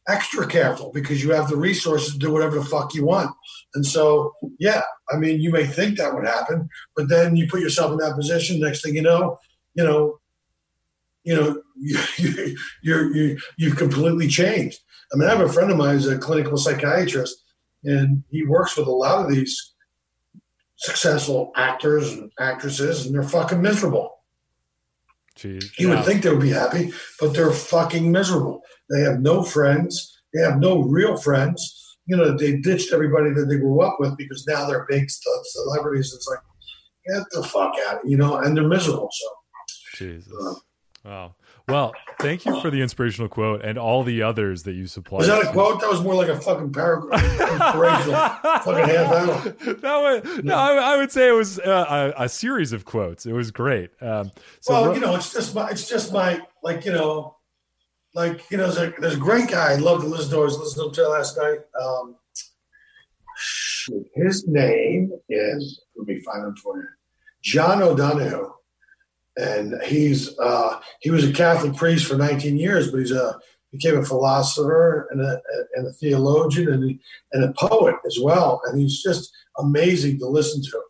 extra 0.07 0.45
careful 0.47 0.91
because 0.93 1.23
you 1.23 1.31
have 1.31 1.49
the 1.49 1.57
resources 1.57 2.13
to 2.13 2.19
do 2.19 2.31
whatever 2.31 2.59
the 2.59 2.65
fuck 2.65 2.93
you 2.93 3.05
want. 3.05 3.31
And 3.73 3.85
so, 3.85 4.33
yeah, 4.59 4.83
I 5.11 5.17
mean, 5.17 5.41
you 5.41 5.51
may 5.51 5.65
think 5.65 5.97
that 5.97 6.13
would 6.13 6.25
happen, 6.25 6.69
but 6.95 7.09
then 7.09 7.35
you 7.35 7.47
put 7.47 7.61
yourself 7.61 7.91
in 7.91 7.97
that 7.97 8.15
position. 8.15 8.59
Next 8.59 8.83
thing 8.83 8.95
you 8.95 9.01
know, 9.01 9.39
you 9.73 9.83
know, 9.83 10.19
you 11.25 11.35
know, 11.35 11.61
you, 11.75 11.99
you, 12.17 12.57
you're 12.81 13.15
you 13.15 13.37
you've 13.57 13.77
completely 13.77 14.27
changed. 14.27 14.79
I 15.13 15.17
mean, 15.17 15.27
I 15.27 15.35
have 15.35 15.47
a 15.47 15.51
friend 15.51 15.71
of 15.71 15.77
mine 15.77 15.95
who's 15.95 16.07
a 16.07 16.17
clinical 16.17 16.57
psychiatrist, 16.57 17.35
and 17.83 18.23
he 18.29 18.45
works 18.45 18.77
with 18.77 18.87
a 18.87 18.91
lot 18.91 19.23
of 19.23 19.31
these 19.31 19.73
successful 20.77 21.51
actors 21.55 22.13
and 22.13 22.31
actresses, 22.39 23.05
and 23.05 23.13
they're 23.13 23.23
fucking 23.23 23.61
miserable. 23.61 24.11
Geez, 25.35 25.77
You 25.77 25.89
would 25.89 26.05
think 26.05 26.23
they 26.23 26.29
would 26.29 26.41
be 26.41 26.49
happy, 26.49 26.93
but 27.19 27.33
they're 27.33 27.51
fucking 27.51 28.09
miserable. 28.09 28.61
They 28.89 29.01
have 29.01 29.19
no 29.19 29.43
friends. 29.43 30.21
They 30.33 30.41
have 30.41 30.59
no 30.59 30.81
real 30.81 31.17
friends. 31.17 31.97
You 32.05 32.15
know, 32.15 32.37
they 32.37 32.57
ditched 32.57 32.93
everybody 32.93 33.31
that 33.31 33.45
they 33.45 33.57
grew 33.57 33.81
up 33.81 33.97
with 33.99 34.15
because 34.17 34.45
now 34.47 34.65
they're 34.65 34.85
big 34.87 35.09
celebrities. 35.09 36.13
It's 36.15 36.27
like, 36.27 36.39
get 37.07 37.25
the 37.31 37.43
fuck 37.43 37.73
out, 37.87 37.99
you 38.05 38.15
know, 38.15 38.37
and 38.37 38.55
they're 38.55 38.67
miserable. 38.67 39.09
So, 39.11 39.27
Jesus. 39.95 40.31
Um, 40.39 40.57
Wow. 41.05 41.35
Well, 41.67 41.93
thank 42.19 42.45
you 42.45 42.59
for 42.61 42.71
the 42.71 42.81
inspirational 42.81 43.29
quote 43.29 43.63
and 43.63 43.77
all 43.77 44.03
the 44.03 44.23
others 44.23 44.63
that 44.63 44.73
you 44.73 44.87
supplied. 44.87 45.19
was 45.19 45.27
that 45.27 45.43
a 45.43 45.51
quote? 45.51 45.79
That 45.81 45.89
was 45.89 46.01
more 46.01 46.15
like 46.15 46.29
a 46.29 46.39
fucking 46.39 46.73
paragraph. 46.73 47.21
Fucking 47.21 48.85
half 48.95 49.11
hour. 49.11 49.49
that 49.73 50.23
would, 50.25 50.45
no, 50.45 50.55
I, 50.55 50.93
I 50.93 50.97
would 50.97 51.11
say 51.11 51.27
it 51.29 51.33
was 51.33 51.59
uh, 51.59 52.13
a, 52.17 52.23
a 52.23 52.29
series 52.29 52.73
of 52.73 52.85
quotes. 52.85 53.25
It 53.27 53.33
was 53.33 53.51
great. 53.51 53.91
Um, 54.01 54.31
so 54.61 54.73
well, 54.73 54.85
Ro- 54.87 54.93
you 54.95 54.99
know, 54.99 55.15
it's 55.15 55.31
just 55.31 55.53
my, 55.53 55.69
it's 55.69 55.87
just 55.87 56.11
my, 56.11 56.41
like, 56.63 56.85
you 56.85 56.91
know, 56.91 57.37
like, 58.15 58.49
you 58.49 58.57
know, 58.57 58.69
there's 58.71 58.77
a, 58.77 58.93
there's 58.99 59.15
a 59.15 59.19
great 59.19 59.49
guy. 59.49 59.73
I 59.73 59.75
love 59.75 60.01
to 60.01 60.07
listen 60.07 60.31
to. 60.31 60.37
I 60.37 60.43
was 60.43 60.57
listening 60.57 60.91
to 60.91 61.05
him 61.05 61.11
last 61.11 61.37
night. 61.37 61.59
Um, 61.79 62.15
his 64.15 64.47
name 64.47 65.11
is, 65.29 65.81
let 65.95 66.07
me 66.07 66.19
find 66.21 66.45
him 66.45 66.55
for 66.55 66.77
you, 66.77 66.87
John 67.43 67.81
O'Donohue. 67.83 68.51
And 69.37 69.75
he's, 69.83 70.37
uh, 70.39 70.79
he 71.01 71.11
was 71.11 71.23
a 71.23 71.33
Catholic 71.33 71.75
priest 71.75 72.05
for 72.05 72.15
19 72.15 72.57
years, 72.57 72.91
but 72.91 72.99
he's 72.99 73.11
a, 73.11 73.37
became 73.71 73.97
a 73.97 74.05
philosopher 74.05 75.07
and 75.11 75.21
a, 75.21 75.41
and 75.75 75.87
a 75.87 75.91
theologian 75.93 76.71
and, 76.71 76.83
he, 76.89 76.99
and 77.33 77.43
a 77.43 77.53
poet 77.53 77.95
as 78.05 78.17
well. 78.21 78.61
And 78.65 78.79
he's 78.79 79.03
just 79.03 79.31
amazing 79.59 80.19
to 80.19 80.27
listen 80.27 80.61
to. 80.61 80.81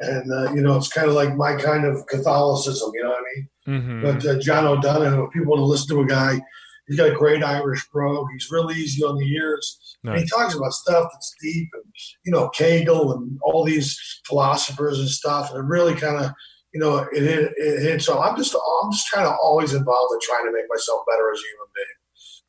And, 0.00 0.32
uh, 0.32 0.52
you 0.52 0.60
know, 0.60 0.76
it's 0.76 0.92
kind 0.92 1.08
of 1.08 1.14
like 1.14 1.34
my 1.36 1.56
kind 1.56 1.86
of 1.86 2.06
Catholicism, 2.06 2.90
you 2.94 3.02
know 3.02 3.10
what 3.10 3.18
I 3.18 3.22
mean? 3.34 3.48
Mhm. 3.66 4.02
But 4.02 4.26
uh, 4.26 4.38
John 4.40 4.66
O'Donohue, 4.66 5.30
people 5.32 5.50
want 5.52 5.60
to 5.60 5.64
listen 5.64 5.88
to 5.96 6.02
a 6.02 6.06
guy, 6.06 6.40
he's 6.86 6.98
got 6.98 7.10
a 7.10 7.14
great 7.14 7.42
Irish 7.42 7.88
brogue. 7.90 8.26
He's 8.32 8.50
really 8.50 8.74
easy 8.74 9.02
on 9.02 9.16
the 9.16 9.26
ears. 9.32 9.96
And 10.04 10.18
he 10.18 10.26
talks 10.26 10.54
about 10.54 10.74
stuff 10.74 11.08
that's 11.12 11.34
deep 11.40 11.68
and, 11.72 11.84
you 12.26 12.32
know, 12.32 12.50
Hegel 12.54 13.12
and 13.14 13.38
all 13.42 13.64
these 13.64 13.98
philosophers 14.26 14.98
and 15.00 15.08
stuff. 15.08 15.50
And 15.50 15.60
it 15.60 15.66
really 15.66 15.94
kind 15.94 16.22
of, 16.22 16.30
you 16.74 16.80
know, 16.80 16.98
it 17.12 17.22
it 17.22 17.82
hit. 17.82 18.02
So 18.02 18.20
I'm 18.20 18.36
just, 18.36 18.54
I'm 18.54 18.90
just 18.92 19.06
trying 19.06 19.24
to 19.26 19.34
always 19.42 19.72
involved 19.72 20.12
in 20.12 20.18
trying 20.22 20.44
to 20.46 20.52
make 20.52 20.64
myself 20.68 21.00
better 21.08 21.30
as 21.32 21.38
a 21.38 21.46
human 21.48 21.68
being, 21.74 21.86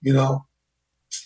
you 0.01 0.13
know, 0.13 0.45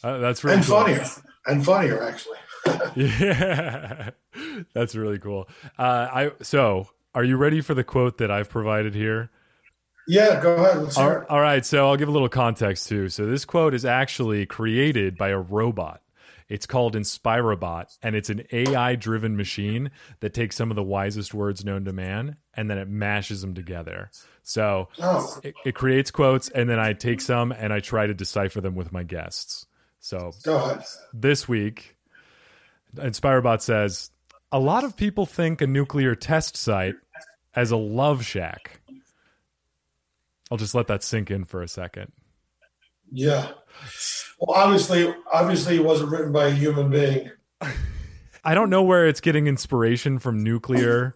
Uh, 0.04 0.18
that's 0.20 0.44
really 0.44 0.58
and 0.58 0.66
cool. 0.66 0.80
funnier 0.82 1.06
and 1.48 1.66
funnier, 1.66 2.04
actually. 2.04 2.38
Yeah, 2.96 4.10
that's 4.74 4.94
really 4.96 5.18
cool. 5.18 5.48
Uh, 5.78 6.08
I 6.12 6.32
so 6.42 6.88
are 7.16 7.24
you 7.24 7.38
ready 7.38 7.62
for 7.62 7.74
the 7.74 7.84
quote 7.84 8.18
that 8.20 8.30
I've 8.30 8.50
provided 8.50 8.94
here? 8.94 9.32
Yeah, 10.08 10.42
go 10.42 10.56
ahead. 10.56 10.78
All, 10.98 11.12
it. 11.12 11.30
all 11.30 11.40
right, 11.40 11.66
so 11.66 11.88
I'll 11.88 11.96
give 11.98 12.10
a 12.10 12.12
little 12.12 12.30
context 12.30 12.88
too. 12.90 13.10
So 13.10 13.26
this 13.28 13.46
quote 13.46 13.74
is 13.74 13.86
actually 13.86 14.46
created 14.46 15.18
by 15.18 15.30
a 15.30 15.38
robot. 15.40 16.02
It's 16.50 16.66
called 16.66 16.96
InspiroBot, 16.96 17.98
and 18.02 18.16
it's 18.16 18.30
an 18.30 18.44
AI-driven 18.52 19.38
machine 19.38 19.92
that 20.20 20.34
takes 20.34 20.56
some 20.56 20.72
of 20.72 20.76
the 20.76 20.84
wisest 20.84 21.34
words 21.34 21.64
known 21.64 21.86
to 21.86 21.94
man, 21.94 22.38
and 22.56 22.70
then 22.70 22.80
it 22.80 22.90
mashes 22.90 23.42
them 23.42 23.54
together. 23.54 24.10
So 24.42 24.90
Oh, 25.00 25.40
it, 25.44 25.54
it 25.64 25.76
creates 25.76 26.10
quotes, 26.10 26.50
and 26.50 26.68
then 26.68 26.80
I 26.80 26.94
take 26.94 27.22
some 27.22 27.52
and 27.52 27.72
I 27.72 27.80
try 27.80 28.08
to 28.08 28.14
decipher 28.16 28.62
them 28.62 28.74
with 28.76 28.92
my 28.92 29.04
guests. 29.04 29.68
So 30.00 30.32
this 31.14 31.48
week, 31.48 31.96
InspiroBot 32.96 33.62
says, 33.62 34.10
a 34.52 34.60
lot 34.60 34.84
of 34.84 34.96
people 34.98 35.28
think 35.28 35.62
a 35.62 35.68
nuclear 35.68 36.16
test 36.16 36.58
site 36.58 36.96
as 37.54 37.70
a 37.70 37.78
love 37.78 38.26
shack. 38.26 38.82
I'll 40.50 40.58
just 40.58 40.74
let 40.74 40.88
that 40.88 41.04
sink 41.04 41.30
in 41.30 41.46
for 41.46 41.62
a 41.62 41.68
second. 41.68 42.12
Yeah. 43.12 43.52
Well, 44.40 44.58
obviously, 44.58 45.14
obviously, 45.32 45.76
it 45.76 45.84
wasn't 45.84 46.12
written 46.12 46.32
by 46.32 46.48
a 46.48 46.52
human 46.52 46.90
being. 46.90 47.32
I 48.44 48.54
don't 48.54 48.70
know 48.70 48.84
where 48.84 49.08
it's 49.08 49.22
getting 49.22 49.48
inspiration 49.48 50.20
from 50.20 50.44
nuclear 50.44 51.16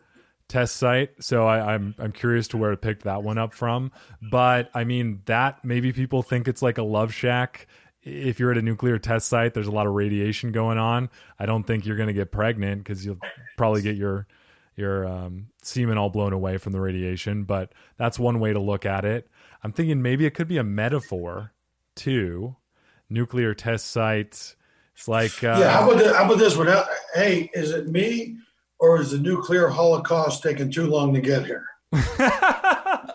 test 0.49 0.75
site, 0.75 1.11
so 1.23 1.47
I, 1.47 1.73
I'm 1.73 1.95
I'm 1.97 2.11
curious 2.11 2.47
to 2.49 2.57
where 2.57 2.73
it 2.73 2.81
picked 2.81 3.03
that 3.03 3.23
one 3.23 3.37
up 3.37 3.53
from. 3.53 3.91
But 4.21 4.69
I 4.73 4.83
mean, 4.83 5.21
that 5.25 5.63
maybe 5.63 5.93
people 5.93 6.21
think 6.21 6.47
it's 6.47 6.61
like 6.61 6.77
a 6.77 6.83
love 6.83 7.13
shack. 7.13 7.67
If 8.01 8.39
you're 8.39 8.51
at 8.51 8.57
a 8.57 8.61
nuclear 8.61 8.99
test 8.99 9.29
site, 9.29 9.53
there's 9.53 9.67
a 9.67 9.71
lot 9.71 9.87
of 9.87 9.93
radiation 9.93 10.51
going 10.51 10.77
on. 10.77 11.09
I 11.39 11.45
don't 11.45 11.63
think 11.63 11.85
you're 11.85 11.95
going 11.95 12.07
to 12.07 12.13
get 12.13 12.31
pregnant 12.31 12.83
because 12.83 13.05
you'll 13.05 13.19
probably 13.57 13.81
get 13.81 13.95
your 13.95 14.27
your 14.75 15.07
um, 15.07 15.47
semen 15.61 15.97
all 15.97 16.09
blown 16.09 16.33
away 16.33 16.57
from 16.57 16.73
the 16.73 16.81
radiation. 16.81 17.45
But 17.45 17.71
that's 17.97 18.19
one 18.19 18.39
way 18.39 18.51
to 18.51 18.59
look 18.59 18.85
at 18.85 19.05
it. 19.05 19.29
I'm 19.63 19.71
thinking 19.71 20.01
maybe 20.01 20.25
it 20.25 20.31
could 20.31 20.49
be 20.49 20.57
a 20.57 20.63
metaphor 20.63 21.53
too. 21.95 22.55
Nuclear 23.09 23.53
test 23.53 23.87
sites. 23.91 24.55
It's 24.95 25.07
like 25.07 25.43
uh, 25.43 25.57
yeah. 25.59 25.71
How 25.71 25.89
about 25.89 25.99
this? 25.99 26.15
How 26.15 26.25
about 26.25 26.37
this 26.37 26.55
one? 26.57 26.67
Hey, 27.15 27.49
is 27.53 27.71
it 27.71 27.87
me 27.87 28.37
or 28.79 28.99
is 29.01 29.11
the 29.11 29.17
nuclear 29.17 29.67
holocaust 29.67 30.43
taking 30.43 30.71
too 30.71 30.87
long 30.87 31.13
to 31.13 31.21
get 31.21 31.45
here? 31.45 31.65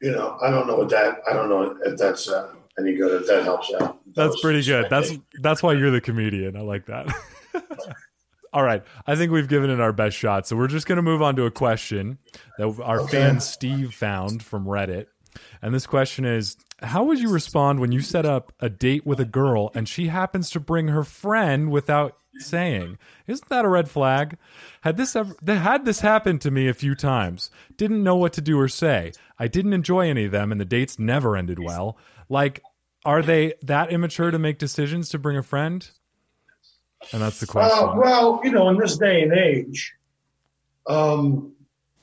You 0.00 0.12
know, 0.12 0.38
I 0.40 0.50
don't 0.50 0.68
know 0.68 0.76
what 0.76 0.90
that. 0.90 1.18
I 1.28 1.32
don't 1.32 1.48
know 1.48 1.76
if 1.84 1.98
that's 1.98 2.28
uh, 2.28 2.52
any 2.78 2.94
good. 2.94 3.22
If 3.22 3.26
that 3.28 3.42
helps 3.42 3.72
out. 3.74 3.98
That 4.14 4.28
That's 4.28 4.40
pretty 4.40 4.62
good. 4.62 4.86
That's 4.88 5.10
that's 5.42 5.60
why 5.62 5.72
you're 5.72 5.90
the 5.90 6.00
comedian. 6.00 6.56
I 6.56 6.60
like 6.60 6.86
that. 6.86 7.12
All 8.52 8.62
right, 8.62 8.82
I 9.06 9.16
think 9.16 9.30
we've 9.32 9.48
given 9.48 9.70
it 9.70 9.80
our 9.80 9.92
best 9.92 10.16
shot. 10.16 10.46
So 10.46 10.56
we're 10.56 10.68
just 10.68 10.86
going 10.86 10.96
to 10.96 11.02
move 11.02 11.20
on 11.20 11.34
to 11.36 11.44
a 11.46 11.50
question 11.50 12.18
that 12.58 12.80
our 12.82 13.00
Okay. 13.00 13.10
fan 13.18 13.40
Steve 13.40 13.92
found 13.92 14.42
from 14.42 14.64
Reddit. 14.66 15.06
And 15.62 15.74
this 15.74 15.86
question 15.86 16.24
is 16.24 16.56
How 16.80 17.04
would 17.04 17.18
you 17.18 17.30
respond 17.30 17.80
when 17.80 17.92
you 17.92 18.00
set 18.00 18.26
up 18.26 18.52
a 18.60 18.68
date 18.68 19.06
with 19.06 19.20
a 19.20 19.24
girl 19.24 19.70
and 19.74 19.88
she 19.88 20.08
happens 20.08 20.50
to 20.50 20.60
bring 20.60 20.88
her 20.88 21.04
friend 21.04 21.70
without 21.70 22.16
saying? 22.38 22.98
Isn't 23.26 23.48
that 23.48 23.64
a 23.64 23.68
red 23.68 23.90
flag? 23.90 24.36
Had 24.82 24.96
this 24.96 25.16
ever 25.16 25.34
had 25.46 25.84
this 25.84 26.00
happened 26.00 26.40
to 26.42 26.50
me 26.50 26.68
a 26.68 26.74
few 26.74 26.94
times. 26.94 27.50
Didn't 27.76 28.02
know 28.02 28.16
what 28.16 28.32
to 28.34 28.40
do 28.40 28.58
or 28.58 28.68
say. 28.68 29.12
I 29.38 29.48
didn't 29.48 29.72
enjoy 29.72 30.08
any 30.08 30.24
of 30.24 30.32
them 30.32 30.52
and 30.52 30.60
the 30.60 30.64
dates 30.64 30.98
never 30.98 31.36
ended 31.36 31.58
well. 31.58 31.96
Like 32.28 32.62
are 33.04 33.22
they 33.22 33.54
that 33.62 33.90
immature 33.92 34.30
to 34.30 34.38
make 34.38 34.58
decisions 34.58 35.08
to 35.10 35.18
bring 35.18 35.36
a 35.36 35.42
friend? 35.42 35.88
And 37.12 37.22
that's 37.22 37.40
the 37.40 37.46
question. 37.46 37.88
Uh, 37.88 37.94
well, 37.96 38.40
you 38.42 38.50
know, 38.50 38.68
in 38.68 38.76
this 38.76 38.96
day 38.96 39.22
and 39.22 39.32
age, 39.32 39.94
um, 40.88 41.52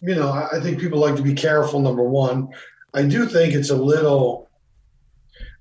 you 0.01 0.15
know, 0.15 0.29
I, 0.29 0.57
I 0.57 0.59
think 0.61 0.79
people 0.79 0.99
like 0.99 1.15
to 1.17 1.21
be 1.21 1.33
careful. 1.33 1.79
Number 1.79 2.03
one, 2.03 2.49
I 2.95 3.03
do 3.03 3.25
think 3.25 3.53
it's 3.53 3.71
a 3.71 3.75
little 3.75 4.49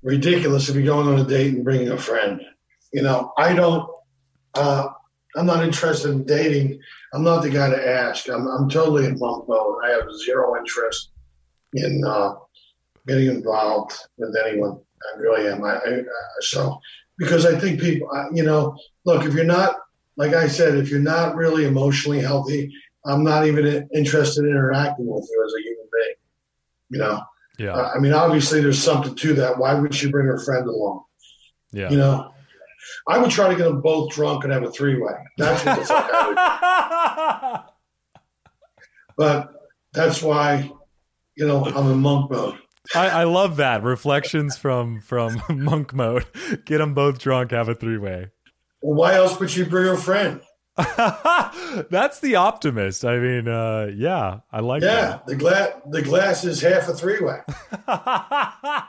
ridiculous 0.02 0.68
if 0.68 0.76
you're 0.76 0.84
going 0.84 1.08
on 1.08 1.18
a 1.18 1.24
date 1.24 1.54
and 1.54 1.64
bringing 1.64 1.90
a 1.90 1.98
friend. 1.98 2.40
You 2.92 3.02
know, 3.02 3.32
I 3.36 3.54
don't. 3.54 3.90
Uh, 4.54 4.88
I'm 5.36 5.46
not 5.46 5.64
interested 5.64 6.12
in 6.12 6.24
dating. 6.24 6.78
I'm 7.12 7.24
not 7.24 7.42
the 7.42 7.50
guy 7.50 7.68
to 7.68 7.88
ask. 7.88 8.28
I'm, 8.28 8.46
I'm 8.46 8.68
totally 8.68 9.06
in 9.06 9.18
monk 9.18 9.48
mode. 9.48 9.78
I 9.84 9.90
have 9.90 10.06
zero 10.24 10.56
interest 10.56 11.10
in 11.72 12.04
uh, 12.06 12.34
getting 13.08 13.26
involved 13.26 13.94
with 14.16 14.36
anyone. 14.46 14.78
I 15.02 15.18
really 15.18 15.48
am. 15.48 15.64
I, 15.64 15.74
I, 15.74 16.02
so 16.38 16.78
because 17.18 17.46
I 17.46 17.58
think 17.58 17.80
people, 17.80 18.08
uh, 18.14 18.26
you 18.32 18.44
know, 18.44 18.76
look, 19.06 19.24
if 19.24 19.34
you're 19.34 19.42
not, 19.44 19.74
like 20.16 20.34
I 20.34 20.46
said, 20.46 20.76
if 20.76 20.88
you're 20.88 21.00
not 21.00 21.34
really 21.34 21.64
emotionally 21.64 22.20
healthy, 22.20 22.72
I'm 23.04 23.24
not 23.24 23.44
even 23.44 23.88
interested 23.92 24.44
in 24.44 24.50
interacting 24.50 25.06
with 25.06 25.28
you 25.28 25.44
as 25.44 25.52
a 25.52 25.62
human. 25.62 25.83
You 26.90 26.98
know, 26.98 27.22
yeah. 27.58 27.72
Uh, 27.74 27.92
I 27.94 27.98
mean, 27.98 28.12
obviously 28.12 28.60
there's 28.60 28.82
something 28.82 29.14
to 29.14 29.34
that. 29.34 29.58
Why 29.58 29.74
would 29.74 29.94
she 29.94 30.10
bring 30.10 30.26
her 30.26 30.38
friend 30.38 30.66
along? 30.68 31.04
Yeah. 31.72 31.90
You 31.90 31.96
know, 31.96 32.32
I 33.08 33.18
would 33.18 33.30
try 33.30 33.48
to 33.48 33.56
get 33.56 33.64
them 33.64 33.80
both 33.80 34.12
drunk 34.12 34.44
and 34.44 34.52
have 34.52 34.62
a 34.62 34.70
three 34.70 35.00
way. 35.00 35.12
That's 35.38 35.64
what 35.64 35.78
the 35.78 35.84
fuck 35.84 36.10
I 36.12 37.62
would. 37.62 37.70
But 39.16 39.52
that's 39.92 40.22
why, 40.22 40.70
you 41.36 41.46
know, 41.46 41.64
I'm 41.64 41.90
in 41.90 42.00
monk 42.00 42.30
mode. 42.30 42.58
I, 42.94 43.08
I 43.08 43.24
love 43.24 43.56
that 43.56 43.82
reflections 43.82 44.56
from 44.56 45.00
from 45.00 45.40
monk 45.48 45.94
mode. 45.94 46.26
Get 46.64 46.78
them 46.78 46.94
both 46.94 47.18
drunk, 47.18 47.52
have 47.52 47.68
a 47.68 47.74
three 47.74 47.98
way. 47.98 48.30
Well, 48.82 48.96
why 48.96 49.14
else 49.14 49.38
would 49.38 49.50
she 49.50 49.62
bring 49.62 49.86
her 49.86 49.96
friend? 49.96 50.40
That's 51.90 52.18
the 52.20 52.34
optimist. 52.36 53.04
I 53.04 53.18
mean, 53.18 53.46
uh, 53.48 53.90
yeah, 53.94 54.40
I 54.50 54.60
like 54.60 54.82
Yeah, 54.82 55.20
the 55.26 55.36
glass 55.36 55.70
the 55.88 56.02
glass 56.02 56.44
is 56.44 56.60
half 56.60 56.88
a 56.88 56.94
three 56.94 57.20
way. 57.20 57.40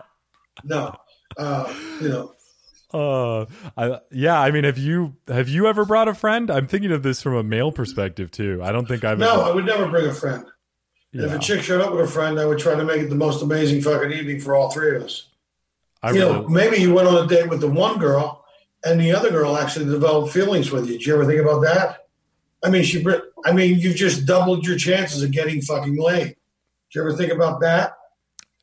No, 0.64 0.96
uh, 1.38 1.74
you 2.02 2.10
know, 2.10 2.32
Uh, 2.94 3.46
I, 3.78 4.00
yeah, 4.10 4.40
I 4.40 4.52
mean, 4.52 4.64
have 4.64 4.78
you 4.78 5.18
have 5.28 5.50
you 5.50 5.68
ever 5.68 5.84
brought 5.86 6.08
a 6.08 6.14
friend? 6.14 6.50
I'm 6.50 6.66
thinking 6.66 6.94
of 6.94 7.04
this 7.04 7.22
from 7.22 7.36
a 7.36 7.44
male 7.44 7.72
perspective 7.74 8.32
too. 8.32 8.62
I 8.64 8.72
don't 8.72 8.88
think 8.88 9.04
I've 9.04 9.20
no, 9.20 9.42
I 9.42 9.52
would 9.52 9.66
never 9.66 9.88
bring 9.88 10.08
a 10.08 10.14
friend. 10.14 10.46
If 11.12 11.32
a 11.32 11.40
chick 11.40 11.62
showed 11.62 11.82
up 11.82 11.92
with 11.92 12.02
a 12.02 12.08
friend, 12.08 12.40
I 12.40 12.46
would 12.46 12.58
try 12.60 12.76
to 12.76 12.84
make 12.84 13.02
it 13.02 13.10
the 13.10 13.16
most 13.16 13.42
amazing 13.42 13.82
fucking 13.82 14.12
evening 14.12 14.40
for 14.40 14.56
all 14.56 14.72
three 14.72 14.96
of 14.96 15.04
us. 15.04 15.30
I 16.02 16.12
you 16.12 16.20
know, 16.20 16.48
maybe 16.48 16.78
you 16.78 16.94
went 16.94 17.08
on 17.08 17.26
a 17.26 17.28
date 17.28 17.50
with 17.50 17.62
the 17.62 17.70
one 17.70 18.00
girl, 18.00 18.45
and 18.86 19.02
the 19.02 19.12
other 19.12 19.32
girl 19.32 19.58
actually 19.58 19.86
developed 19.86 20.32
feelings 20.32 20.72
with 20.72 20.88
you. 20.88 20.94
Did 20.94 21.06
you 21.06 21.14
ever 21.16 21.26
think 21.26 21.42
about 21.42 21.62
that? 21.62 22.08
I 22.64 22.70
mean, 22.70 22.84
she. 22.84 23.06
I 23.46 23.52
mean, 23.52 23.80
you've 23.80 23.96
just 23.96 24.26
doubled 24.26 24.66
your 24.66 24.78
chances 24.78 25.22
of 25.22 25.32
getting 25.32 25.62
fucking 25.62 25.98
laid. 25.98 26.28
Did 26.28 26.36
you 26.96 27.02
ever 27.02 27.14
think 27.14 27.32
about 27.32 27.60
that? 27.62 27.94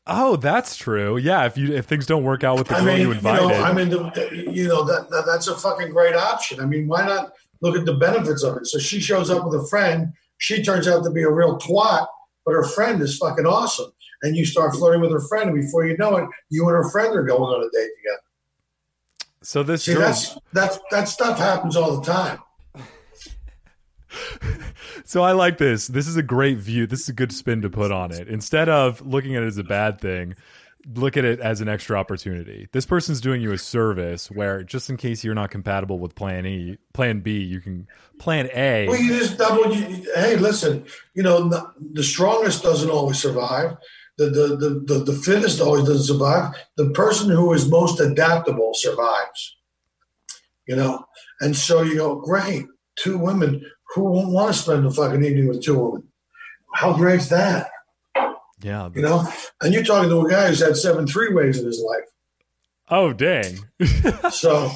oh, 0.07 0.35
that's 0.35 0.75
true. 0.75 1.17
Yeah, 1.17 1.45
if 1.45 1.57
you 1.57 1.73
if 1.73 1.85
things 1.85 2.05
don't 2.05 2.23
work 2.23 2.43
out 2.43 2.57
with 2.57 2.67
the 2.67 2.75
I 2.75 2.79
girl 2.79 2.87
mean, 2.87 3.01
you 3.01 3.07
you 3.07 3.13
invited, 3.13 3.47
know, 3.47 3.63
I 3.63 3.73
mean, 3.73 3.89
the, 3.89 4.49
you 4.51 4.67
know 4.67 4.83
that, 4.83 5.09
that 5.09 5.25
that's 5.25 5.47
a 5.47 5.55
fucking 5.55 5.91
great 5.91 6.15
option. 6.15 6.59
I 6.59 6.65
mean, 6.65 6.87
why 6.87 7.05
not 7.05 7.33
look 7.61 7.77
at 7.77 7.85
the 7.85 7.93
benefits 7.93 8.43
of 8.43 8.57
it? 8.57 8.67
So 8.67 8.79
she 8.79 8.99
shows 8.99 9.29
up 9.29 9.45
with 9.45 9.59
a 9.61 9.67
friend. 9.67 10.13
She 10.37 10.63
turns 10.63 10.87
out 10.87 11.03
to 11.03 11.11
be 11.11 11.23
a 11.23 11.29
real 11.29 11.57
twat, 11.57 12.07
but 12.45 12.51
her 12.53 12.65
friend 12.65 13.01
is 13.01 13.17
fucking 13.17 13.45
awesome. 13.45 13.91
And 14.23 14.35
you 14.37 14.45
start 14.45 14.73
flirting 14.75 15.01
with 15.01 15.11
her 15.11 15.21
friend, 15.21 15.49
and 15.49 15.61
before 15.61 15.85
you 15.85 15.97
know 15.97 16.15
it, 16.15 16.29
you 16.49 16.67
and 16.67 16.75
her 16.75 16.89
friend 16.89 17.15
are 17.15 17.23
going 17.23 17.41
on 17.41 17.61
a 17.61 17.65
date 17.65 17.89
together. 17.97 18.22
So 19.43 19.63
this 19.63 19.83
See, 19.83 19.93
that's 19.93 20.37
that's 20.51 20.79
that 20.91 21.07
stuff 21.07 21.37
happens 21.37 21.75
all 21.75 21.99
the 21.99 22.05
time. 22.05 22.39
So 25.05 25.21
I 25.21 25.33
like 25.33 25.57
this. 25.57 25.87
This 25.87 26.07
is 26.07 26.17
a 26.17 26.23
great 26.23 26.57
view. 26.57 26.87
This 26.87 27.01
is 27.01 27.09
a 27.09 27.13
good 27.13 27.31
spin 27.31 27.61
to 27.61 27.69
put 27.69 27.91
on 27.91 28.11
it. 28.11 28.27
Instead 28.27 28.69
of 28.69 29.05
looking 29.05 29.35
at 29.35 29.43
it 29.43 29.47
as 29.47 29.57
a 29.57 29.63
bad 29.63 29.99
thing, 29.99 30.35
look 30.95 31.17
at 31.17 31.25
it 31.25 31.39
as 31.39 31.61
an 31.61 31.69
extra 31.69 31.97
opportunity. 31.97 32.67
This 32.71 32.85
person's 32.85 33.21
doing 33.21 33.41
you 33.41 33.51
a 33.51 33.57
service 33.57 34.29
where 34.29 34.63
just 34.63 34.89
in 34.89 34.97
case 34.97 35.23
you're 35.23 35.35
not 35.35 35.51
compatible 35.51 35.99
with 35.99 36.15
plan 36.15 36.45
E, 36.45 36.77
plan 36.93 37.21
B, 37.21 37.39
you 37.39 37.59
can 37.59 37.87
plan 38.19 38.49
A. 38.53 38.87
Well, 38.87 38.99
you 38.99 39.17
just 39.17 39.37
double. 39.37 39.73
You, 39.73 40.05
hey, 40.15 40.37
listen, 40.37 40.85
you 41.13 41.23
know 41.23 41.47
the, 41.47 41.71
the 41.93 42.03
strongest 42.03 42.63
doesn't 42.63 42.89
always 42.89 43.19
survive. 43.19 43.77
The, 44.17 44.25
the 44.25 44.47
the 44.55 44.83
the 44.85 45.03
the 45.11 45.13
fittest 45.13 45.59
always 45.59 45.85
doesn't 45.85 46.03
survive. 46.03 46.53
The 46.77 46.91
person 46.91 47.29
who 47.29 47.51
is 47.53 47.67
most 47.67 47.99
adaptable 47.99 48.71
survives. 48.73 49.57
You 50.67 50.75
know, 50.75 51.05
and 51.41 51.55
so 51.55 51.81
you 51.81 51.95
go, 51.97 52.15
great, 52.15 52.65
two 52.95 53.17
women. 53.17 53.65
Who 53.95 54.03
won't 54.05 54.29
want 54.31 54.55
to 54.55 54.59
spend 54.61 54.85
a 54.85 54.91
fucking 54.91 55.23
evening 55.23 55.47
with 55.47 55.63
two 55.63 55.77
women? 55.77 56.07
How 56.73 56.93
great's 56.93 57.27
that? 57.29 57.69
Yeah. 58.61 58.89
You 58.95 59.01
know, 59.01 59.27
and 59.61 59.73
you're 59.73 59.83
talking 59.83 60.09
to 60.09 60.25
a 60.25 60.29
guy 60.29 60.47
who's 60.47 60.61
had 60.61 60.77
seven 60.77 61.05
three 61.05 61.33
ways 61.33 61.59
in 61.59 61.65
his 61.65 61.81
life. 61.81 62.07
Oh 62.89 63.13
dang. 63.13 63.59
So 64.31 64.71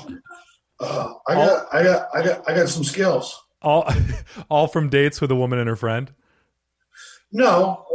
uh, 0.79 1.13
I 1.27 1.33
got 1.33 1.73
I 1.73 1.83
got 1.83 2.07
I 2.13 2.23
got 2.23 2.49
I 2.49 2.55
got 2.55 2.69
some 2.69 2.83
skills. 2.83 3.39
all 3.61 3.89
all 4.49 4.67
from 4.67 4.89
dates 4.89 5.21
with 5.21 5.31
a 5.31 5.35
woman 5.35 5.57
and 5.59 5.69
her 5.69 5.75
friend. 5.75 6.11
No, 7.31 7.85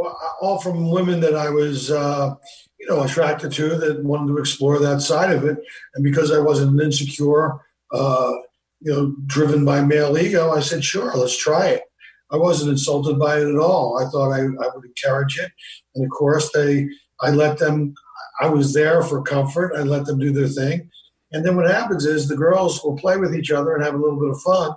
all 0.41 0.59
from 0.59 0.91
women 0.91 1.19
that 1.21 1.35
I 1.35 1.49
was, 1.49 1.89
uh, 1.89 2.35
you 2.79 2.87
know, 2.87 3.01
attracted 3.01 3.51
to 3.53 3.69
that 3.77 4.03
wanted 4.03 4.27
to 4.27 4.37
explore 4.37 4.77
that 4.79 5.01
side 5.01 5.31
of 5.31 5.43
it. 5.43 5.57
And 5.95 6.03
because 6.03 6.31
I 6.31 6.39
wasn't 6.39 6.79
insecure, 6.79 7.59
uh, 7.91 8.33
you 8.81 8.91
know, 8.91 9.15
driven 9.25 9.65
by 9.65 9.81
male 9.81 10.17
ego, 10.17 10.51
I 10.51 10.59
said, 10.59 10.83
sure, 10.83 11.15
let's 11.15 11.37
try 11.37 11.67
it. 11.67 11.83
I 12.31 12.37
wasn't 12.37 12.71
insulted 12.71 13.17
by 13.17 13.39
it 13.39 13.47
at 13.47 13.59
all. 13.59 13.99
I 13.99 14.09
thought 14.09 14.31
I, 14.31 14.41
I 14.41 14.69
would 14.75 14.85
encourage 14.85 15.39
it. 15.39 15.51
And 15.95 16.05
of 16.05 16.11
course, 16.11 16.51
they, 16.51 16.87
I 17.21 17.31
let 17.31 17.57
them, 17.57 17.95
I 18.41 18.49
was 18.49 18.73
there 18.73 19.01
for 19.01 19.21
comfort. 19.21 19.73
I 19.75 19.81
let 19.81 20.05
them 20.05 20.19
do 20.19 20.31
their 20.31 20.47
thing. 20.47 20.89
And 21.31 21.43
then 21.43 21.55
what 21.55 21.69
happens 21.69 22.05
is 22.05 22.27
the 22.27 22.35
girls 22.35 22.83
will 22.83 22.97
play 22.97 23.17
with 23.17 23.35
each 23.35 23.49
other 23.49 23.73
and 23.73 23.83
have 23.83 23.95
a 23.95 23.97
little 23.97 24.19
bit 24.19 24.29
of 24.29 24.41
fun. 24.41 24.75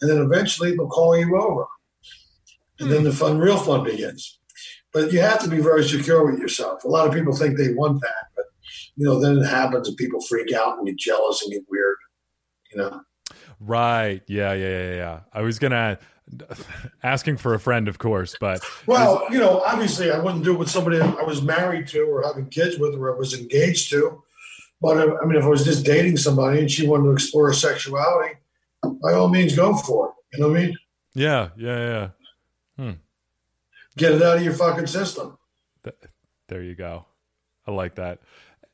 And 0.00 0.10
then 0.10 0.18
eventually 0.18 0.76
they'll 0.76 0.88
call 0.88 1.18
you 1.18 1.36
over 1.40 1.66
and 2.80 2.90
then 2.90 3.04
the 3.04 3.12
fun, 3.12 3.38
real 3.38 3.58
fun 3.58 3.84
begins. 3.84 4.38
But 4.92 5.12
you 5.12 5.20
have 5.20 5.42
to 5.42 5.50
be 5.50 5.58
very 5.58 5.84
secure 5.84 6.30
with 6.30 6.40
yourself. 6.40 6.84
A 6.84 6.88
lot 6.88 7.06
of 7.06 7.12
people 7.12 7.34
think 7.34 7.56
they 7.56 7.74
want 7.74 8.00
that, 8.00 8.26
but 8.34 8.46
you 8.96 9.04
know, 9.04 9.20
then 9.20 9.38
it 9.38 9.46
happens 9.46 9.88
and 9.88 9.96
people 9.96 10.20
freak 10.22 10.52
out 10.52 10.78
and 10.78 10.86
get 10.86 10.98
jealous 10.98 11.42
and 11.42 11.52
get 11.52 11.62
weird. 11.68 11.96
You 12.72 12.78
know, 12.78 13.00
Right. 13.60 14.22
Yeah, 14.26 14.52
yeah, 14.52 14.68
yeah, 14.68 14.94
yeah. 14.94 15.20
I 15.32 15.42
was 15.42 15.58
gonna 15.58 15.98
asking 17.02 17.36
for 17.38 17.54
a 17.54 17.60
friend, 17.60 17.88
of 17.88 17.98
course, 17.98 18.36
but 18.40 18.62
Well, 18.86 19.26
you 19.30 19.38
know, 19.38 19.62
obviously, 19.66 20.10
I 20.10 20.18
wouldn't 20.18 20.44
do 20.44 20.54
it 20.54 20.58
with 20.58 20.70
somebody 20.70 21.00
I 21.00 21.22
was 21.22 21.42
married 21.42 21.88
to 21.88 22.02
or 22.02 22.22
having 22.22 22.48
kids 22.48 22.78
with 22.78 22.94
or 22.94 23.14
I 23.14 23.18
was 23.18 23.38
engaged 23.38 23.90
to. 23.90 24.22
But 24.80 24.98
uh, 24.98 25.16
I 25.22 25.26
mean, 25.26 25.36
if 25.36 25.44
I 25.44 25.48
was 25.48 25.64
just 25.64 25.86
dating 25.86 26.18
somebody 26.18 26.60
and 26.60 26.70
she 26.70 26.86
wanted 26.86 27.04
to 27.04 27.12
explore 27.12 27.48
her 27.48 27.54
sexuality, 27.54 28.34
by 28.82 29.12
all 29.12 29.28
means, 29.28 29.56
go 29.56 29.74
for 29.74 30.08
it. 30.08 30.36
You 30.36 30.40
know 30.40 30.48
what 30.50 30.58
I 30.58 30.66
mean? 30.66 30.76
yeah, 31.14 31.48
yeah, 31.56 31.78
yeah. 31.78 32.08
Get 33.96 34.12
it 34.12 34.22
out 34.22 34.36
of 34.36 34.42
your 34.42 34.52
fucking 34.52 34.86
system. 34.86 35.38
There 36.48 36.62
you 36.62 36.74
go. 36.74 37.06
I 37.66 37.70
like 37.70 37.96
that. 37.96 38.20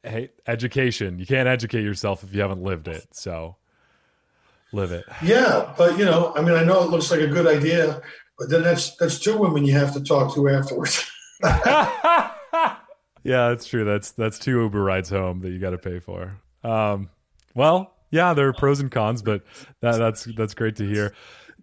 Hey, 0.02 0.30
education. 0.46 1.18
You 1.18 1.26
can't 1.26 1.48
educate 1.48 1.82
yourself 1.82 2.24
if 2.24 2.34
you 2.34 2.40
haven't 2.40 2.62
lived 2.62 2.88
it. 2.88 3.06
So 3.12 3.56
live 4.72 4.92
it. 4.92 5.04
Yeah, 5.22 5.72
but 5.78 5.98
you 5.98 6.04
know, 6.04 6.32
I 6.36 6.42
mean, 6.42 6.54
I 6.54 6.64
know 6.64 6.82
it 6.82 6.90
looks 6.90 7.10
like 7.10 7.20
a 7.20 7.26
good 7.28 7.46
idea, 7.46 8.02
but 8.38 8.50
then 8.50 8.62
that's 8.62 8.96
that's 8.96 9.18
two 9.18 9.38
women 9.38 9.64
you 9.64 9.74
have 9.74 9.92
to 9.94 10.02
talk 10.02 10.34
to 10.34 10.48
afterwards. 10.48 11.08
yeah, 11.42 12.30
that's 13.22 13.66
true. 13.66 13.84
That's 13.84 14.12
that's 14.12 14.38
two 14.38 14.60
Uber 14.62 14.82
rides 14.82 15.10
home 15.10 15.40
that 15.40 15.50
you 15.50 15.58
got 15.58 15.70
to 15.70 15.78
pay 15.78 16.00
for. 16.00 16.36
Um, 16.64 17.10
well, 17.54 17.94
yeah, 18.10 18.34
there 18.34 18.48
are 18.48 18.52
pros 18.52 18.80
and 18.80 18.90
cons, 18.90 19.22
but 19.22 19.44
that, 19.80 19.98
that's 19.98 20.24
that's 20.36 20.54
great 20.54 20.76
to 20.76 20.88
hear. 20.88 21.14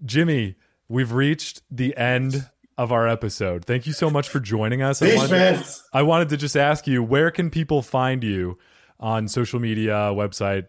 Jimmy, 0.06 0.56
we've 0.90 1.14
reached 1.14 1.62
the 1.72 1.96
end 1.96 2.50
of 2.78 2.92
our 2.92 3.08
episode. 3.08 3.64
Thank 3.64 3.88
you 3.88 3.94
so 3.94 4.10
much 4.10 4.28
for 4.28 4.40
joining 4.40 4.82
us. 4.82 5.02
I 5.02 5.16
wanted, 5.16 5.32
man. 5.32 5.64
I 5.94 6.02
wanted 6.02 6.30
to 6.30 6.38
just 6.38 6.58
ask 6.58 6.88
you, 6.88 7.04
where 7.04 7.32
can 7.32 7.50
people 7.50 7.82
find 7.82 8.24
you 8.24 8.58
on 9.00 9.28
social 9.28 9.60
media, 9.60 9.94
website, 10.14 10.68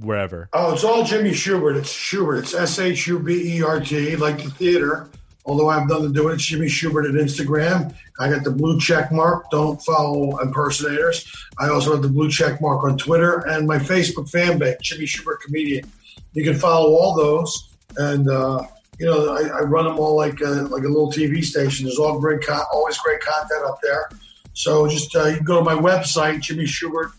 wherever? 0.00 0.48
Oh, 0.52 0.72
it's 0.74 0.84
all 0.84 1.04
Jimmy 1.04 1.30
Shubert. 1.30 1.76
It's 1.76 1.92
Shubert. 1.92 2.40
It's 2.40 2.54
S 2.54 2.78
H 2.78 3.06
U 3.06 3.18
B 3.18 3.56
E 3.56 3.62
R 3.62 3.80
T, 3.80 4.16
like 4.16 4.42
the 4.42 4.50
theater. 4.50 5.08
Although 5.46 5.68
I 5.68 5.78
have 5.78 5.88
nothing 5.88 6.08
to 6.08 6.12
do 6.12 6.24
with 6.24 6.32
it, 6.32 6.36
it's 6.36 6.44
Jimmy 6.44 6.66
Shubert 6.66 7.08
at 7.08 7.14
Instagram. 7.14 7.94
I 8.18 8.28
got 8.28 8.44
the 8.44 8.50
blue 8.50 8.78
check 8.78 9.10
mark. 9.10 9.50
Don't 9.50 9.80
follow 9.82 10.38
impersonators. 10.40 11.30
I 11.58 11.68
also 11.68 11.92
have 11.92 12.02
the 12.02 12.08
blue 12.08 12.30
check 12.30 12.60
mark 12.60 12.84
on 12.84 12.98
Twitter 12.98 13.38
and 13.48 13.66
my 13.66 13.78
Facebook 13.78 14.30
fan 14.30 14.58
page, 14.60 14.76
Jimmy 14.82 15.06
Shubert 15.06 15.40
Comedian. 15.40 15.90
You 16.34 16.44
can 16.44 16.58
follow 16.58 16.94
all 16.94 17.16
those, 17.16 17.70
and 17.96 18.28
uh, 18.28 18.62
you 19.00 19.06
know 19.06 19.34
I, 19.34 19.48
I 19.48 19.60
run 19.62 19.86
them 19.86 19.98
all 19.98 20.14
like 20.14 20.40
a, 20.40 20.68
like 20.74 20.84
a 20.84 20.88
little 20.88 21.10
TV 21.10 21.42
station. 21.42 21.86
There's 21.86 21.98
all 21.98 22.20
great, 22.20 22.42
con- 22.42 22.62
always 22.72 22.98
great 22.98 23.20
content 23.20 23.64
up 23.66 23.78
there. 23.82 24.10
So 24.52 24.86
just 24.86 25.16
uh, 25.16 25.24
you 25.24 25.36
can 25.36 25.44
go 25.44 25.58
to 25.58 25.64
my 25.64 25.74
website, 25.74 26.40
Jimmy 26.40 26.64
Shubert 26.64 27.12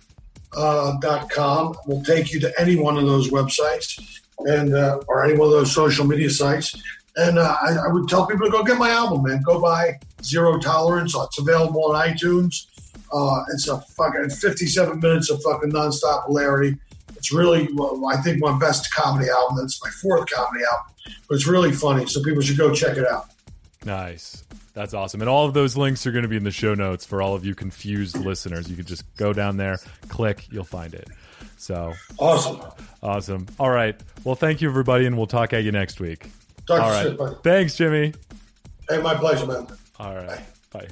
uh, 0.55 1.73
will 1.87 2.03
take 2.03 2.31
you 2.33 2.39
to 2.39 2.53
any 2.59 2.75
one 2.75 2.97
of 2.97 3.05
those 3.05 3.29
websites 3.29 4.21
and 4.39 4.73
uh, 4.73 4.99
or 5.07 5.25
any 5.25 5.37
one 5.37 5.47
of 5.47 5.53
those 5.53 5.73
social 5.73 6.05
media 6.05 6.29
sites. 6.29 6.79
And 7.17 7.37
uh, 7.37 7.57
I, 7.61 7.87
I 7.87 7.87
would 7.87 8.07
tell 8.07 8.25
people 8.25 8.45
to 8.45 8.51
go 8.51 8.63
get 8.63 8.77
my 8.77 8.91
album, 8.91 9.23
man. 9.23 9.41
Go 9.41 9.59
buy 9.59 9.99
Zero 10.23 10.57
Tolerance. 10.59 11.13
It's 11.15 11.39
available 11.39 11.91
on 11.91 12.07
iTunes. 12.07 12.67
Uh, 13.11 13.43
it's 13.53 13.67
a 13.67 13.81
fucking 13.81 14.29
57 14.29 14.99
minutes 14.99 15.29
of 15.29 15.41
fucking 15.43 15.71
nonstop 15.71 16.27
hilarity. 16.27 16.77
It's 17.21 17.31
really, 17.31 17.69
well, 17.75 18.03
I 18.11 18.19
think, 18.23 18.41
my 18.41 18.57
best 18.57 18.91
comedy 18.91 19.29
album. 19.29 19.63
It's 19.63 19.79
my 19.83 19.91
fourth 19.91 20.27
comedy 20.27 20.63
album, 20.65 20.91
but 21.29 21.35
it's 21.35 21.45
really 21.45 21.71
funny. 21.71 22.07
So 22.07 22.23
people 22.23 22.41
should 22.41 22.57
go 22.57 22.73
check 22.73 22.97
it 22.97 23.07
out. 23.07 23.27
Nice. 23.85 24.43
That's 24.73 24.95
awesome. 24.95 25.21
And 25.21 25.29
all 25.29 25.45
of 25.45 25.53
those 25.53 25.77
links 25.77 26.07
are 26.07 26.11
going 26.11 26.23
to 26.23 26.27
be 26.27 26.35
in 26.35 26.43
the 26.43 26.49
show 26.49 26.73
notes 26.73 27.05
for 27.05 27.21
all 27.21 27.35
of 27.35 27.45
you 27.45 27.53
confused 27.53 28.17
listeners. 28.17 28.71
You 28.71 28.75
can 28.75 28.85
just 28.85 29.03
go 29.17 29.33
down 29.33 29.57
there, 29.57 29.77
click, 30.09 30.47
you'll 30.49 30.63
find 30.63 30.95
it. 30.95 31.09
So 31.57 31.93
Awesome. 32.17 32.59
awesome. 33.03 33.45
All 33.59 33.69
right. 33.69 33.95
Well, 34.23 34.33
thank 34.33 34.61
you, 34.61 34.67
everybody, 34.69 35.05
and 35.05 35.15
we'll 35.15 35.27
talk 35.27 35.53
at 35.53 35.63
you 35.63 35.71
next 35.71 35.99
week. 35.99 36.27
Talk 36.65 36.81
All 36.81 36.89
to 36.89 36.97
you 36.97 37.03
soon, 37.09 37.17
buddy. 37.17 37.35
Thanks, 37.43 37.75
Jimmy. 37.77 38.15
Hey, 38.89 38.99
my 38.99 39.13
pleasure, 39.13 39.45
man. 39.45 39.67
All 39.99 40.15
right. 40.15 40.41
Bye. 40.71 40.87